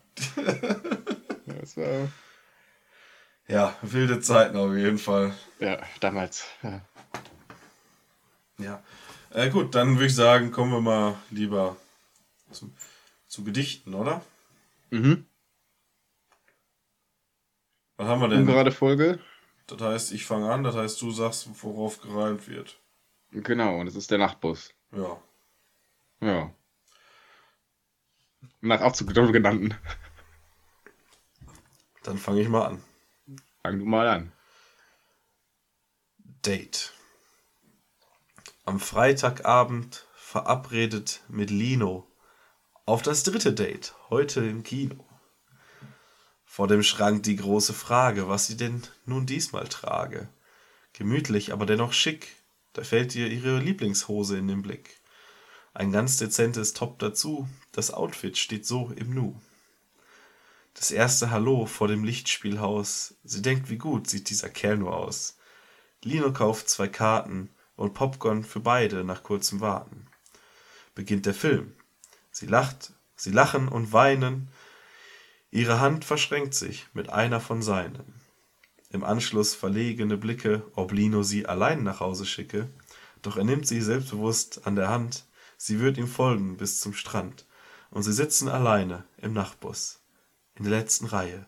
das 1.45 1.77
war, 1.77 2.09
Ja, 3.47 3.73
wilde 3.81 4.19
Zeiten 4.19 4.57
auf 4.57 4.75
jeden 4.75 4.97
Fall. 4.97 5.33
ja, 5.59 5.81
damals. 6.01 6.43
Ja. 6.63 6.81
Ja. 8.57 8.83
Äh, 9.29 9.49
gut, 9.49 9.73
dann 9.73 9.93
würde 9.95 10.07
ich 10.07 10.15
sagen, 10.15 10.51
kommen 10.51 10.73
wir 10.73 10.81
mal 10.81 11.15
lieber 11.29 11.77
zu, 12.51 12.73
zu 13.31 13.45
Gedichten, 13.45 13.93
oder? 13.93 14.21
Mhm. 14.89 15.25
Was 17.95 18.07
haben 18.07 18.19
wir 18.19 18.27
denn? 18.27 18.41
Ungerade 18.41 18.73
Folge. 18.73 19.19
Das 19.67 19.79
heißt, 19.79 20.11
ich 20.11 20.25
fange 20.25 20.51
an, 20.51 20.65
das 20.65 20.75
heißt, 20.75 21.01
du 21.01 21.11
sagst, 21.11 21.47
worauf 21.63 22.01
gereimt 22.01 22.49
wird. 22.49 22.77
Genau, 23.31 23.79
und 23.79 23.85
das 23.85 23.95
ist 23.95 24.11
der 24.11 24.17
Nachtbus. 24.17 24.73
Ja. 24.91 25.21
Ja. 26.19 26.53
Nach 28.59 28.81
Aufzug 28.81 29.13
genannten. 29.13 29.75
Dann 32.03 32.17
fange 32.17 32.41
ich 32.41 32.49
mal 32.49 32.65
an. 32.65 32.83
Fang 33.63 33.79
du 33.79 33.85
mal 33.85 34.09
an. 34.09 34.33
Date. 36.17 36.91
Am 38.65 38.81
Freitagabend 38.81 40.05
verabredet 40.15 41.21
mit 41.29 41.49
Lino 41.49 42.10
auf 42.85 43.01
das 43.01 43.23
dritte 43.23 43.53
Date, 43.53 43.93
heute 44.09 44.43
im 44.43 44.63
Kino. 44.63 45.05
Vor 46.43 46.67
dem 46.67 46.83
Schrank 46.83 47.23
die 47.23 47.35
große 47.35 47.73
Frage, 47.73 48.27
was 48.27 48.47
sie 48.47 48.57
denn 48.57 48.81
nun 49.05 49.25
diesmal 49.25 49.67
trage. 49.67 50.29
Gemütlich, 50.93 51.53
aber 51.53 51.65
dennoch 51.65 51.93
schick, 51.93 52.35
da 52.73 52.83
fällt 52.83 53.15
ihr 53.15 53.27
ihre 53.27 53.59
Lieblingshose 53.59 54.37
in 54.37 54.47
den 54.47 54.61
Blick. 54.61 54.99
Ein 55.73 55.91
ganz 55.91 56.17
dezentes 56.17 56.73
Top 56.73 56.99
dazu, 56.99 57.47
das 57.71 57.91
Outfit 57.91 58.37
steht 58.37 58.65
so 58.65 58.91
im 58.95 59.13
Nu. 59.13 59.39
Das 60.73 60.91
erste 60.91 61.31
Hallo 61.31 61.65
vor 61.65 61.87
dem 61.87 62.03
Lichtspielhaus, 62.03 63.15
sie 63.23 63.41
denkt, 63.41 63.69
wie 63.69 63.77
gut 63.77 64.09
sieht 64.09 64.29
dieser 64.29 64.49
Kerl 64.49 64.77
nur 64.77 64.95
aus. 64.95 65.37
Lino 66.03 66.33
kauft 66.33 66.69
zwei 66.69 66.87
Karten 66.87 67.51
und 67.75 67.93
Popcorn 67.93 68.43
für 68.43 68.59
beide 68.59 69.03
nach 69.03 69.23
kurzem 69.23 69.61
Warten. 69.61 70.07
Beginnt 70.95 71.25
der 71.25 71.33
Film. 71.33 71.75
Sie 72.31 72.47
lacht, 72.47 72.93
sie 73.15 73.31
lachen 73.31 73.67
und 73.67 73.93
weinen. 73.93 74.49
Ihre 75.51 75.79
Hand 75.79 76.05
verschränkt 76.05 76.53
sich 76.53 76.87
mit 76.93 77.09
einer 77.09 77.39
von 77.39 77.61
seinen. 77.61 78.13
Im 78.89 79.03
Anschluss 79.03 79.53
verlegene 79.53 80.17
Blicke, 80.17 80.63
ob 80.75 80.91
Lino 80.91 81.23
sie 81.23 81.45
allein 81.45 81.83
nach 81.83 81.99
Hause 81.99 82.25
schicke, 82.25 82.69
doch 83.21 83.37
er 83.37 83.43
nimmt 83.43 83.67
sie 83.67 83.81
selbstbewusst 83.81 84.65
an 84.65 84.75
der 84.75 84.89
Hand, 84.89 85.25
sie 85.57 85.79
wird 85.79 85.97
ihm 85.97 86.07
folgen 86.07 86.57
bis 86.57 86.81
zum 86.81 86.93
Strand, 86.93 87.45
und 87.89 88.03
sie 88.03 88.13
sitzen 88.13 88.49
alleine 88.49 89.05
im 89.17 89.33
Nachtbus. 89.33 90.01
In 90.55 90.63
der 90.63 90.77
letzten 90.77 91.05
Reihe, 91.05 91.47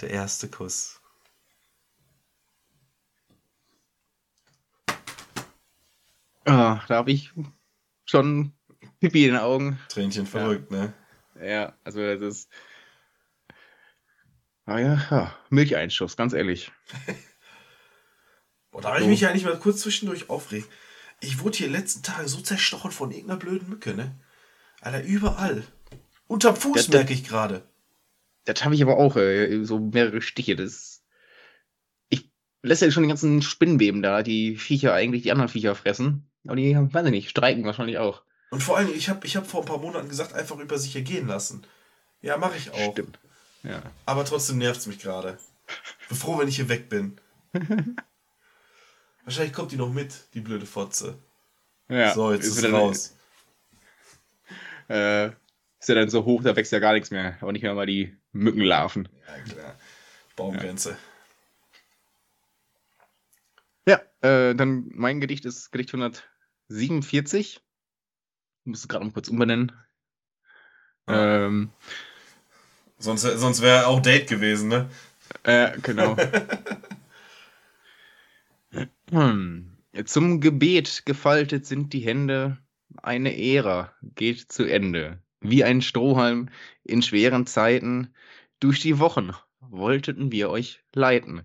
der 0.00 0.10
erste 0.10 0.48
Kuss. 0.48 1.00
Ah, 6.44 6.80
da 6.88 6.96
habe 6.96 7.10
ich 7.10 7.32
schon 8.04 8.52
Pipi 9.04 9.26
in 9.26 9.32
den 9.34 9.40
Augen. 9.40 9.78
Tränchen 9.88 10.26
verrückt, 10.26 10.70
ne? 10.70 10.92
Ja, 11.42 11.76
also 11.84 12.00
das 12.00 12.20
ist. 12.20 12.50
Ah 14.66 14.78
ja, 14.78 14.94
ja, 15.10 15.36
Milcheinschuss, 15.50 16.16
ganz 16.16 16.32
ehrlich. 16.32 16.72
Boah, 18.70 18.80
da 18.80 18.88
habe 18.94 19.02
ich 19.02 19.06
mich 19.08 19.20
ja 19.20 19.28
eigentlich 19.30 19.44
mal 19.44 19.58
kurz 19.58 19.80
zwischendurch 19.80 20.30
aufregen. 20.30 20.66
Ich 21.20 21.40
wurde 21.40 21.58
hier 21.58 21.68
letzten 21.70 22.02
Tagen 22.02 22.28
so 22.28 22.40
zerstochen 22.40 22.90
von 22.90 23.10
irgendeiner 23.10 23.38
blöden 23.38 23.68
Mücke, 23.68 23.94
ne? 23.94 24.18
Alter, 24.80 25.02
überall. 25.04 25.64
Unterm 26.26 26.56
Fuß 26.56 26.74
Das- 26.76 26.88
merke 26.88 27.12
ich 27.12 27.24
gerade. 27.24 27.62
Das 28.46 28.62
habe 28.64 28.74
ich 28.74 28.82
aber 28.82 28.98
auch, 28.98 29.16
äh, 29.16 29.64
so 29.64 29.78
mehrere 29.78 30.20
Stiche. 30.20 30.54
Das. 30.56 31.02
Ich 32.10 32.30
lässt 32.62 32.82
ja 32.82 32.90
schon 32.90 33.04
die 33.04 33.08
ganzen 33.08 33.40
Spinnenweben 33.42 34.02
da, 34.02 34.22
die 34.22 34.56
Viecher 34.56 34.92
eigentlich 34.92 35.22
die 35.22 35.32
anderen 35.32 35.48
Viecher 35.48 35.74
fressen. 35.74 36.30
Aber 36.46 36.56
die, 36.56 36.74
weiß 36.76 37.06
ich 37.06 37.10
nicht, 37.10 37.30
streiken 37.30 37.64
wahrscheinlich 37.64 37.96
auch. 37.98 38.22
Und 38.50 38.62
vor 38.62 38.76
allem, 38.76 38.92
ich 38.94 39.08
habe 39.08 39.26
ich 39.26 39.36
hab 39.36 39.46
vor 39.46 39.60
ein 39.60 39.66
paar 39.66 39.78
Monaten 39.78 40.08
gesagt, 40.08 40.32
einfach 40.32 40.58
über 40.58 40.78
sich 40.78 40.94
ergehen 40.94 41.26
lassen. 41.26 41.66
Ja, 42.22 42.36
mache 42.36 42.56
ich 42.56 42.70
auch. 42.70 42.92
Stimmt. 42.92 43.18
Ja. 43.62 43.82
Aber 44.06 44.24
trotzdem 44.24 44.58
nervt 44.58 44.80
es 44.80 44.86
mich 44.86 44.98
gerade. 44.98 45.38
Bin 46.08 46.16
froh, 46.16 46.38
wenn 46.38 46.48
ich 46.48 46.56
hier 46.56 46.68
weg 46.68 46.88
bin. 46.88 47.18
Wahrscheinlich 49.24 49.54
kommt 49.54 49.72
die 49.72 49.76
noch 49.76 49.92
mit, 49.92 50.14
die 50.34 50.40
blöde 50.40 50.66
Fotze. 50.66 51.18
ja. 51.88 52.14
so, 52.14 52.32
jetzt 52.32 52.46
ist 52.46 52.62
dann, 52.62 52.74
raus. 52.74 53.16
Äh, 54.86 55.28
ist 55.28 55.88
ja 55.88 55.94
dann 55.94 56.10
so 56.10 56.26
hoch, 56.26 56.42
da 56.42 56.54
wächst 56.56 56.70
ja 56.70 56.78
gar 56.78 56.92
nichts 56.92 57.10
mehr. 57.10 57.38
Aber 57.40 57.52
nicht 57.52 57.62
mehr 57.62 57.72
mal 57.72 57.86
die 57.86 58.14
Mückenlarven. 58.32 59.08
Ja, 59.26 59.52
klar. 59.52 59.78
Baumgrenze. 60.36 60.98
Ja, 63.86 64.02
äh, 64.20 64.54
dann 64.54 64.90
mein 64.92 65.20
Gedicht 65.20 65.46
ist 65.46 65.72
Gedicht 65.72 65.94
147. 65.94 67.63
Ich 68.64 68.66
muss 68.66 68.80
es 68.80 68.88
gerade 68.88 69.04
mal 69.04 69.12
kurz 69.12 69.28
umbenennen. 69.28 69.72
Ja. 71.06 71.46
Ähm, 71.46 71.70
Sonst, 73.04 73.22
sonst 73.22 73.60
wäre 73.60 73.86
auch 73.86 74.00
Date 74.00 74.28
gewesen, 74.28 74.68
ne? 74.68 74.88
äh, 75.42 75.78
genau. 75.82 76.16
hm. 79.10 79.76
Zum 80.06 80.40
Gebet 80.40 81.04
gefaltet 81.04 81.66
sind 81.66 81.92
die 81.92 82.00
Hände, 82.00 82.56
eine 83.02 83.36
Ära 83.38 83.92
geht 84.02 84.50
zu 84.50 84.64
Ende. 84.64 85.22
Wie 85.40 85.62
ein 85.64 85.82
Strohhalm 85.82 86.48
in 86.82 87.02
schweren 87.02 87.46
Zeiten, 87.46 88.14
durch 88.58 88.80
die 88.80 88.98
Wochen 88.98 89.32
wollten 89.60 90.32
wir 90.32 90.48
euch 90.48 90.82
leiten. 90.94 91.42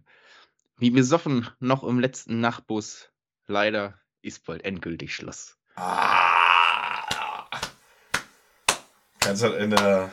Wie 0.78 0.91
besoffen 0.91 1.49
noch 1.59 1.84
im 1.84 1.99
letzten 1.99 2.39
Nachtbus, 2.39 3.09
leider 3.47 3.99
ist 4.22 4.45
bald 4.45 4.63
endgültig 4.63 5.13
Schluss. 5.13 5.57
Ah! 5.76 6.38
Kannst 9.30 9.43
halt 9.43 9.61
in 9.61 9.69
der 9.69 10.11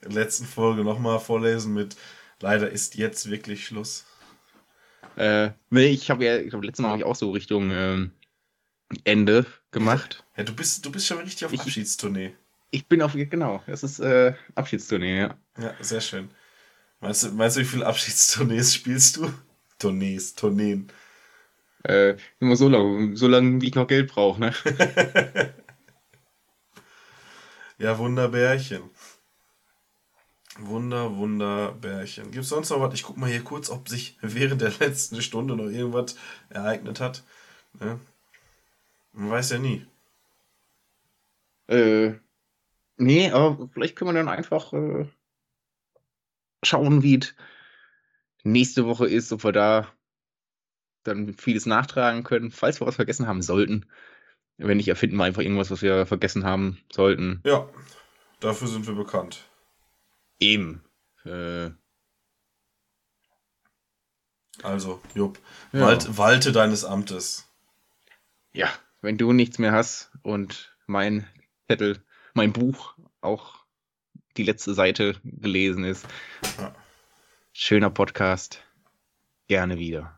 letzten 0.00 0.46
Folge 0.46 0.82
nochmal 0.82 1.20
vorlesen 1.20 1.74
mit 1.74 1.94
Leider 2.40 2.70
ist 2.70 2.94
jetzt 2.94 3.30
wirklich 3.30 3.66
Schluss. 3.66 4.06
Äh, 5.16 5.50
nee, 5.68 5.88
ich 5.88 6.08
habe 6.10 6.24
ja, 6.24 6.38
ich 6.38 6.48
glaube, 6.48 6.64
letztes 6.64 6.82
Mal 6.82 6.88
habe 6.88 7.00
ich 7.00 7.04
auch 7.04 7.16
so 7.16 7.32
Richtung 7.32 7.70
ähm, 7.70 8.12
Ende 9.04 9.44
gemacht. 9.72 10.24
Ja, 10.38 10.44
du 10.44 10.54
bist, 10.54 10.86
du 10.86 10.90
bist 10.90 11.06
schon 11.06 11.18
richtig 11.18 11.44
auf 11.44 11.52
Ich- 11.52 11.60
Abschiedstournee. 11.60 12.32
Ich 12.70 12.86
bin 12.86 13.02
auf, 13.02 13.12
genau, 13.14 13.62
das 13.66 13.82
ist 13.82 13.98
äh, 13.98 14.32
Abschiedstournee, 14.54 15.18
ja. 15.18 15.36
Ja, 15.58 15.74
sehr 15.80 16.00
schön. 16.00 16.30
Meinst 17.00 17.24
du, 17.24 17.32
meinst 17.32 17.56
du, 17.58 17.60
wie 17.60 17.64
viele 17.66 17.84
Abschiedstournees 17.84 18.72
spielst 18.74 19.18
du? 19.18 19.30
Tournees, 19.78 20.34
Tourneen. 20.34 20.90
Äh, 21.82 22.16
immer 22.40 22.56
so 22.56 22.68
lange, 22.70 23.16
so 23.18 23.28
lange, 23.28 23.60
wie 23.60 23.66
ich 23.68 23.74
noch 23.74 23.86
Geld 23.86 24.10
brauche, 24.10 24.40
ne? 24.40 24.54
Ja, 27.78 27.96
Wunderbärchen. 27.98 28.90
Wunder, 30.58 31.16
Wunderbärchen. 31.16 32.32
Gibt's 32.32 32.48
sonst 32.48 32.70
noch 32.70 32.80
was? 32.80 32.94
Ich 32.94 33.04
guck 33.04 33.16
mal 33.16 33.30
hier 33.30 33.44
kurz, 33.44 33.70
ob 33.70 33.88
sich 33.88 34.18
während 34.22 34.60
der 34.60 34.72
letzten 34.80 35.22
Stunde 35.22 35.56
noch 35.56 35.70
irgendwas 35.70 36.16
ereignet 36.50 37.00
hat. 37.00 37.22
Ne? 37.80 38.00
Man 39.12 39.30
weiß 39.30 39.50
ja 39.50 39.58
nie. 39.58 39.86
Äh, 41.68 42.14
nee, 42.96 43.30
aber 43.30 43.68
vielleicht 43.72 43.94
können 43.94 44.10
wir 44.10 44.14
dann 44.14 44.28
einfach 44.28 44.72
äh, 44.72 45.06
schauen, 46.64 47.02
wie 47.02 47.18
es 47.18 47.34
nächste 48.42 48.86
Woche 48.86 49.06
ist, 49.06 49.32
ob 49.32 49.44
wir 49.44 49.52
da 49.52 49.92
dann 51.04 51.34
vieles 51.34 51.66
nachtragen 51.66 52.24
können, 52.24 52.50
falls 52.50 52.80
wir 52.80 52.86
was 52.86 52.96
vergessen 52.96 53.26
haben 53.26 53.42
sollten. 53.42 53.86
Wenn 54.58 54.76
nicht, 54.76 54.88
erfinden 54.88 55.16
wir 55.16 55.24
einfach 55.24 55.42
irgendwas, 55.42 55.70
was 55.70 55.82
wir 55.82 56.04
vergessen 56.06 56.44
haben 56.44 56.80
sollten. 56.92 57.40
Ja, 57.44 57.68
dafür 58.40 58.66
sind 58.68 58.86
wir 58.86 58.94
bekannt. 58.94 59.48
Eben. 60.40 60.84
Äh, 61.24 61.70
Also, 64.62 65.00
Jupp, 65.14 65.38
Ja. 65.72 65.82
walt, 65.82 66.18
walte 66.18 66.50
deines 66.52 66.84
Amtes. 66.84 67.48
ja, 68.52 68.68
wenn 69.00 69.16
du 69.16 69.32
nichts 69.32 69.58
mehr 69.60 69.70
hast 69.70 70.10
und 70.22 70.76
mein 70.86 71.28
Zettel, 71.68 72.02
mein 72.34 72.52
Buch 72.52 72.96
auch 73.20 73.64
die 74.36 74.42
letzte 74.42 74.74
Seite 74.74 75.14
gelesen 75.22 75.84
ist. 75.84 76.06
Ja. 76.58 76.74
Schöner 77.52 77.90
Podcast. 77.90 78.64
Gerne 79.46 79.78
wieder. 79.78 80.17